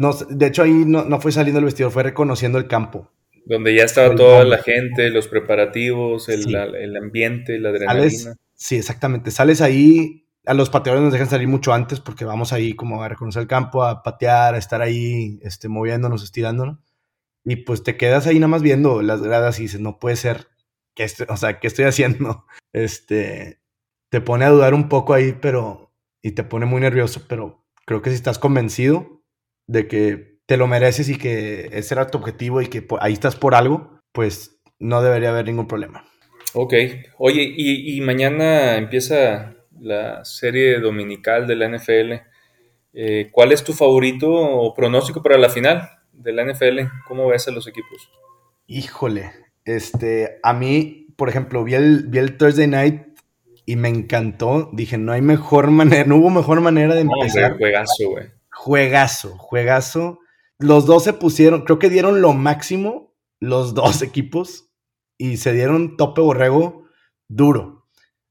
no, 0.00 0.14
de 0.14 0.46
hecho, 0.46 0.62
ahí 0.62 0.84
no, 0.86 1.20
fue 1.20 1.30
saliendo 1.30 1.58
el 1.58 1.66
vestidor, 1.66 1.92
fue 1.92 2.02
reconociendo 2.02 2.56
el 2.56 2.66
campo. 2.66 3.10
Donde 3.44 3.74
ya 3.74 3.84
estaba 3.84 4.14
toda 4.14 4.44
la 4.44 4.56
gente, 4.56 5.10
los 5.10 5.28
preparativos, 5.28 6.30
el, 6.30 6.96
ambiente, 6.96 7.58
la 7.58 7.68
adrenalina. 7.68 8.34
sí, 8.54 8.76
exactamente. 8.76 9.30
Sales 9.30 9.60
ahí, 9.60 10.24
a 10.46 10.54
los 10.54 10.70
pateadores 10.70 11.04
nos 11.04 11.12
dejan 11.12 11.28
salir 11.28 11.48
mucho 11.48 11.74
antes 11.74 12.00
porque 12.00 12.24
vamos 12.24 12.54
ahí 12.54 12.72
como 12.72 13.02
a 13.02 13.10
reconocer 13.10 13.42
el 13.42 13.46
campo, 13.46 13.84
a 13.84 14.02
patear, 14.02 14.54
a 14.54 14.58
estar 14.58 14.80
ahí 14.80 15.38
este, 15.42 15.68
moviéndonos, 15.68 16.24
estirándonos. 16.24 16.78
Y 17.44 17.56
pues 17.56 17.82
te 17.82 17.96
quedas 17.96 18.26
ahí 18.26 18.38
nada 18.38 18.48
más 18.48 18.62
viendo 18.62 19.02
las 19.02 19.22
gradas 19.22 19.58
y 19.58 19.62
dices, 19.62 19.80
no 19.80 19.98
puede 19.98 20.16
ser, 20.16 20.48
que 20.94 21.06
o 21.28 21.36
sea, 21.36 21.58
¿qué 21.58 21.66
estoy 21.66 21.84
haciendo? 21.86 22.44
Este, 22.72 23.58
te 24.12 24.20
pone 24.20 24.44
a 24.44 24.50
dudar 24.50 24.74
un 24.74 24.88
poco 24.88 25.12
ahí, 25.12 25.36
pero, 25.40 25.92
y 26.22 26.32
te 26.32 26.44
pone 26.44 26.66
muy 26.66 26.80
nervioso, 26.80 27.24
pero 27.28 27.66
creo 27.84 28.00
que 28.00 28.10
si 28.10 28.16
estás 28.16 28.38
convencido, 28.38 29.20
de 29.66 29.88
que 29.88 30.38
te 30.46 30.56
lo 30.56 30.68
mereces 30.68 31.08
y 31.08 31.18
que 31.18 31.68
ese 31.72 31.94
era 31.94 32.06
tu 32.06 32.18
objetivo 32.18 32.62
y 32.62 32.68
que 32.68 32.86
ahí 33.00 33.12
estás 33.12 33.34
por 33.34 33.56
algo, 33.56 34.00
pues 34.12 34.60
no 34.78 35.02
debería 35.02 35.30
haber 35.30 35.46
ningún 35.46 35.66
problema. 35.66 36.04
Ok. 36.54 36.74
Oye, 37.18 37.54
y, 37.56 38.00
mañana 38.02 38.76
empieza 38.76 39.56
la 39.80 40.24
serie 40.24 40.78
dominical 40.78 41.48
de 41.48 41.56
la 41.56 41.68
NFL. 41.68 42.12
Eh, 42.92 43.30
¿Cuál 43.32 43.50
es 43.50 43.64
tu 43.64 43.72
favorito 43.72 44.30
o 44.30 44.74
pronóstico 44.74 45.22
para 45.22 45.38
la 45.38 45.48
final 45.48 45.99
de 46.12 46.32
la 46.32 46.44
NFL? 46.44 46.80
¿Cómo 47.06 47.28
ves 47.28 47.48
a 47.48 47.50
los 47.50 47.66
equipos? 47.66 48.10
Híjole, 48.66 49.32
este, 49.64 50.38
a 50.42 50.52
mí, 50.52 51.08
por 51.16 51.28
ejemplo, 51.28 51.64
vi 51.64 51.74
el, 51.74 52.06
vi 52.08 52.18
el 52.18 52.36
Thursday 52.36 52.66
Night 52.66 53.02
y 53.66 53.76
me 53.76 53.88
encantó. 53.88 54.70
Dije, 54.72 54.98
no 54.98 55.12
hay 55.12 55.22
mejor 55.22 55.70
manera, 55.70 56.04
no 56.04 56.16
hubo 56.16 56.30
mejor 56.30 56.60
manera 56.60 56.94
de 56.94 57.02
empezar. 57.02 57.52
No, 57.52 57.58
juegazo, 57.58 58.10
güey 58.10 58.40
Juegazo, 58.50 59.38
juegazo. 59.38 60.18
Los 60.58 60.84
dos 60.84 61.04
se 61.04 61.14
pusieron, 61.14 61.62
creo 61.62 61.78
que 61.78 61.88
dieron 61.88 62.20
lo 62.20 62.34
máximo, 62.34 63.14
los 63.38 63.74
dos 63.74 64.02
equipos, 64.02 64.70
y 65.16 65.38
se 65.38 65.52
dieron 65.52 65.96
tope 65.96 66.20
borrego 66.20 66.84
duro. 67.28 67.86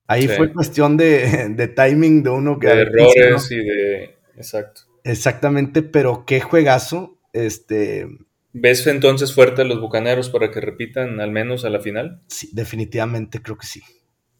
Ahí 0.07 0.27
fue 0.27 0.51
cuestión 0.51 0.97
de, 0.97 1.73
timing 1.75 2.23
de 2.23 2.29
uno 2.29 2.57
que... 2.59 2.67
De 2.67 2.81
errores 2.81 3.51
y 3.51 3.57
de... 3.57 4.17
Exacto. 4.35 4.81
Exactamente, 5.03 5.83
pero 5.83 6.25
qué 6.25 6.41
juegazo. 6.41 7.18
Este... 7.33 8.07
¿Ves 8.51 8.87
entonces 8.87 9.33
fuerte 9.33 9.61
a 9.61 9.65
los 9.65 9.79
Bucaneros 9.79 10.29
para 10.29 10.49
que 10.49 10.59
repitan 10.59 11.19
al 11.19 11.31
menos 11.31 11.65
a 11.65 11.69
la 11.69 11.79
final? 11.79 12.21
Sí, 12.27 12.49
definitivamente 12.51 13.41
creo 13.41 13.57
que 13.57 13.67
sí. 13.67 13.81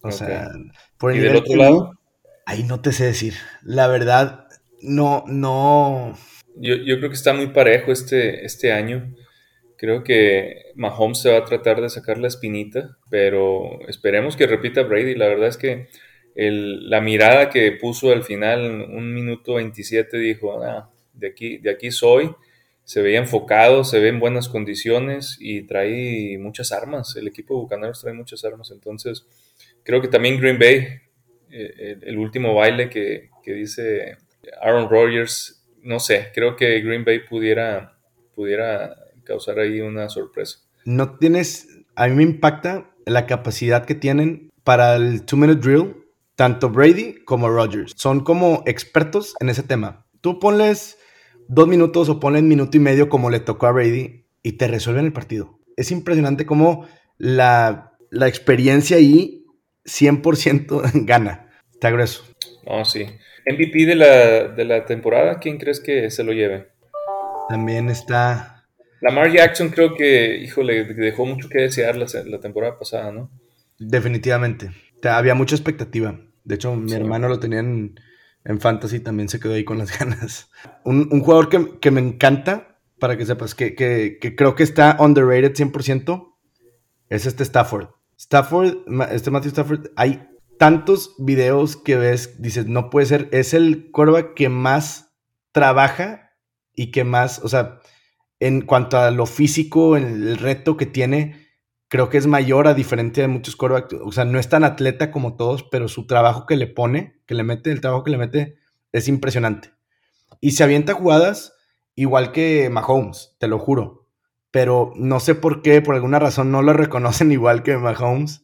O 0.02 0.12
sea, 0.12 0.50
por 0.98 1.12
el 1.12 1.18
¿Y 1.18 1.22
del 1.22 1.36
otro 1.36 1.56
lado? 1.56 2.00
Ahí 2.46 2.64
no 2.64 2.82
te 2.82 2.92
sé 2.92 3.06
decir. 3.06 3.36
La 3.64 3.88
verdad, 3.88 4.48
no, 4.82 5.24
no. 5.28 6.18
Yo, 6.56 6.76
creo 6.98 7.10
que 7.10 7.16
está 7.16 7.34
muy 7.34 7.48
parejo 7.48 7.92
este, 7.92 8.46
este 8.46 8.72
año. 8.72 9.14
Creo 9.78 10.04
que 10.04 10.64
Mahomes 10.76 11.22
se 11.22 11.32
va 11.32 11.38
a 11.38 11.46
tratar 11.46 11.80
de 11.80 11.90
sacar 11.90 12.18
la 12.18 12.28
espinita, 12.28 12.98
pero 13.10 13.80
esperemos 13.88 14.36
que 14.36 14.48
repita 14.48 14.82
Brady. 14.84 15.16
La 15.16 15.28
verdad 15.28 15.48
es 15.48 15.58
que 15.58 15.88
la 16.36 17.02
mirada 17.02 17.50
que 17.50 17.72
puso 17.74 18.12
al 18.12 18.24
final, 18.24 18.88
un 18.90 19.14
minuto 19.14 19.56
27, 19.56 20.18
dijo, 20.18 20.62
ah, 20.64 20.92
de, 21.14 21.28
aquí, 21.28 21.58
de 21.58 21.72
aquí 21.72 21.92
soy. 21.92 22.34
Se 22.90 23.04
veía 23.04 23.20
enfocado, 23.20 23.84
se 23.84 24.00
ve 24.00 24.08
en 24.08 24.20
buenas 24.20 24.50
condiciones 24.50 25.38
y 25.40 25.62
trae 25.68 26.40
muchas 26.40 26.72
armas. 26.72 27.16
El 27.16 27.28
equipo 27.28 27.54
de 27.54 27.62
Bucaneros 27.62 28.02
trae 28.02 28.16
muchas 28.16 28.44
armas. 28.44 28.72
Entonces, 28.72 29.28
creo 29.84 30.02
que 30.02 30.08
también 30.08 30.40
Green 30.40 30.58
Bay, 30.58 30.88
eh, 31.52 32.00
el, 32.02 32.18
último 32.18 32.56
baile 32.56 32.90
que, 32.90 33.30
que 33.44 33.54
dice 33.54 34.18
Aaron 34.60 34.90
Rodgers, 34.90 35.64
no 35.84 36.00
sé, 36.00 36.30
creo 36.34 36.56
que 36.56 36.82
Green 36.82 37.06
Bay 37.06 37.20
pudiera, 37.20 37.96
pudiera 38.34 38.96
causar 39.24 39.60
ahí 39.60 39.82
una 39.82 40.10
sorpresa. 40.10 40.58
No 40.84 41.16
tienes, 41.20 41.68
a 41.94 42.08
mí 42.08 42.16
me 42.16 42.24
impacta 42.24 42.90
la 43.06 43.28
capacidad 43.28 43.86
que 43.86 43.94
tienen 43.94 44.50
para 44.64 44.96
el 44.96 45.26
two-minute 45.26 45.62
drill, 45.62 45.96
tanto 46.36 46.72
Brady 46.72 47.24
como 47.24 47.50
Rodgers. 47.50 47.94
Son 47.96 48.22
como 48.22 48.64
expertos 48.66 49.36
en 49.42 49.50
ese 49.50 49.62
tema. 49.62 50.08
Tú 50.22 50.40
ponles 50.40 50.99
dos 51.50 51.68
minutos 51.68 52.08
o 52.08 52.20
ponles 52.20 52.44
minuto 52.44 52.78
y 52.78 52.80
medio 52.80 53.10
como 53.10 53.30
le 53.30 53.42
tocó 53.42 53.68
a 53.68 53.72
Brady 53.72 54.24
y 54.42 54.54
te 54.54 54.68
resuelven 54.68 55.06
el 55.06 55.14
partido. 55.14 55.60
Es 55.76 55.92
impresionante 55.92 56.46
cómo 56.46 56.88
la, 57.18 57.98
la 58.12 58.28
experiencia 58.28 58.98
ahí 58.98 59.46
100% 59.86 60.92
gana. 61.06 61.50
Está 61.74 61.90
grueso. 61.90 62.24
Oh, 62.66 62.86
sí. 62.86 63.06
MVP 63.46 63.86
de 63.86 63.96
la, 63.96 64.48
de 64.50 64.64
la 64.64 64.86
temporada, 64.86 65.40
¿quién 65.40 65.58
crees 65.58 65.80
que 65.80 66.12
se 66.12 66.24
lo 66.24 66.34
lleve? 66.34 66.70
También 67.50 67.90
está. 67.90 68.68
Lamar 69.02 69.32
Jackson 69.32 69.70
creo 69.70 69.96
que, 69.96 70.38
híjole, 70.38 70.84
dejó 70.94 71.26
mucho 71.26 71.50
que 71.50 71.62
desear 71.62 71.98
la, 71.98 72.06
la 72.26 72.40
temporada 72.40 72.78
pasada, 72.78 73.12
¿no? 73.12 73.32
Definitivamente. 73.80 74.70
Había 75.04 75.34
mucha 75.34 75.56
expectativa. 75.56 76.20
De 76.44 76.56
hecho, 76.56 76.76
mi 76.76 76.94
hermano 76.94 77.28
lo 77.28 77.40
tenía 77.40 77.60
en, 77.60 77.96
Fantasy, 78.58 79.00
también 79.00 79.30
se 79.30 79.40
quedó 79.40 79.54
ahí 79.54 79.64
con 79.64 79.78
las 79.78 79.98
ganas. 80.00 80.50
Un, 80.84 81.08
jugador 81.22 81.50
que, 81.80 81.92
me 81.92 82.02
encanta, 82.02 82.80
para 83.00 83.18
que 83.18 83.26
sepas, 83.26 83.54
que, 83.54 83.76
que, 83.76 84.36
creo 84.36 84.56
que 84.56 84.64
está 84.64 84.98
underrated 85.00 85.54
100%, 85.54 86.36
es 87.10 87.26
este 87.26 87.44
Stafford. 87.44 87.90
Stafford, 88.18 88.78
este 89.12 89.32
Matthew 89.32 89.50
Stafford, 89.50 89.88
hay 89.96 90.28
tantos 90.58 91.16
videos 91.20 91.78
que 91.78 91.96
ves, 91.96 92.42
dices, 92.42 92.66
no 92.66 92.90
puede 92.90 93.06
ser, 93.06 93.30
es 93.32 93.54
el 93.54 93.92
quarterback 93.92 94.34
que 94.34 94.50
más 94.50 95.16
trabaja 95.52 96.32
y 96.74 96.92
que 96.92 97.04
más, 97.04 97.40
o 97.44 97.48
sea, 97.48 97.80
en 98.40 98.62
cuanto 98.62 98.98
a 98.98 99.12
lo 99.12 99.26
físico, 99.26 99.96
el 99.96 100.38
reto 100.38 100.76
que 100.76 100.86
tiene, 100.86 101.49
creo 101.90 102.10
que 102.10 102.18
es 102.18 102.28
mayor 102.28 102.68
a 102.68 102.74
diferencia 102.74 103.24
de 103.24 103.28
muchos 103.28 103.56
quarterbacks. 103.56 103.96
O 104.04 104.12
sea, 104.12 104.24
no 104.24 104.40
es 104.40 104.48
tan 104.48 104.64
atleta 104.64 105.12
como 105.12 105.36
todos, 105.36 105.64
pero 105.64 105.90
su 105.90 106.08
trabajo 106.08 106.46
que 106.46 106.56
le 106.56 106.68
pone, 106.68 107.20
que 107.26 107.36
le 107.36 107.44
mete, 107.44 107.72
el 107.72 107.82
trabajo 107.82 108.04
que 108.04 108.12
le 108.12 108.18
mete 108.18 108.56
es 108.94 109.08
impresionante. 109.08 109.72
Y 110.40 110.52
se 110.52 110.64
avienta 110.64 110.94
jugadas 110.94 111.54
igual 111.96 112.32
que 112.32 112.70
Mahomes, 112.70 113.36
te 113.40 113.48
lo 113.48 113.60
juro. 113.60 114.08
Pero 114.52 114.94
no 114.96 115.20
sé 115.20 115.36
por 115.36 115.62
qué, 115.62 115.82
por 115.82 115.96
alguna 115.96 116.20
razón 116.20 116.52
no 116.52 116.62
lo 116.62 116.74
reconocen 116.74 117.32
igual 117.32 117.64
que 117.64 117.76
Mahomes. 117.78 118.44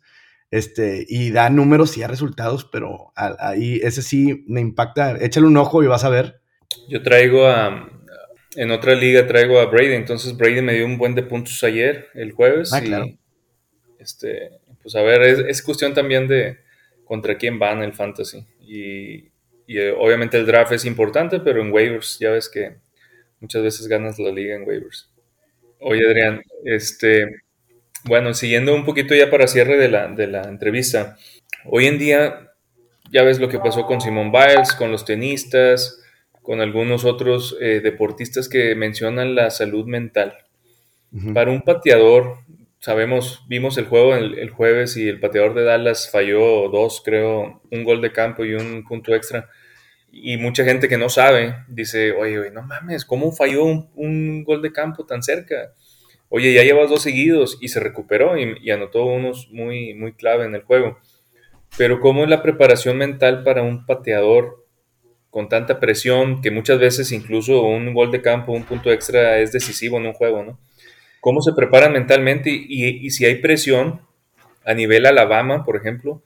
Este, 0.51 1.05
y 1.07 1.31
da 1.31 1.49
números 1.49 1.97
y 1.97 2.01
da 2.01 2.07
resultados, 2.07 2.65
pero 2.65 3.11
ahí 3.15 3.79
ese 3.83 4.01
sí 4.01 4.45
me 4.47 4.61
impacta. 4.61 5.17
Échale 5.17 5.47
un 5.47 5.57
ojo 5.57 5.83
y 5.83 5.87
vas 5.87 6.03
a 6.03 6.09
ver. 6.09 6.41
Yo 6.87 7.01
traigo 7.03 7.47
a. 7.47 7.91
En 8.55 8.71
otra 8.71 8.95
liga 8.95 9.27
traigo 9.27 9.59
a 9.59 9.65
Brady, 9.65 9.95
entonces 9.95 10.37
Brady 10.37 10.61
me 10.61 10.73
dio 10.73 10.85
un 10.85 10.97
buen 10.97 11.13
de 11.13 11.23
puntos 11.23 11.61
ayer, 11.65 12.07
el 12.13 12.31
jueves. 12.31 12.71
Ah, 12.71 12.79
claro. 12.79 13.07
Este, 14.05 14.51
pues 14.83 14.95
a 14.95 15.01
ver, 15.01 15.21
es, 15.23 15.61
cuestión 15.63 15.95
también 15.95 16.27
de 16.27 16.59
contra 17.05 17.37
quién 17.37 17.57
van 17.57 17.81
el 17.81 17.93
fantasy. 17.93 18.45
Y, 18.61 19.31
y 19.67 19.79
eh, 19.79 19.91
obviamente 19.91 20.37
el 20.37 20.45
draft 20.45 20.71
es 20.73 20.85
importante, 20.85 21.39
pero 21.39 21.61
en 21.61 21.73
waivers 21.73 22.19
ya 22.19 22.29
ves 22.29 22.49
que 22.49 22.75
muchas 23.39 23.63
veces 23.63 23.87
ganas 23.87 24.19
la 24.19 24.31
liga 24.31 24.55
en 24.55 24.67
waivers. 24.67 25.09
Oye, 25.79 26.05
Adrián, 26.05 26.43
este, 26.63 27.41
bueno, 28.03 28.33
siguiendo 28.35 28.75
un 28.75 28.85
poquito 28.85 29.15
ya 29.15 29.31
para 29.31 29.47
cierre 29.47 29.77
de 29.77 29.89
la, 29.89 30.07
de 30.07 30.27
la 30.27 30.43
entrevista, 30.43 31.17
hoy 31.65 31.87
en 31.87 31.97
día 31.97 32.51
ya 33.11 33.23
ves 33.23 33.39
lo 33.39 33.49
que 33.49 33.59
pasó 33.59 33.87
con 33.87 34.01
Simón 34.01 34.31
Biles, 34.31 34.73
con 34.73 34.91
los 34.91 35.03
tenistas, 35.03 35.99
con 36.43 36.61
algunos 36.61 37.05
otros 37.05 37.57
eh, 37.59 37.81
deportistas 37.83 38.47
que 38.47 38.75
mencionan 38.75 39.33
la 39.33 39.49
salud 39.49 39.85
mental. 39.85 40.37
Para 41.33 41.49
un 41.49 41.61
pateador, 41.61 42.39
sabemos, 42.85 43.43
vimos 43.47 43.79
el 43.79 43.85
juego 43.85 44.13
el, 44.13 44.51
jueves 44.51 44.95
y 44.95 45.09
el 45.09 45.19
pateador 45.19 45.55
de 45.55 45.63
Dallas 45.63 46.11
falló 46.11 46.69
dos, 46.69 47.01
creo, 47.03 47.63
un 47.71 47.83
gol 47.83 47.99
de 47.99 48.11
campo 48.11 48.45
y 48.45 48.53
un 48.53 48.83
punto 48.83 49.15
extra. 49.15 49.49
Y 50.11 50.37
mucha 50.37 50.63
gente 50.63 50.87
que 50.87 50.99
no 50.99 51.09
sabe 51.09 51.55
dice, 51.67 52.11
oye, 52.11 52.37
oye 52.37 52.51
no 52.51 52.61
mames, 52.61 53.03
¿cómo 53.03 53.31
falló 53.31 53.65
un, 53.65 54.43
gol 54.43 54.61
de 54.61 54.71
campo 54.71 55.03
tan 55.03 55.23
cerca? 55.23 55.73
oye, 56.29 56.53
ya 56.53 56.61
llevas 56.61 56.91
dos 56.91 57.01
seguidos 57.01 57.57
y 57.59 57.69
se 57.69 57.79
recuperó 57.79 58.37
y, 58.37 58.69
anotó 58.69 59.05
unos 59.05 59.49
muy, 59.51 59.95
muy 59.95 60.13
clave 60.13 60.45
en 60.45 60.53
el 60.53 60.61
juego. 60.61 60.99
Pero 61.79 61.99
¿cómo 61.99 62.23
es 62.23 62.29
la 62.29 62.43
preparación 62.43 62.99
mental 62.99 63.43
para 63.43 63.63
un 63.63 63.87
pateador 63.87 64.63
con 65.31 65.49
tanta 65.49 65.79
presión 65.79 66.39
que 66.39 66.51
muchas 66.51 66.77
veces 66.77 67.11
incluso 67.11 67.63
un 67.63 67.95
gol 67.95 68.11
de 68.11 68.21
campo, 68.21 68.51
un 68.51 68.63
punto 68.63 68.91
extra 68.91 69.39
es 69.39 69.51
decisivo 69.51 69.97
en 69.97 70.05
un 70.05 70.13
juego, 70.13 70.43
¿no? 70.43 70.59
¿Cómo 71.25 71.41
se 71.41 71.53
preparan 71.53 71.91
mentalmente 71.91 72.51
y, 72.51 73.09
si 73.09 73.25
hay 73.25 73.41
presión 73.41 73.99
a 74.63 74.75
nivel 74.75 75.07
Alabama, 75.07 75.65
por 75.65 75.75
ejemplo, 75.75 76.21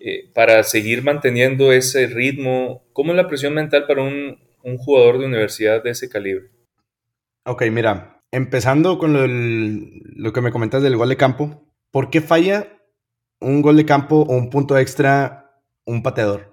eh, 0.00 0.30
para 0.34 0.64
seguir 0.64 1.04
manteniendo 1.04 1.70
ese 1.70 2.08
ritmo? 2.08 2.82
¿Cómo 2.92 3.12
es 3.12 3.16
la 3.18 3.28
presión 3.28 3.54
mental 3.54 3.86
para 3.86 4.02
un, 4.02 4.36
jugador 4.78 5.20
de 5.20 5.26
universidad 5.26 5.84
de 5.84 5.90
ese 5.90 6.08
calibre? 6.08 6.46
Ok, 7.44 7.62
mira, 7.70 8.20
empezando 8.32 8.98
con 8.98 9.12
lo, 9.12 10.32
que 10.32 10.40
me 10.40 10.50
comentas 10.50 10.82
del 10.82 10.96
gol 10.96 11.10
de 11.10 11.16
campo, 11.16 11.64
¿por 11.92 12.10
qué 12.10 12.20
falla 12.20 12.66
un 13.38 13.62
gol 13.62 13.76
de 13.76 13.86
campo 13.86 14.22
o 14.22 14.34
un 14.34 14.50
punto 14.50 14.76
extra 14.76 15.52
un 15.84 16.02
pateador? 16.02 16.52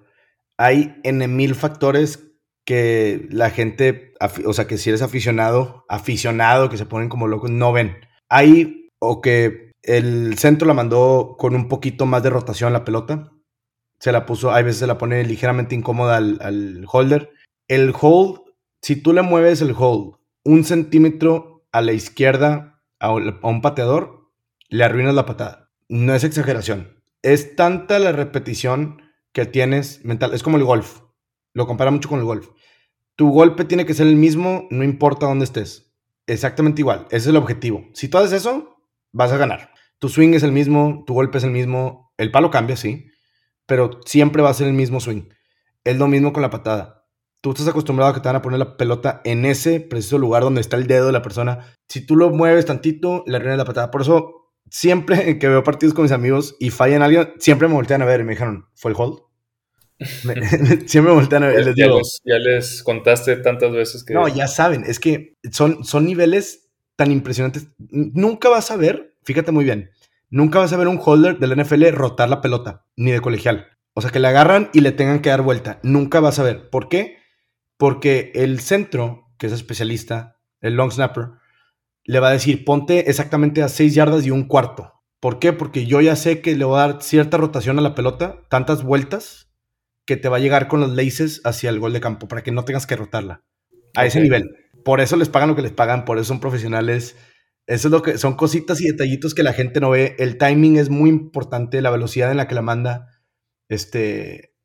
Hay 0.58 0.96
en 1.02 1.36
mil 1.36 1.56
factores 1.56 2.29
que 2.70 3.26
la 3.32 3.50
gente, 3.50 4.14
o 4.46 4.54
sea, 4.54 4.68
que 4.68 4.78
si 4.78 4.90
eres 4.90 5.02
aficionado, 5.02 5.86
aficionado, 5.90 6.70
que 6.70 6.78
se 6.78 6.86
ponen 6.86 7.10
como 7.10 7.26
locos, 7.26 7.50
no 7.50 7.72
ven. 7.72 7.98
Hay, 8.30 8.92
o 9.00 9.22
que 9.22 9.72
el 9.82 10.38
centro 10.38 10.68
la 10.68 10.76
mandó 10.76 11.36
con 11.40 11.56
un 11.56 11.68
poquito 11.68 12.06
más 12.06 12.22
de 12.22 12.30
rotación 12.30 12.72
la 12.72 12.86
pelota, 12.86 13.32
se 14.00 14.12
la 14.12 14.28
puso, 14.28 14.52
hay 14.52 14.64
veces 14.64 14.82
se 14.82 14.86
la 14.86 15.00
pone 15.00 15.24
ligeramente 15.24 15.74
incómoda 15.74 16.18
al, 16.18 16.38
al 16.44 16.86
holder. 16.88 17.32
El 17.68 17.92
hold, 18.00 18.42
si 18.84 18.98
tú 18.98 19.14
le 19.14 19.24
mueves 19.24 19.62
el 19.62 19.74
hold 19.76 20.18
un 20.44 20.64
centímetro 20.64 21.66
a 21.72 21.82
la 21.82 21.94
izquierda 21.94 22.84
a 23.00 23.12
un 23.12 23.62
pateador, 23.64 24.30
le 24.70 24.84
arruinas 24.84 25.16
la 25.16 25.26
patada. 25.26 25.72
No 25.88 26.14
es 26.14 26.24
exageración. 26.24 27.02
Es 27.24 27.56
tanta 27.56 27.98
la 27.98 28.12
repetición 28.12 29.02
que 29.32 29.48
tienes 29.48 30.06
mental. 30.06 30.36
Es 30.36 30.44
como 30.44 30.58
el 30.58 30.66
golf. 30.66 31.00
Lo 31.54 31.68
compara 31.68 31.92
mucho 31.92 32.10
con 32.10 32.20
el 32.20 32.26
golf. 32.26 32.50
Tu 33.16 33.30
golpe 33.30 33.66
tiene 33.66 33.86
que 33.86 33.94
ser 33.94 34.08
el 34.08 34.16
mismo, 34.16 34.68
no 34.70 34.84
importa 34.84 35.26
dónde 35.26 35.46
estés. 35.46 35.94
Exactamente 36.28 36.82
igual. 36.82 37.06
Ese 37.08 37.18
es 37.18 37.28
el 37.28 37.38
objetivo. 37.38 37.86
Si 37.94 38.08
tú 38.08 38.18
haces 38.18 38.34
eso, 38.34 38.78
vas 39.12 39.32
a 39.32 39.38
ganar. 39.38 39.72
Tu 40.00 40.10
swing 40.10 40.34
es 40.34 40.44
el 40.44 40.52
mismo, 40.52 41.04
tu 41.06 41.14
golpe 41.14 41.40
es 41.40 41.44
el 41.44 41.52
mismo. 41.52 42.14
El 42.18 42.32
palo 42.32 42.52
cambia, 42.52 42.76
sí. 42.76 43.08
Pero 43.66 44.00
siempre 44.06 44.42
va 44.42 44.50
a 44.50 44.54
ser 44.54 44.68
el 44.68 44.74
mismo 44.74 45.00
swing. 45.00 45.30
Es 45.84 45.98
lo 45.98 46.08
mismo 46.08 46.32
con 46.34 46.42
la 46.42 46.50
patada 46.50 47.00
tú 47.42 47.52
estás 47.52 47.68
acostumbrado 47.68 48.12
a 48.12 48.14
que 48.14 48.20
te 48.20 48.28
van 48.28 48.36
a 48.36 48.42
poner 48.42 48.60
la 48.60 48.78
pelota 48.78 49.22
en 49.24 49.46
ese 49.46 49.80
preciso 49.80 50.18
lugar 50.18 50.44
donde 50.44 50.62
está 50.62 50.76
el 50.76 50.88
dedo 50.88 51.08
de 51.08 51.12
la 51.12 51.22
persona. 51.22 51.66
Si 51.88 52.06
tú 52.06 52.16
lo 52.16 52.30
mueves 52.30 52.66
tantito, 52.66 53.24
le 53.28 53.38
arruinas 53.38 53.58
la 53.58 53.66
patada. 53.66 53.92
Por 53.92 54.02
eso, 54.02 54.52
siempre 54.70 55.38
que 55.40 55.48
veo 55.48 55.64
partidos 55.64 55.94
con 55.94 56.04
mis 56.04 56.12
amigos 56.12 56.56
y 56.60 56.70
fallan 56.70 57.02
alguien, 57.02 57.34
siempre 57.40 57.68
me 57.68 57.76
voltean 57.76 58.02
a 58.02 58.06
ver 58.06 58.22
y 58.22 58.24
me 58.24 58.34
dijeron, 58.34 58.68
¿fue 58.76 58.92
el 58.92 58.98
hold? 58.98 59.20
siempre 60.86 61.14
voltean 61.14 61.44
a 61.44 61.48
ver. 61.48 61.66
Les 61.66 61.76
ya, 61.76 61.88
les, 61.88 62.22
ya, 62.24 62.38
les, 62.40 62.84
contaste 62.84 63.36
tantas 63.38 63.72
veces 63.72 64.04
que. 64.04 64.14
No, 64.14 64.28
ya 64.28 64.48
saben, 64.48 64.84
es 64.86 65.00
que 65.00 65.38
son, 65.52 65.84
son 65.84 66.06
niveles 66.06 66.72
tan 66.96 67.12
impresionantes. 67.12 67.68
Nunca 67.78 68.50
vas 68.50 68.72
a 68.72 68.78
ver, 68.78 69.16
fíjate 69.24 69.52
muy 69.52 69.66
bien, 69.66 69.92
nunca 70.30 70.60
vas 70.60 70.74
a 70.74 70.78
ver 70.78 70.88
un 70.88 71.00
holder 71.04 71.40
del 71.40 71.56
NFL 71.62 71.90
rotar 71.90 72.30
la 72.30 72.42
pelota, 72.42 72.86
ni 72.96 73.12
de 73.12 73.22
colegial. 73.22 73.68
O 73.94 74.02
sea, 74.02 74.12
que 74.12 74.20
le 74.20 74.28
agarran 74.28 74.70
y 74.74 74.82
le 74.82 74.92
tengan 74.92 75.22
que 75.22 75.30
dar 75.30 75.42
vuelta. 75.42 75.80
Nunca 75.84 76.20
vas 76.20 76.40
a 76.40 76.44
ver. 76.44 76.70
¿Por 76.70 76.88
qué? 76.88 77.18
Porque 77.78 78.32
el 78.36 78.60
centro, 78.60 79.28
que 79.38 79.48
es 79.48 79.54
especialista, 79.54 80.38
el 80.62 80.76
long 80.76 80.92
snapper, 80.92 81.32
le 82.06 82.20
va 82.20 82.30
a 82.30 82.34
decir, 82.34 82.64
ponte 82.66 83.10
exactamente 83.10 83.62
a 83.62 83.70
6 83.70 83.94
yardas 83.94 84.26
y 84.26 84.32
un 84.32 84.48
cuarto. 84.48 84.94
¿Por 85.20 85.40
qué? 85.40 85.52
Porque 85.54 85.86
yo 85.86 86.00
ya 86.00 86.16
sé 86.16 86.42
que 86.42 86.56
le 86.56 86.64
voy 86.66 86.78
a 86.78 86.88
dar 86.88 87.02
cierta 87.02 87.38
rotación 87.38 87.78
a 87.78 87.82
la 87.82 87.94
pelota, 87.94 88.42
tantas 88.50 88.84
vueltas, 88.84 89.49
que 90.10 90.18
te 90.18 90.28
va 90.28 90.38
a 90.38 90.40
llegar 90.40 90.68
con 90.68 90.80
los 90.80 90.96
laces 90.96 91.40
hacia 91.44 91.70
el 91.70 91.80
gol 91.80 91.94
de 91.94 92.02
campo, 92.02 92.28
para 92.28 92.42
que 92.42 92.52
no 92.52 92.66
tengas 92.66 92.88
que 92.88 92.96
rotarla. 92.96 93.44
A 93.96 94.08
ese 94.08 94.20
nivel. 94.20 94.50
Por 94.84 95.02
eso 95.02 95.16
les 95.18 95.30
pagan 95.30 95.50
lo 95.50 95.56
que 95.56 95.62
les 95.62 95.72
pagan, 95.72 96.04
por 96.04 96.18
eso 96.18 96.26
son 96.26 96.40
profesionales. 96.40 97.16
Eso 97.68 97.90
es 97.90 97.92
lo 97.92 98.02
que 98.02 98.18
son 98.18 98.36
cositas 98.36 98.82
y 98.82 98.88
detallitos 98.88 99.36
que 99.36 99.44
la 99.44 99.54
gente 99.54 99.80
no 99.80 99.92
ve. 99.92 100.16
El 100.18 100.40
timing 100.40 100.78
es 100.78 100.90
muy 100.90 101.12
importante, 101.12 101.84
la 101.84 101.92
velocidad 101.92 102.32
en 102.32 102.38
la 102.38 102.48
que 102.48 102.56
la 102.56 102.64
manda. 102.64 103.22
Este, 103.68 104.56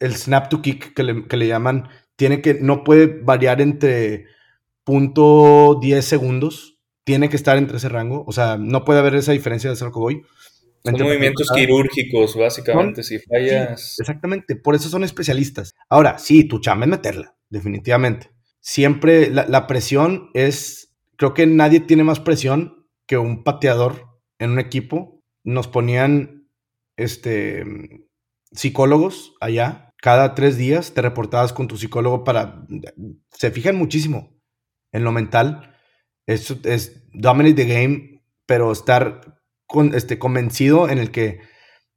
el 0.00 0.14
snap 0.16 0.50
to 0.50 0.60
kick 0.60 0.92
que 0.92 1.02
le, 1.02 1.26
que 1.26 1.38
le 1.38 1.46
llaman 1.46 1.88
tiene 2.16 2.42
que, 2.42 2.58
no 2.60 2.84
puede 2.84 3.06
variar 3.06 3.62
entre 3.62 4.26
punto 4.84 5.78
10 5.80 6.04
segundos, 6.04 6.78
tiene 7.04 7.30
que 7.30 7.36
estar 7.36 7.56
entre 7.56 7.78
ese 7.78 7.88
rango, 7.88 8.24
o 8.26 8.32
sea, 8.32 8.58
no 8.58 8.84
puede 8.84 8.98
haber 8.98 9.14
esa 9.14 9.32
diferencia 9.32 9.70
de 9.70 9.72
hacer 9.72 9.88
voy. 9.88 10.20
Son 10.82 10.98
movimientos 10.98 11.48
quirúrgicos, 11.54 12.36
básicamente, 12.36 13.02
si 13.02 13.18
fallas. 13.18 13.96
exactamente, 13.98 14.56
por 14.56 14.74
eso 14.74 14.88
son 14.88 15.04
especialistas. 15.04 15.74
Ahora, 15.88 16.18
sí, 16.18 16.44
tu 16.44 16.58
chamba 16.58 16.86
es 16.86 16.90
meterla, 16.90 17.36
definitivamente. 17.50 18.30
Siempre 18.60 19.30
la, 19.30 19.66
presión 19.66 20.30
es, 20.34 20.94
creo 21.16 21.34
que 21.34 21.46
nadie 21.46 21.80
tiene 21.80 22.04
más 22.04 22.20
presión 22.20 22.86
que 23.06 23.18
un 23.18 23.44
pateador 23.44 24.06
en 24.38 24.50
un 24.50 24.58
equipo. 24.58 25.22
Nos 25.44 25.68
ponían 25.68 26.48
este, 26.96 27.64
psicólogos 28.52 29.34
allá. 29.40 29.92
Cada 29.96 30.34
tres 30.34 30.56
días 30.56 30.94
te 30.94 31.02
reportabas 31.02 31.52
con 31.52 31.68
tu 31.68 31.76
psicólogo 31.76 32.24
para... 32.24 32.66
Se 33.30 33.50
fijan 33.50 33.76
muchísimo 33.76 34.38
en 34.92 35.04
lo 35.04 35.12
mental. 35.12 35.74
Es, 36.26 36.50
es 36.64 37.06
dominate 37.12 37.54
the 37.54 37.66
game, 37.66 38.22
pero 38.46 38.72
estar 38.72 39.39
con, 39.70 39.94
este, 39.94 40.18
convencido 40.18 40.88
en 40.88 40.98
el 40.98 41.10
que 41.10 41.40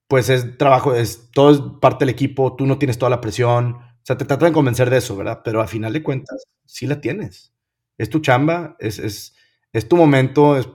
pues 0.07 0.29
es 0.29 0.57
trabajo, 0.57 0.93
es, 0.93 1.31
todo 1.31 1.51
es 1.51 1.59
parte 1.81 2.05
del 2.05 2.13
equipo, 2.13 2.55
tú 2.55 2.67
no 2.67 2.77
tienes 2.77 2.99
toda 2.99 3.09
la 3.09 3.19
presión. 3.19 3.73
O 3.73 4.05
sea, 4.05 4.17
te 4.17 4.25
tratan 4.25 4.49
de 4.49 4.53
convencer 4.53 4.89
de 4.89 4.97
eso, 4.97 5.15
¿verdad? 5.15 5.41
Pero 5.43 5.59
a 5.59 5.67
final 5.67 5.91
de 5.91 6.03
cuentas, 6.03 6.43
sí 6.65 6.85
la 6.85 7.01
tienes. 7.01 7.51
Es 7.97 8.09
tu 8.09 8.19
chamba, 8.19 8.75
es, 8.79 8.99
es, 8.99 9.35
es 9.71 9.87
tu 9.87 9.95
momento 9.95 10.57
es 10.57 10.67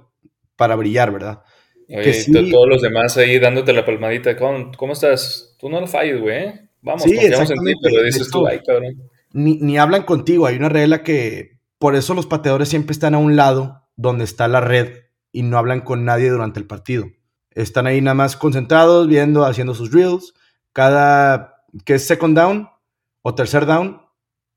para 0.57 0.75
brillar, 0.75 1.13
¿verdad? 1.13 1.43
Oye, 1.89 2.25
todos 2.51 2.69
los 2.69 2.83
demás 2.83 3.17
ahí 3.17 3.39
dándote 3.39 3.73
la 3.73 3.85
palmadita. 3.85 4.37
¿Cómo, 4.37 4.73
cómo 4.77 4.93
estás? 4.95 5.57
Tú 5.61 5.69
no 5.69 5.81
lo 5.81 5.87
falles, 5.87 6.21
güey. 6.21 6.37
¿eh? 6.37 6.69
Vamos, 6.83 7.05
sí, 7.05 7.15
confiamos 7.15 7.51
en 7.51 7.65
ti, 7.65 7.75
pero 7.81 8.03
dices 8.03 8.31
tú, 8.31 8.47
ay, 8.47 8.61
cabrón. 8.67 9.09
Ni, 9.33 9.59
ni 9.59 9.79
hablan 9.79 10.03
contigo. 10.03 10.47
Hay 10.47 10.57
una 10.57 10.69
regla 10.69 11.03
que 11.03 11.61
por 11.79 11.95
eso 11.95 12.15
los 12.15 12.27
pateadores 12.27 12.69
siempre 12.69 12.93
están 12.93 13.15
a 13.15 13.19
un 13.19 13.37
lado 13.37 13.89
donde 13.95 14.25
está 14.25 14.49
la 14.49 14.61
red 14.61 15.08
y 15.33 15.43
no 15.43 15.59
hablan 15.59 15.81
con 15.81 16.05
nadie 16.05 16.31
durante 16.31 16.61
el 16.61 16.66
partido. 16.66 17.07
Están 17.51 17.87
ahí 17.87 18.01
nada 18.01 18.14
más 18.14 18.37
concentrados, 18.37 19.09
viendo, 19.09 19.45
haciendo 19.45 19.74
sus 19.74 19.91
drills. 19.91 20.35
Cada 20.72 21.64
que 21.85 21.95
es 21.95 22.07
second 22.07 22.37
down 22.37 22.68
o 23.22 23.35
tercer 23.35 23.66
down, 23.66 24.03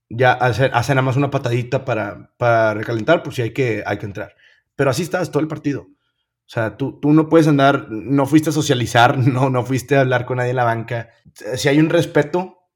ya 0.10 0.34
hacen, 0.34 0.72
hacen 0.74 0.96
nada 0.96 1.06
más 1.06 1.18
una 1.18 1.32
patadita 1.32 1.86
para, 1.86 2.34
para 2.38 2.74
recalentar 2.74 3.24
por 3.24 3.34
si 3.34 3.42
hay 3.42 3.54
que, 3.54 3.84
hay 3.86 3.98
que 3.98 4.06
entrar. 4.06 4.36
Pero 4.76 4.90
así 4.90 5.04
estás 5.04 5.32
todo 5.32 5.42
el 5.42 5.48
partido. 5.48 5.82
O 5.82 6.54
sea, 6.54 6.76
tú, 6.76 7.00
tú 7.00 7.14
no 7.14 7.30
puedes 7.30 7.48
andar, 7.48 7.88
no 7.90 8.26
fuiste 8.26 8.50
a 8.50 8.54
socializar, 8.54 9.18
no, 9.18 9.50
no 9.50 9.64
fuiste 9.64 9.96
a 9.96 10.02
hablar 10.02 10.26
con 10.26 10.38
nadie 10.38 10.52
en 10.52 10.58
la 10.58 10.64
banca. 10.64 11.10
Si 11.56 11.70
hay 11.70 11.80
un 11.80 11.90
respeto 11.90 12.68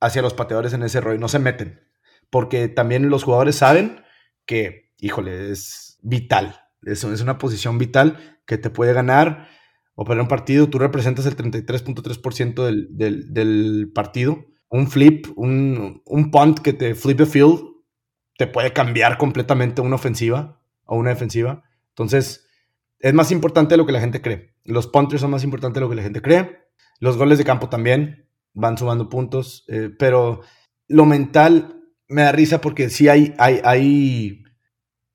hacia 0.00 0.22
los 0.22 0.34
pateadores 0.34 0.72
en 0.72 0.82
ese 0.82 1.00
rollo, 1.00 1.20
no 1.20 1.28
se 1.28 1.38
meten. 1.38 1.80
Porque 2.28 2.68
también 2.68 3.08
los 3.08 3.24
jugadores 3.24 3.56
saben 3.56 4.04
que, 4.46 4.92
híjole, 4.98 5.50
es 5.52 5.98
vital. 6.02 6.60
Es, 6.82 7.04
una 7.04 7.38
posición 7.38 7.78
vital 7.78 8.18
que 8.46 8.58
te 8.58 8.70
puede 8.70 8.92
ganar 8.92 9.48
o 9.94 10.04
perder 10.04 10.22
un 10.22 10.28
partido. 10.28 10.68
Tú 10.68 10.78
representas 10.78 11.26
el 11.26 11.36
33.3% 11.36 12.64
del, 12.64 12.88
del, 12.96 13.32
del 13.32 13.92
partido. 13.94 14.44
Un 14.68 14.88
flip, 14.88 15.26
un, 15.36 16.02
un 16.04 16.30
punt 16.30 16.60
que 16.60 16.72
te 16.72 16.94
flip 16.94 17.18
the 17.18 17.26
field, 17.26 17.60
te 18.38 18.46
puede 18.46 18.72
cambiar 18.72 19.18
completamente 19.18 19.82
una 19.82 19.96
ofensiva 19.96 20.60
o 20.86 20.96
una 20.96 21.10
defensiva. 21.10 21.64
Entonces, 21.88 22.46
es 23.00 23.14
más 23.14 23.32
importante 23.32 23.74
de 23.74 23.76
lo 23.78 23.86
que 23.86 23.92
la 23.92 24.00
gente 24.00 24.22
cree. 24.22 24.54
Los 24.64 24.86
punters 24.86 25.20
son 25.20 25.30
más 25.30 25.44
importantes 25.44 25.74
de 25.74 25.80
lo 25.80 25.90
que 25.90 25.96
la 25.96 26.02
gente 26.02 26.22
cree. 26.22 26.58
Los 27.00 27.16
goles 27.16 27.38
de 27.38 27.44
campo 27.44 27.68
también 27.68 28.28
van 28.52 28.78
sumando 28.78 29.08
puntos. 29.08 29.64
Eh, 29.68 29.90
pero 29.98 30.42
lo 30.86 31.06
mental 31.06 31.82
me 32.08 32.22
da 32.22 32.32
risa 32.32 32.60
porque 32.60 32.90
sí 32.90 33.08
hay, 33.08 33.34
hay, 33.38 33.60
hay, 33.64 34.44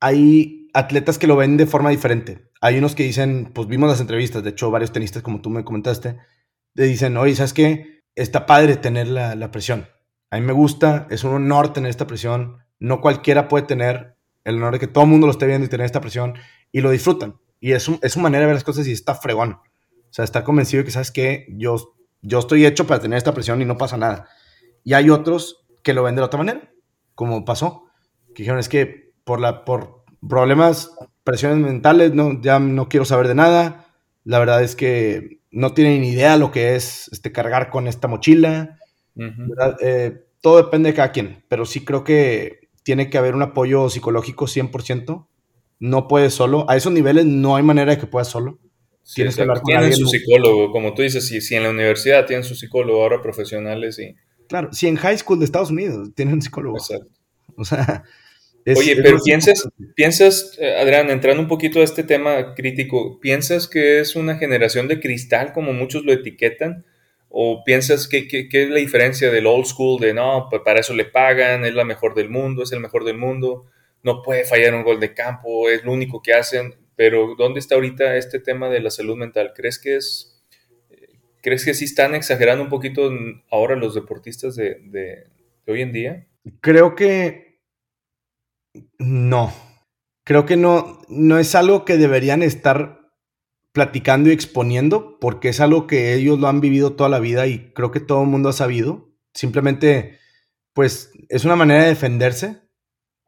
hay 0.00 0.55
atletas 0.76 1.18
que 1.18 1.26
lo 1.26 1.36
ven 1.36 1.56
de 1.56 1.66
forma 1.66 1.88
diferente. 1.90 2.50
Hay 2.60 2.76
unos 2.78 2.94
que 2.94 3.02
dicen, 3.02 3.50
pues 3.54 3.66
vimos 3.66 3.88
las 3.88 4.00
entrevistas, 4.00 4.42
de 4.42 4.50
hecho 4.50 4.70
varios 4.70 4.92
tenistas 4.92 5.22
como 5.22 5.40
tú 5.40 5.48
me 5.48 5.64
comentaste, 5.64 6.18
le 6.74 6.84
dicen, 6.84 7.16
oye, 7.16 7.34
¿sabes 7.34 7.54
qué? 7.54 8.02
Está 8.14 8.44
padre 8.44 8.76
tener 8.76 9.08
la, 9.08 9.34
la 9.34 9.50
presión. 9.50 9.88
A 10.30 10.36
mí 10.38 10.42
me 10.44 10.52
gusta, 10.52 11.06
es 11.10 11.24
un 11.24 11.32
honor 11.32 11.72
tener 11.72 11.88
esta 11.88 12.06
presión. 12.06 12.58
No 12.78 13.00
cualquiera 13.00 13.48
puede 13.48 13.64
tener 13.64 14.16
el 14.44 14.56
honor 14.56 14.74
de 14.74 14.80
que 14.80 14.86
todo 14.86 15.04
el 15.04 15.10
mundo 15.10 15.26
lo 15.26 15.30
esté 15.30 15.46
viendo 15.46 15.64
y 15.64 15.70
tener 15.70 15.86
esta 15.86 16.02
presión 16.02 16.34
y 16.72 16.82
lo 16.82 16.90
disfrutan. 16.90 17.36
Y 17.58 17.72
es, 17.72 17.88
es 18.02 18.12
su 18.12 18.20
manera 18.20 18.42
de 18.42 18.46
ver 18.46 18.56
las 18.56 18.64
cosas 18.64 18.86
y 18.86 18.92
está 18.92 19.14
fregón. 19.14 19.52
O 19.52 20.12
sea, 20.12 20.24
está 20.24 20.44
convencido 20.44 20.82
de 20.82 20.84
que, 20.84 20.90
¿sabes 20.90 21.10
qué? 21.10 21.46
Yo, 21.56 21.96
yo 22.20 22.38
estoy 22.38 22.66
hecho 22.66 22.86
para 22.86 23.00
tener 23.00 23.16
esta 23.16 23.32
presión 23.32 23.62
y 23.62 23.64
no 23.64 23.78
pasa 23.78 23.96
nada. 23.96 24.28
Y 24.84 24.92
hay 24.92 25.08
otros 25.08 25.66
que 25.82 25.94
lo 25.94 26.02
ven 26.02 26.16
de 26.16 26.20
la 26.20 26.26
otra 26.26 26.38
manera, 26.38 26.70
como 27.14 27.46
pasó. 27.46 27.84
Que 28.34 28.42
dijeron, 28.42 28.58
es 28.58 28.68
que 28.68 29.14
por, 29.24 29.40
la, 29.40 29.64
por 29.64 30.04
problemas, 30.28 30.92
presiones 31.24 31.58
mentales, 31.58 32.14
no, 32.14 32.40
ya 32.40 32.58
no 32.58 32.88
quiero 32.88 33.04
saber 33.04 33.28
de 33.28 33.34
nada. 33.34 33.86
La 34.24 34.38
verdad 34.38 34.62
es 34.62 34.76
que 34.76 35.40
no 35.50 35.72
tienen 35.72 36.00
ni 36.00 36.10
idea 36.10 36.36
lo 36.36 36.50
que 36.50 36.76
es 36.76 37.08
este, 37.12 37.32
cargar 37.32 37.70
con 37.70 37.86
esta 37.86 38.08
mochila. 38.08 38.78
Eh, 39.80 40.24
todo 40.40 40.58
depende 40.58 40.90
de 40.90 40.94
cada 40.94 41.12
quien, 41.12 41.44
pero 41.48 41.64
sí 41.64 41.84
creo 41.84 42.04
que 42.04 42.68
tiene 42.82 43.10
que 43.10 43.18
haber 43.18 43.34
un 43.34 43.42
apoyo 43.42 43.88
psicológico 43.88 44.46
100% 44.46 45.26
no 45.78 46.08
puedes 46.08 46.34
solo. 46.34 46.68
A 46.68 46.76
esos 46.76 46.92
niveles 46.92 47.26
no 47.26 47.56
hay 47.56 47.62
manera 47.62 47.92
de 47.92 47.98
que 47.98 48.06
puedas 48.06 48.28
solo. 48.28 48.58
Tienes 49.14 49.36
que 49.36 49.42
hablar 49.42 49.60
con 49.60 49.66
tienen 49.66 49.94
su 49.94 50.06
psicólogo, 50.06 50.72
como 50.72 50.92
tú 50.94 51.02
dices, 51.02 51.26
si, 51.26 51.40
si 51.40 51.54
en 51.54 51.62
la 51.62 51.70
universidad 51.70 52.26
tienen 52.26 52.44
su 52.44 52.54
psicólogo, 52.56 53.02
ahora 53.02 53.22
profesionales 53.22 53.98
y... 53.98 54.14
Claro, 54.48 54.72
si 54.72 54.88
en 54.88 54.96
high 54.96 55.18
school 55.18 55.38
de 55.38 55.44
Estados 55.44 55.70
Unidos 55.70 56.10
tienen 56.14 56.34
un 56.34 56.42
psicólogo. 56.42 56.76
Exacto. 56.76 57.10
O 57.56 57.64
sea... 57.64 58.02
Oye, 58.74 58.96
pero 58.96 59.18
piensas, 59.24 59.68
piensas, 59.94 60.56
eh, 60.58 60.76
Adrián, 60.80 61.10
entrando 61.10 61.40
un 61.40 61.48
poquito 61.48 61.80
a 61.80 61.84
este 61.84 62.02
tema 62.02 62.54
crítico, 62.54 63.20
¿piensas 63.20 63.68
que 63.68 64.00
es 64.00 64.16
una 64.16 64.36
generación 64.36 64.88
de 64.88 64.98
cristal 64.98 65.52
como 65.52 65.72
muchos 65.72 66.04
lo 66.04 66.12
etiquetan? 66.12 66.84
¿O 67.28 67.62
piensas 67.64 68.08
que, 68.08 68.26
que, 68.26 68.48
es 68.50 68.70
la 68.70 68.78
diferencia 68.78 69.30
del 69.30 69.46
old 69.46 69.66
school 69.66 70.00
de 70.00 70.14
no, 70.14 70.48
para 70.64 70.80
eso 70.80 70.94
le 70.94 71.04
pagan, 71.04 71.64
es 71.64 71.74
la 71.74 71.84
mejor 71.84 72.14
del 72.14 72.28
mundo, 72.28 72.62
es 72.62 72.72
el 72.72 72.80
mejor 72.80 73.04
del 73.04 73.18
mundo? 73.18 73.66
no 74.06 74.22
puede 74.22 74.44
fallar 74.44 74.72
un 74.72 74.84
gol 74.84 75.00
de 75.00 75.12
campo, 75.12 75.68
es 75.68 75.84
lo 75.84 75.92
único 75.92 76.22
que 76.22 76.32
hacen, 76.32 76.76
pero 76.94 77.34
¿dónde 77.36 77.58
está 77.58 77.74
ahorita 77.74 78.16
este 78.16 78.38
tema 78.38 78.68
de 78.68 78.80
la 78.80 78.90
salud 78.90 79.16
mental? 79.16 79.52
¿Crees 79.52 79.80
que 79.80 79.96
es, 79.96 80.44
crees 81.42 81.64
que 81.64 81.74
sí 81.74 81.86
están 81.86 82.14
exagerando 82.14 82.62
un 82.62 82.70
poquito 82.70 83.10
ahora 83.50 83.74
los 83.74 83.96
deportistas 83.96 84.54
de, 84.54 85.26
hoy 85.66 85.82
en 85.82 85.92
día? 85.92 86.26
Creo 86.60 86.94
que 86.94 87.45
no. 88.98 89.52
Creo 90.24 90.46
que 90.46 90.56
no, 90.56 91.00
no 91.08 91.38
es 91.38 91.54
algo 91.54 91.84
que 91.84 91.96
deberían 91.96 92.42
estar 92.42 93.00
platicando 93.72 94.30
y 94.30 94.32
exponiendo, 94.32 95.18
porque 95.20 95.50
es 95.50 95.60
algo 95.60 95.86
que 95.86 96.14
ellos 96.14 96.38
lo 96.38 96.48
han 96.48 96.60
vivido 96.60 96.94
toda 96.94 97.10
la 97.10 97.18
vida 97.18 97.46
y 97.46 97.72
creo 97.74 97.90
que 97.90 98.00
todo 98.00 98.22
el 98.22 98.28
mundo 98.28 98.48
ha 98.48 98.54
sabido. 98.54 99.12
Simplemente, 99.34 100.18
pues, 100.72 101.12
es 101.28 101.44
una 101.44 101.56
manera 101.56 101.82
de 101.82 101.90
defenderse 101.90 102.62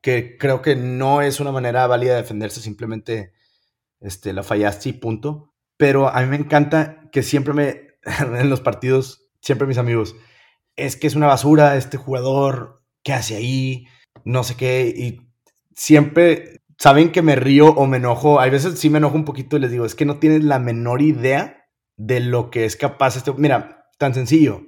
que 0.02 0.38
creo 0.38 0.62
que 0.62 0.76
no 0.76 1.22
es 1.22 1.40
una 1.40 1.52
manera 1.52 1.86
válida 1.86 2.14
de 2.14 2.22
defenderse, 2.22 2.60
simplemente 2.60 3.32
este, 4.00 4.32
la 4.32 4.42
fallaste 4.42 4.88
y 4.88 4.92
punto. 4.94 5.54
Pero 5.76 6.08
a 6.08 6.20
mí 6.22 6.28
me 6.28 6.36
encanta 6.36 7.08
que 7.12 7.22
siempre 7.22 7.54
me, 7.54 7.88
en 8.40 8.50
los 8.50 8.60
partidos, 8.60 9.28
siempre 9.40 9.66
mis 9.66 9.78
amigos, 9.78 10.16
es 10.76 10.96
que 10.96 11.06
es 11.06 11.14
una 11.14 11.26
basura 11.26 11.76
este 11.76 11.96
jugador, 11.96 12.84
¿qué 13.02 13.12
hace 13.12 13.36
ahí? 13.36 13.86
No 14.24 14.44
sé 14.44 14.56
qué, 14.56 14.92
y 14.96 15.27
siempre 15.78 16.60
saben 16.76 17.12
que 17.12 17.22
me 17.22 17.36
río 17.36 17.68
o 17.68 17.86
me 17.86 17.98
enojo, 17.98 18.40
hay 18.40 18.50
veces 18.50 18.78
sí 18.78 18.90
me 18.90 18.98
enojo 18.98 19.14
un 19.14 19.24
poquito 19.24 19.56
y 19.56 19.60
les 19.60 19.70
digo, 19.70 19.84
es 19.84 19.94
que 19.94 20.04
no 20.04 20.18
tienes 20.18 20.42
la 20.42 20.58
menor 20.58 21.00
idea 21.00 21.66
de 21.96 22.20
lo 22.20 22.50
que 22.50 22.64
es 22.64 22.76
capaz 22.76 23.16
este... 23.16 23.32
Mira, 23.34 23.86
tan 23.96 24.12
sencillo, 24.12 24.62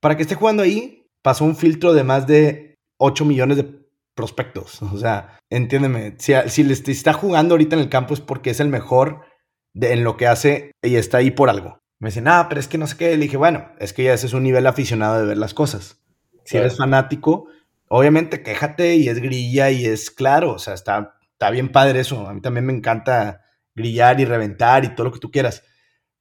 para 0.00 0.16
que 0.16 0.22
esté 0.22 0.34
jugando 0.34 0.62
ahí, 0.62 1.06
pasó 1.22 1.44
un 1.44 1.56
filtro 1.56 1.92
de 1.92 2.04
más 2.04 2.26
de 2.26 2.76
8 2.98 3.24
millones 3.24 3.56
de 3.58 3.80
prospectos. 4.14 4.82
O 4.82 4.98
sea, 4.98 5.38
entiéndeme, 5.50 6.16
si, 6.18 6.34
si 6.46 6.64
le 6.64 6.74
está 6.74 7.12
jugando 7.12 7.54
ahorita 7.54 7.76
en 7.76 7.82
el 7.82 7.88
campo 7.88 8.14
es 8.14 8.20
porque 8.20 8.50
es 8.50 8.60
el 8.60 8.68
mejor 8.68 9.24
de, 9.72 9.92
en 9.92 10.04
lo 10.04 10.16
que 10.16 10.26
hace 10.26 10.72
y 10.82 10.96
está 10.96 11.18
ahí 11.18 11.30
por 11.30 11.48
algo. 11.48 11.78
Me 12.00 12.08
dicen, 12.08 12.28
ah, 12.28 12.46
pero 12.48 12.60
es 12.60 12.66
que 12.66 12.78
no 12.78 12.86
sé 12.86 12.96
qué. 12.96 13.16
Le 13.16 13.24
dije, 13.24 13.36
bueno, 13.36 13.68
es 13.78 13.92
que 13.92 14.04
ya 14.04 14.14
ese 14.14 14.26
es 14.26 14.32
un 14.32 14.42
nivel 14.42 14.66
aficionado 14.66 15.20
de 15.20 15.26
ver 15.26 15.38
las 15.38 15.54
cosas. 15.54 16.02
Si 16.44 16.56
eres 16.56 16.76
fanático, 16.76 17.46
obviamente 17.90 18.42
quéjate 18.42 18.94
y 18.94 19.08
es 19.08 19.20
grilla 19.20 19.70
y 19.70 19.84
es 19.84 20.10
claro. 20.10 20.52
O 20.52 20.58
sea, 20.58 20.74
está, 20.74 21.14
está 21.32 21.50
bien 21.50 21.70
padre 21.70 22.00
eso. 22.00 22.26
A 22.26 22.32
mí 22.32 22.40
también 22.40 22.64
me 22.64 22.72
encanta 22.72 23.44
grillar 23.74 24.20
y 24.20 24.24
reventar 24.24 24.84
y 24.84 24.94
todo 24.94 25.04
lo 25.04 25.12
que 25.12 25.18
tú 25.18 25.30
quieras. 25.30 25.64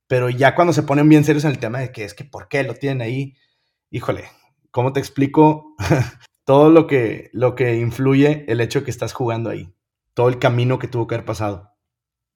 Pero 0.07 0.29
ya 0.29 0.55
cuando 0.55 0.73
se 0.73 0.83
ponen 0.83 1.07
bien 1.07 1.23
serios 1.23 1.45
en 1.45 1.51
el 1.51 1.59
tema 1.59 1.79
de 1.79 1.91
que 1.91 2.03
es 2.03 2.13
que 2.13 2.25
por 2.25 2.47
qué 2.47 2.63
lo 2.63 2.73
tienen 2.73 3.01
ahí, 3.01 3.35
híjole, 3.91 4.25
¿cómo 4.71 4.91
te 4.91 4.99
explico? 4.99 5.75
todo 6.45 6.71
lo 6.71 6.87
que, 6.87 7.29
lo 7.31 7.53
que 7.53 7.75
influye 7.75 8.45
el 8.47 8.59
hecho 8.59 8.79
de 8.79 8.85
que 8.85 8.91
estás 8.91 9.13
jugando 9.13 9.51
ahí, 9.51 9.71
todo 10.15 10.29
el 10.29 10.39
camino 10.39 10.79
que 10.79 10.87
tuvo 10.87 11.05
que 11.05 11.13
haber 11.13 11.25
pasado, 11.25 11.75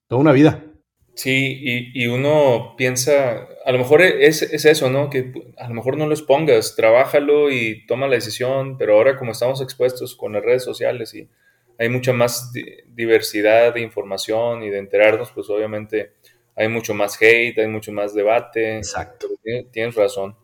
toda 0.07 0.21
una 0.21 0.31
vida. 0.31 0.72
Sí, 1.15 1.91
y, 1.93 2.07
uno 2.07 2.73
piensa, 2.75 3.47
a 3.65 3.71
lo 3.71 3.77
mejor 3.77 4.01
es, 4.01 4.41
eso, 4.41 4.89
¿no? 4.89 5.11
Que 5.11 5.31
a 5.57 5.67
lo 5.67 5.75
mejor 5.75 5.95
no 5.95 6.07
lo 6.07 6.13
expongas, 6.13 6.75
trabájalo 6.75 7.51
y 7.51 7.85
toma 7.85 8.07
la 8.07 8.15
decisión, 8.15 8.77
pero 8.79 8.95
ahora 8.95 9.15
como 9.15 9.31
estamos 9.31 9.61
expuestos 9.61 10.15
con 10.15 10.33
las 10.33 10.43
redes 10.43 10.63
sociales 10.63 11.13
y 11.13 11.29
hay 11.77 11.89
mucha 11.89 12.13
más 12.13 12.51
diversidad 12.87 13.75
de 13.75 13.81
información 13.81 14.63
y 14.63 14.71
de 14.71 14.79
enterarnos, 14.79 15.31
pues 15.31 15.49
obviamente 15.51 16.13
hay 16.55 16.67
mucho 16.67 16.95
más 16.95 17.21
hate, 17.21 17.59
hay 17.59 17.67
mucho 17.67 17.91
más 17.91 18.15
debate. 18.15 18.77
Exacto. 18.77 19.27
tienes 19.71 19.95
razón. 19.95 20.35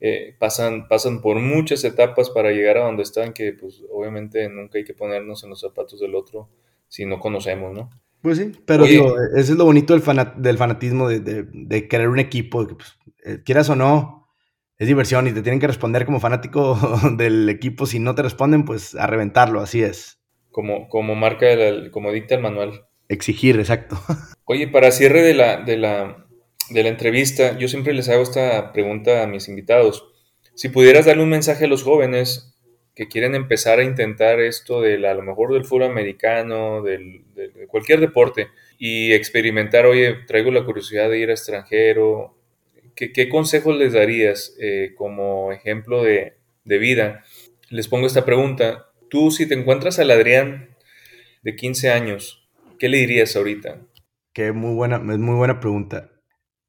Eh, 0.00 0.34
pasan, 0.38 0.88
pasan 0.88 1.20
por 1.20 1.38
muchas 1.38 1.84
etapas 1.84 2.30
para 2.30 2.50
llegar 2.50 2.78
a 2.78 2.84
donde 2.84 3.02
están, 3.02 3.32
que 3.32 3.52
pues 3.52 3.82
obviamente 3.92 4.48
nunca 4.48 4.78
hay 4.78 4.84
que 4.84 4.94
ponernos 4.94 5.44
en 5.44 5.50
los 5.50 5.60
zapatos 5.60 6.00
del 6.00 6.14
otro. 6.16 6.48
si 6.88 7.06
no 7.06 7.20
conocemos, 7.20 7.72
¿no? 7.72 7.90
Pues 8.22 8.36
sí, 8.36 8.52
pero 8.66 8.84
digo, 8.84 9.16
eso 9.34 9.52
es 9.52 9.58
lo 9.58 9.64
bonito 9.64 9.98
del, 9.98 10.02
del 10.36 10.58
fanatismo, 10.58 11.08
de, 11.08 11.20
de, 11.20 11.88
querer 11.88 12.08
un 12.08 12.18
equipo, 12.18 12.66
que 12.66 12.74
pues, 12.74 12.98
eh, 13.24 13.38
quieras 13.44 13.70
o 13.70 13.76
no, 13.76 14.28
es 14.80 14.88
diversión 14.88 15.26
y 15.26 15.32
te 15.32 15.42
tienen 15.42 15.60
que 15.60 15.66
responder 15.66 16.04
como 16.04 16.20
fanático 16.20 16.78
del 17.16 17.48
equipo. 17.48 17.86
Si 17.86 17.98
no 17.98 18.14
te 18.14 18.22
responden, 18.22 18.64
pues 18.64 18.94
a 18.94 19.06
reventarlo, 19.06 19.60
así 19.60 19.82
es. 19.82 20.18
Como, 20.50 20.88
como 20.88 21.14
marca, 21.14 21.50
el, 21.50 21.90
como 21.90 22.12
dicta 22.12 22.34
el 22.34 22.42
manual. 22.42 22.86
Exigir, 23.08 23.58
exacto. 23.58 24.00
Oye, 24.44 24.68
para 24.68 24.90
cierre 24.90 25.22
de 25.22 25.34
la, 25.34 25.62
de, 25.62 25.76
la, 25.76 26.26
de 26.70 26.82
la 26.82 26.88
entrevista, 26.88 27.58
yo 27.58 27.68
siempre 27.68 27.94
les 27.94 28.08
hago 28.08 28.22
esta 28.22 28.72
pregunta 28.72 29.22
a 29.22 29.26
mis 29.26 29.48
invitados. 29.48 30.06
Si 30.54 30.68
pudieras 30.68 31.06
darle 31.06 31.22
un 31.22 31.30
mensaje 31.30 31.64
a 31.64 31.68
los 31.68 31.82
jóvenes 31.82 32.49
que 33.00 33.08
quieren 33.08 33.34
empezar 33.34 33.78
a 33.78 33.82
intentar 33.82 34.40
esto 34.40 34.82
de 34.82 35.08
a 35.08 35.14
lo 35.14 35.22
mejor 35.22 35.54
del 35.54 35.64
fútbol 35.64 35.84
americano, 35.84 36.82
del, 36.82 37.24
de, 37.34 37.66
cualquier 37.66 37.98
deporte, 37.98 38.48
y 38.78 39.12
experimentar, 39.12 39.86
oye, 39.86 40.18
traigo 40.26 40.50
la 40.50 40.66
curiosidad 40.66 41.08
de 41.08 41.18
ir 41.18 41.30
a 41.30 41.32
extranjero, 41.32 42.36
¿qué, 42.94 43.28
consejos 43.30 43.74
les 43.78 43.94
darías 43.94 44.54
eh, 44.60 44.92
como 44.98 45.50
ejemplo 45.50 46.02
de, 46.02 46.34
de, 46.64 46.76
vida? 46.76 47.24
Les 47.70 47.88
pongo 47.88 48.06
esta 48.06 48.26
pregunta. 48.26 48.90
Tú, 49.08 49.30
si 49.30 49.48
te 49.48 49.54
encuentras 49.54 49.98
al 49.98 50.10
Adrián 50.10 50.76
de 51.42 51.56
15 51.56 51.92
años, 51.92 52.50
¿qué 52.78 52.90
le 52.90 52.98
dirías 52.98 53.34
ahorita? 53.34 53.80
Qué 54.34 54.52
muy 54.52 54.74
buena, 54.74 54.96
es 54.96 55.18
muy 55.18 55.36
buena 55.36 55.58
pregunta. 55.58 56.10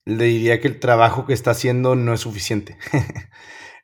Le 0.05 0.23
diría 0.23 0.61
que 0.61 0.69
el 0.69 0.79
trabajo 0.79 1.25
que 1.25 1.33
está 1.33 1.51
haciendo 1.51 1.97
no 1.97 2.13
es 2.13 2.21
suficiente. 2.21 2.77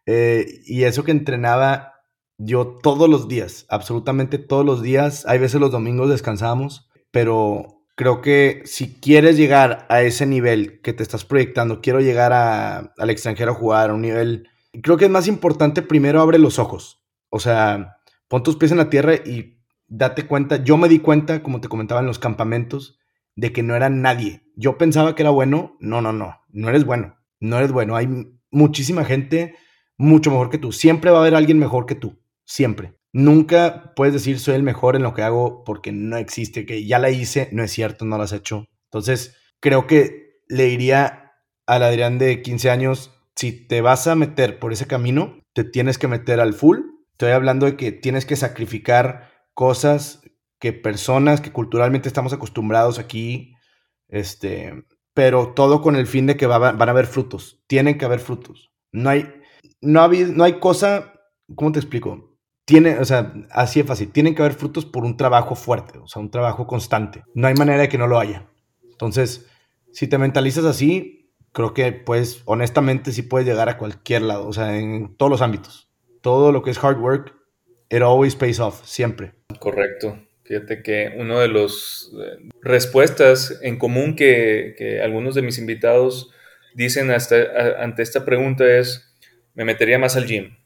Eh, 0.10 0.62
y 0.66 0.86
eso 0.86 1.04
que 1.04 1.12
entrenaba 1.12 1.97
yo 2.38 2.68
todos 2.68 3.10
los 3.10 3.28
días, 3.28 3.66
absolutamente 3.70 4.38
todos 4.38 4.66
los 4.66 4.82
días, 4.82 5.26
hay 5.28 5.40
veces 5.40 5.60
los 5.60 5.72
domingos 5.72 6.10
descansamos, 6.10 6.90
pero 7.12 7.84
creo 7.96 8.22
que 8.22 8.62
si 8.66 8.94
quieres 8.94 9.38
llegar 9.38 9.86
a 9.90 10.02
ese 10.02 10.26
nivel 10.26 10.82
que 10.82 10.94
te 10.94 11.04
estás 11.04 11.26
proyectando, 11.26 11.82
quiero 11.82 12.00
llegar 12.00 12.34
al 12.34 13.10
extranjero 13.10 13.52
a 13.52 13.56
jugar 13.56 13.90
a 13.90 13.94
un 13.94 14.02
nivel, 14.02 14.48
creo 14.84 14.98
que 14.98 15.06
es 15.06 15.12
más 15.12 15.28
importante 15.28 15.82
primero 15.82 16.22
abre 16.22 16.38
los 16.38 16.60
ojos, 16.60 17.04
o 17.30 17.40
sea, 17.40 17.98
pon 18.28 18.44
tus 18.44 18.56
pies 18.56 18.72
en 18.72 18.78
la 18.78 18.90
tierra 18.90 19.16
y 19.16 19.58
date 19.88 20.28
cuenta, 20.28 20.64
yo 20.64 20.78
me 20.78 20.90
di 20.90 21.00
cuenta, 21.00 21.42
como 21.42 21.62
te 21.62 21.70
comentaba 21.70 22.02
en 22.02 22.08
los 22.08 22.20
campamentos, 22.20 23.00
de 23.36 23.54
que 23.54 23.64
no 23.64 23.76
era 23.76 23.90
nadie. 23.90 24.44
Yo 24.56 24.78
pensaba 24.78 25.16
que 25.16 25.22
era 25.22 25.30
bueno, 25.30 25.78
no, 25.80 26.02
no, 26.02 26.12
no, 26.12 26.42
no 26.50 26.70
eres 26.70 26.86
bueno, 26.86 27.16
no 27.40 27.58
eres 27.58 27.72
bueno, 27.72 27.96
hay 27.96 28.08
muchísima 28.50 29.06
gente 29.06 29.56
mucho 29.98 30.32
mejor 30.32 30.50
que 30.50 30.58
tú. 30.58 30.72
Siempre 30.72 31.12
va 31.12 31.18
a 31.18 31.22
haber 31.22 31.36
alguien 31.36 31.60
mejor 31.60 31.86
que 31.86 31.96
tú. 31.96 32.18
Siempre. 32.48 32.96
Nunca 33.12 33.94
puedes 33.96 34.14
decir 34.14 34.40
soy 34.40 34.56
el 34.56 34.64
mejor 34.64 34.96
en 34.96 35.04
lo 35.04 35.14
que 35.14 35.22
hago 35.22 35.64
porque 35.66 35.92
no 35.92 36.18
existe, 36.18 36.66
que 36.66 36.86
ya 36.86 36.98
la 36.98 37.10
hice, 37.10 37.50
no 37.52 37.62
es 37.62 37.72
cierto, 37.72 38.06
no 38.06 38.18
la 38.18 38.24
has 38.24 38.32
hecho. 38.32 38.66
Entonces, 38.86 39.36
creo 39.60 39.86
que 39.86 40.40
le 40.48 40.64
diría 40.64 41.34
al 41.66 41.84
Adrián 41.84 42.18
de 42.20 42.42
15 42.42 42.70
años, 42.70 43.14
si 43.36 43.52
te 43.52 43.82
vas 43.82 44.08
a 44.08 44.16
meter 44.16 44.60
por 44.60 44.72
ese 44.72 44.88
camino, 44.88 45.40
te 45.54 45.66
tienes 45.66 45.98
que 45.98 46.08
meter 46.08 46.40
al 46.40 46.54
full. 46.54 46.80
Estoy 47.12 47.32
hablando 47.32 47.66
de 47.66 47.76
que 47.76 47.92
tienes 47.92 48.26
que 48.26 48.38
sacrificar 48.38 49.30
cosas 49.54 50.22
que 50.60 50.72
personas 50.72 51.42
que 51.42 51.52
culturalmente 51.52 52.08
estamos 52.08 52.32
acostumbrados 52.32 52.98
aquí, 52.98 53.56
este, 54.08 54.86
pero 55.14 55.54
todo 55.54 55.82
con 55.82 55.98
el 55.98 56.08
fin 56.08 56.28
de 56.28 56.38
que 56.38 56.48
van 56.48 56.82
a 56.82 56.92
haber 56.92 57.08
frutos. 57.08 57.62
Tienen 57.68 57.98
que 57.98 58.06
haber 58.06 58.20
frutos. 58.20 58.72
No 58.94 59.10
hay, 59.10 59.28
no, 59.82 60.02
ha 60.02 60.08
no 60.08 60.44
hay 60.46 60.60
cosa, 60.60 61.14
¿cómo 61.56 61.74
te 61.74 61.80
explico? 61.80 62.37
Tiene, 62.68 63.00
o 63.00 63.06
sea, 63.06 63.34
así 63.50 63.80
es 63.80 63.86
fácil, 63.86 64.12
tienen 64.12 64.36
que 64.36 64.42
haber 64.42 64.54
frutos 64.54 64.86
por 64.86 65.06
un 65.06 65.16
trabajo 65.16 65.56
fuerte, 65.56 66.00
o 66.00 66.08
sea, 66.10 66.22
un 66.22 66.30
trabajo 66.30 66.68
constante. 66.68 67.24
No 67.34 67.48
hay 67.48 67.54
manera 67.54 67.84
de 67.84 67.88
que 67.88 67.98
no 67.98 68.08
lo 68.08 68.20
haya. 68.20 68.46
Entonces, 68.92 69.48
si 69.94 70.08
te 70.08 70.18
mentalizas 70.18 70.66
así, 70.66 71.32
creo 71.54 71.74
que 71.74 71.94
pues 71.94 72.42
honestamente 72.44 73.14
sí 73.14 73.22
puedes 73.22 73.48
llegar 73.48 73.70
a 73.70 73.78
cualquier 73.78 74.24
lado, 74.24 74.46
o 74.46 74.52
sea, 74.52 74.78
en 74.78 75.16
todos 75.16 75.30
los 75.30 75.42
ámbitos. 75.42 75.90
Todo 76.20 76.52
lo 76.52 76.62
que 76.62 76.72
es 76.72 76.84
hard 76.84 77.00
work, 77.00 77.34
it 77.90 78.02
always 78.02 78.36
pays 78.36 78.60
off, 78.60 78.86
siempre. 78.86 79.32
Correcto. 79.62 80.20
Fíjate 80.44 80.84
que 80.84 81.14
una 81.18 81.40
de 81.40 81.48
las 81.48 82.12
eh, 82.14 82.50
respuestas 82.62 83.60
en 83.62 83.78
común 83.80 84.18
que, 84.18 85.00
algunos 85.02 85.36
de 85.36 85.42
mis 85.42 85.58
invitados 85.58 86.32
dicen 86.76 87.12
ante 87.12 88.04
esta 88.04 88.26
pregunta 88.26 88.66
es, 88.78 89.16
me 89.54 89.64
metería 89.64 90.00
más 90.00 90.18
al 90.18 90.28
gym. 90.28 90.58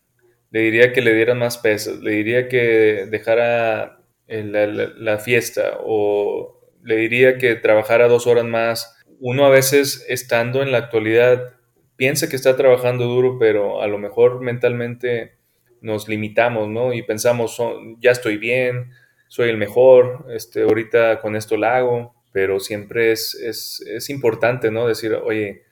Le 0.51 0.59
diría 0.61 0.93
que 0.93 1.01
le 1.01 1.13
dieran 1.13 1.39
más 1.39 1.57
pesos, 1.57 2.01
le 2.01 2.11
diría 2.11 2.47
que 2.47 3.07
dejara 3.09 4.01
la, 4.27 5.17
fiesta 5.17 5.77
o 5.83 6.59
le 6.83 6.95
diría 6.97 7.37
que 7.37 7.55
trabajara 7.55 8.07
dos 8.07 8.27
horas 8.27 8.45
más. 8.45 9.01
Uno 9.19 9.45
a 9.45 9.49
veces 9.49 10.05
estando 10.09 10.61
en 10.61 10.71
la 10.71 10.79
actualidad 10.79 11.55
piensa 11.95 12.29
que 12.29 12.35
está 12.35 12.55
trabajando 12.55 13.05
duro, 13.05 13.37
pero 13.39 13.81
a 13.81 13.87
lo 13.87 13.97
mejor 13.97 14.41
mentalmente 14.41 15.37
nos 15.81 16.07
limitamos, 16.07 16.67
¿no? 16.69 16.93
Y 16.93 17.03
pensamos, 17.03 17.57
ya 17.99 18.11
estoy 18.11 18.37
bien, 18.37 18.91
soy 19.27 19.49
el 19.49 19.57
mejor, 19.57 20.25
este, 20.31 20.63
ahorita 20.63 21.21
con 21.21 21.35
esto 21.35 21.57
lo 21.57 21.67
hago, 21.67 22.15
pero 22.31 22.59
siempre 22.59 23.11
es, 23.11 23.35
es, 23.35 23.83
es 23.87 24.09
importante, 24.09 24.71
¿no? 24.71 24.87
Decir, 24.87 25.13
oye, 25.13 25.63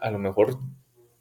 a 0.00 0.10
lo 0.10 0.18
mejor 0.18 0.58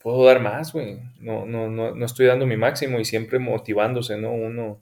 puedo 0.01 0.25
dar 0.25 0.41
más, 0.41 0.73
güey. 0.73 0.99
No, 1.19 1.45
no, 1.45 1.69
no, 1.69 1.95
no 1.95 2.05
estoy 2.05 2.25
dando 2.25 2.45
mi 2.45 2.57
máximo 2.57 2.99
y 2.99 3.05
siempre 3.05 3.39
motivándose, 3.39 4.17
¿no? 4.17 4.31
Uno 4.31 4.81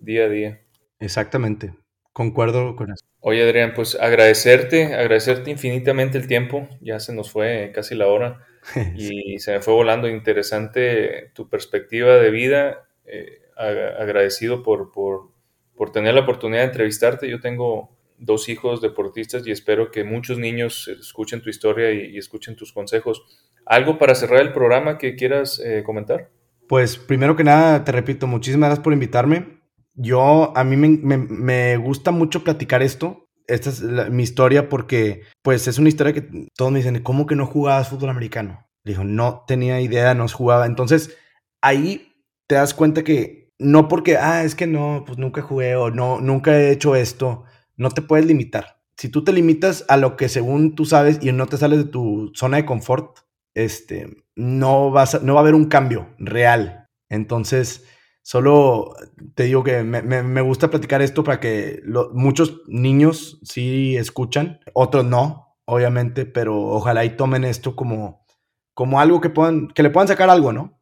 día 0.00 0.24
a 0.24 0.28
día. 0.28 0.60
Exactamente. 0.98 1.74
Concuerdo 2.12 2.76
con 2.76 2.92
eso. 2.92 3.04
Oye, 3.20 3.42
Adrián, 3.42 3.72
pues 3.74 3.94
agradecerte, 3.94 4.94
agradecerte 4.94 5.50
infinitamente 5.50 6.16
el 6.16 6.26
tiempo. 6.26 6.68
Ya 6.80 7.00
se 7.00 7.12
nos 7.12 7.30
fue 7.30 7.72
casi 7.74 7.94
la 7.94 8.06
hora 8.06 8.46
y 8.96 9.38
se 9.38 9.52
me 9.52 9.60
fue 9.60 9.74
volando. 9.74 10.08
Interesante 10.08 11.30
tu 11.34 11.48
perspectiva 11.48 12.14
de 12.14 12.30
vida. 12.30 12.88
Eh, 13.04 13.42
agradecido 13.56 14.62
por, 14.62 14.92
por, 14.92 15.30
por 15.74 15.90
tener 15.92 16.14
la 16.14 16.20
oportunidad 16.20 16.60
de 16.60 16.66
entrevistarte. 16.66 17.28
Yo 17.28 17.40
tengo 17.40 17.96
dos 18.18 18.48
hijos 18.48 18.80
deportistas 18.80 19.46
y 19.46 19.50
espero 19.50 19.90
que 19.90 20.04
muchos 20.04 20.38
niños 20.38 20.88
escuchen 20.88 21.42
tu 21.42 21.50
historia 21.50 21.92
y, 21.92 22.16
escuchen 22.16 22.56
tus 22.56 22.72
consejos. 22.72 23.22
¿Algo 23.66 23.98
para 23.98 24.14
cerrar 24.14 24.40
el 24.40 24.52
programa 24.52 24.96
que 24.96 25.16
quieras 25.16 25.60
eh, 25.64 25.82
comentar? 25.84 26.30
Pues 26.68 26.96
primero 26.96 27.36
que 27.36 27.44
nada, 27.44 27.84
te 27.84 27.92
repito, 27.92 28.26
muchísimas 28.26 28.68
gracias 28.68 28.84
por 28.84 28.92
invitarme. 28.92 29.60
Yo, 29.94 30.56
a 30.56 30.64
mí 30.64 30.76
me, 30.76 31.76
gusta 31.76 32.10
mucho 32.10 32.44
platicar 32.44 32.82
esto. 32.82 33.28
Esta 33.46 33.70
es 33.70 33.82
mi 33.82 34.22
historia 34.22 34.68
porque, 34.68 35.22
pues, 35.42 35.68
es 35.68 35.78
una 35.78 35.88
historia 35.88 36.12
que 36.12 36.48
todos 36.56 36.72
me 36.72 36.78
dicen, 36.78 37.02
¿cómo 37.02 37.26
que 37.26 37.36
no 37.36 37.46
jugabas 37.46 37.88
fútbol 37.88 38.10
americano? 38.10 38.66
Dijo, 38.84 39.04
no 39.04 39.44
tenía 39.46 39.80
idea, 39.80 40.14
no 40.14 40.26
jugaba. 40.28 40.66
Entonces, 40.66 41.16
ahí 41.60 42.12
te 42.46 42.56
das 42.56 42.74
cuenta 42.74 43.04
que 43.04 43.52
no 43.58 43.88
porque, 43.88 44.16
ah, 44.16 44.44
es 44.44 44.54
que 44.54 44.66
no, 44.66 45.04
pues 45.06 45.18
nunca 45.18 45.42
jugué 45.42 45.76
o 45.76 45.90
no, 45.90 46.20
nunca 46.20 46.56
he 46.56 46.70
hecho 46.70 46.96
esto 46.96 47.44
no 47.76 47.90
te 47.90 48.02
puedes 48.02 48.26
limitar. 48.26 48.80
Si 48.96 49.08
tú 49.08 49.24
te 49.24 49.32
limitas 49.32 49.84
a 49.88 49.96
lo 49.96 50.16
que 50.16 50.28
según 50.28 50.74
tú 50.74 50.86
sabes 50.86 51.18
y 51.20 51.30
no 51.32 51.46
te 51.46 51.58
sales 51.58 51.78
de 51.78 51.90
tu 51.90 52.32
zona 52.34 52.56
de 52.56 52.66
confort, 52.66 53.18
este, 53.56 54.22
no, 54.36 54.90
vas 54.90 55.22
no 55.22 55.32
va 55.32 55.40
a 55.40 55.42
haber 55.42 55.54
un 55.54 55.64
cambio 55.64 56.14
real. 56.18 56.88
Entonces, 57.08 57.86
solo 58.22 58.94
te 59.34 59.44
digo 59.44 59.64
que 59.64 59.82
me, 59.82 60.40
gusta 60.42 60.68
platicar 60.68 61.00
esto 61.00 61.24
para 61.24 61.40
que 61.40 61.82
muchos 62.12 62.60
niños 62.68 63.40
sí 63.42 63.96
escuchan, 63.96 64.60
otros 64.74 65.06
no, 65.06 65.56
obviamente, 65.64 66.26
pero 66.26 66.60
ojalá 66.64 67.06
y 67.06 67.16
tomen 67.16 67.44
esto 67.44 67.74
como, 67.74 68.26
como 68.74 69.00
algo 69.00 69.22
que, 69.22 69.30
puedan, 69.30 69.68
que 69.68 69.82
le 69.82 69.90
puedan 69.90 70.08
sacar 70.08 70.28
algo, 70.28 70.52
¿no? 70.52 70.74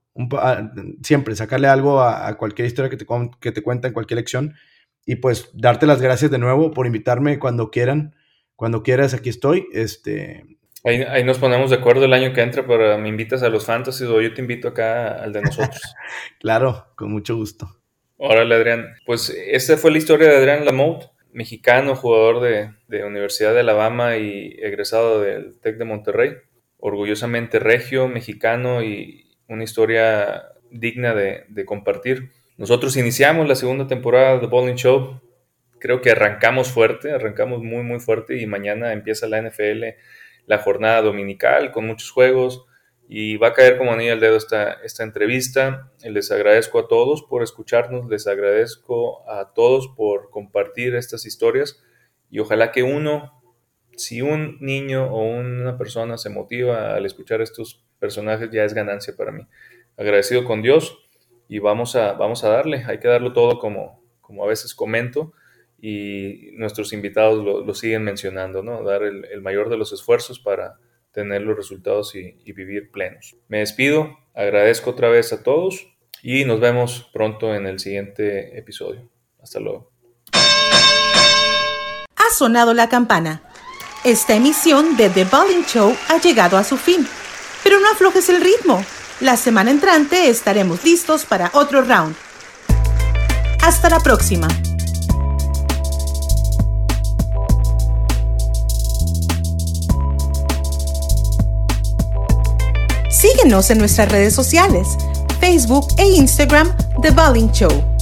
siempre 1.02 1.34
sacarle 1.34 1.66
algo 1.66 2.00
a, 2.00 2.36
cualquier 2.36 2.68
historia 2.68 2.88
que 2.88 2.96
te, 2.96 3.04
que 3.40 3.50
te 3.50 3.62
cuenta 3.62 3.88
en 3.88 3.94
cualquier 3.94 4.18
lección 4.18 4.54
y 5.04 5.16
pues 5.16 5.50
darte 5.54 5.86
las 5.86 6.00
gracias 6.00 6.30
de 6.30 6.38
nuevo 6.38 6.70
por 6.70 6.86
invitarme 6.86 7.38
cuando 7.38 7.70
quieran. 7.70 8.14
Cuando 8.56 8.82
quieras, 8.82 9.14
aquí 9.14 9.28
estoy. 9.28 9.66
Este... 9.72 10.54
Ahí, 10.84 11.02
ahí 11.02 11.24
nos 11.24 11.38
ponemos 11.38 11.70
de 11.70 11.76
acuerdo 11.76 12.04
el 12.04 12.12
año 12.12 12.32
que 12.32 12.42
entra, 12.42 12.66
pero 12.66 12.98
me 12.98 13.08
invitas 13.08 13.42
a 13.42 13.48
los 13.48 13.64
Fantasy 13.64 14.04
o 14.04 14.20
yo 14.20 14.34
te 14.34 14.42
invito 14.42 14.68
acá 14.68 15.14
al 15.14 15.32
de 15.32 15.40
nosotros. 15.40 15.80
claro, 16.40 16.86
con 16.94 17.10
mucho 17.10 17.36
gusto. 17.36 17.80
Órale, 18.16 18.54
Adrián. 18.54 18.94
Pues 19.06 19.30
esta 19.30 19.76
fue 19.76 19.90
la 19.90 19.98
historia 19.98 20.28
de 20.28 20.36
Adrián 20.36 20.64
Lamotte, 20.64 21.10
mexicano, 21.32 21.96
jugador 21.96 22.40
de, 22.40 22.70
de 22.86 23.04
Universidad 23.04 23.54
de 23.54 23.60
Alabama 23.60 24.16
y 24.16 24.56
egresado 24.60 25.20
del 25.20 25.58
TEC 25.60 25.78
de 25.78 25.84
Monterrey. 25.84 26.32
Orgullosamente 26.78 27.58
regio, 27.58 28.06
mexicano 28.08 28.82
y 28.82 29.30
una 29.48 29.64
historia 29.64 30.44
digna 30.70 31.14
de, 31.14 31.44
de 31.48 31.64
compartir. 31.64 32.30
Nosotros 32.56 32.96
iniciamos 32.96 33.48
la 33.48 33.56
segunda 33.56 33.86
temporada 33.86 34.38
de 34.38 34.46
Bowling 34.46 34.76
Show. 34.76 35.20
Creo 35.80 36.00
que 36.00 36.10
arrancamos 36.10 36.70
fuerte, 36.70 37.10
arrancamos 37.10 37.62
muy, 37.62 37.82
muy 37.82 38.00
fuerte 38.00 38.40
y 38.40 38.46
mañana 38.46 38.92
empieza 38.92 39.26
la 39.26 39.42
NFL, 39.42 39.84
la 40.46 40.58
jornada 40.58 41.02
dominical 41.02 41.72
con 41.72 41.86
muchos 41.86 42.10
juegos. 42.10 42.66
Y 43.06 43.36
va 43.36 43.48
a 43.48 43.52
caer 43.52 43.76
como 43.76 43.92
anillo 43.92 44.14
al 44.14 44.20
dedo 44.20 44.36
esta, 44.36 44.72
esta 44.82 45.02
entrevista. 45.02 45.92
Les 46.02 46.30
agradezco 46.30 46.78
a 46.78 46.88
todos 46.88 47.22
por 47.22 47.42
escucharnos, 47.42 48.08
les 48.08 48.26
agradezco 48.26 49.28
a 49.28 49.52
todos 49.52 49.88
por 49.88 50.30
compartir 50.30 50.94
estas 50.94 51.26
historias 51.26 51.82
y 52.30 52.40
ojalá 52.40 52.72
que 52.72 52.82
uno, 52.82 53.40
si 53.96 54.20
un 54.20 54.58
niño 54.60 55.06
o 55.06 55.22
una 55.22 55.78
persona 55.78 56.18
se 56.18 56.30
motiva 56.30 56.94
al 56.94 57.06
escuchar 57.06 57.40
estos 57.40 57.84
personajes, 58.00 58.50
ya 58.50 58.64
es 58.64 58.74
ganancia 58.74 59.14
para 59.16 59.30
mí. 59.30 59.46
Agradecido 59.96 60.44
con 60.44 60.60
Dios 60.60 60.98
y 61.46 61.60
vamos 61.60 61.94
a, 61.94 62.14
vamos 62.14 62.42
a 62.42 62.48
darle, 62.48 62.82
hay 62.88 62.98
que 62.98 63.06
darlo 63.06 63.32
todo 63.32 63.60
como, 63.60 64.02
como 64.20 64.42
a 64.42 64.48
veces 64.48 64.74
comento 64.74 65.32
y 65.86 66.52
nuestros 66.52 66.94
invitados 66.94 67.44
lo, 67.44 67.74
siguen 67.74 68.04
mencionando, 68.04 68.62
¿no? 68.62 68.82
Dar 68.82 69.02
el 69.02 69.42
mayor 69.42 69.68
de 69.68 69.76
los 69.76 69.92
esfuerzos 69.92 70.38
para 70.38 70.78
tener 71.14 71.40
los 71.42 71.56
resultados 71.56 72.14
y, 72.14 72.52
vivir 72.52 72.90
plenos. 72.90 73.36
Me 73.48 73.58
despido, 73.58 74.16
agradezco 74.34 74.90
otra 74.90 75.08
vez 75.08 75.34
a 75.34 75.42
todos 75.42 75.86
y 76.22 76.46
nos 76.46 76.58
vemos 76.58 77.10
pronto 77.12 77.54
en 77.54 77.66
el 77.66 77.80
siguiente 77.80 78.58
episodio. 78.58 79.10
Hasta 79.42 79.60
luego. 79.60 79.92
Ha 80.32 82.30
sonado 82.34 82.72
la 82.72 82.88
campana. 82.88 83.42
Esta 84.04 84.34
emisión 84.34 84.96
de 84.96 85.10
The 85.10 85.24
Bowling 85.24 85.66
Show 85.66 85.94
ha 86.08 86.18
llegado 86.18 86.56
a 86.56 86.64
su 86.64 86.78
fin. 86.78 87.06
Pero 87.62 87.78
no 87.78 87.90
aflojes 87.90 88.30
el 88.30 88.40
ritmo. 88.40 88.82
La 89.20 89.36
semana 89.36 89.70
entrante 89.70 90.28
estaremos 90.28 90.82
listos 90.82 91.26
para 91.26 91.50
otro 91.52 91.82
round. 91.82 92.16
Hasta 93.62 93.90
la 93.90 94.00
próxima. 94.00 94.48
Síguenos 103.24 103.70
en 103.70 103.78
nuestras 103.78 104.12
redes 104.12 104.34
sociales, 104.34 104.86
Facebook 105.40 105.88
e 105.96 106.04
Instagram, 106.04 106.70
The 107.00 107.10
Bowling 107.10 107.50
Show. 107.52 107.93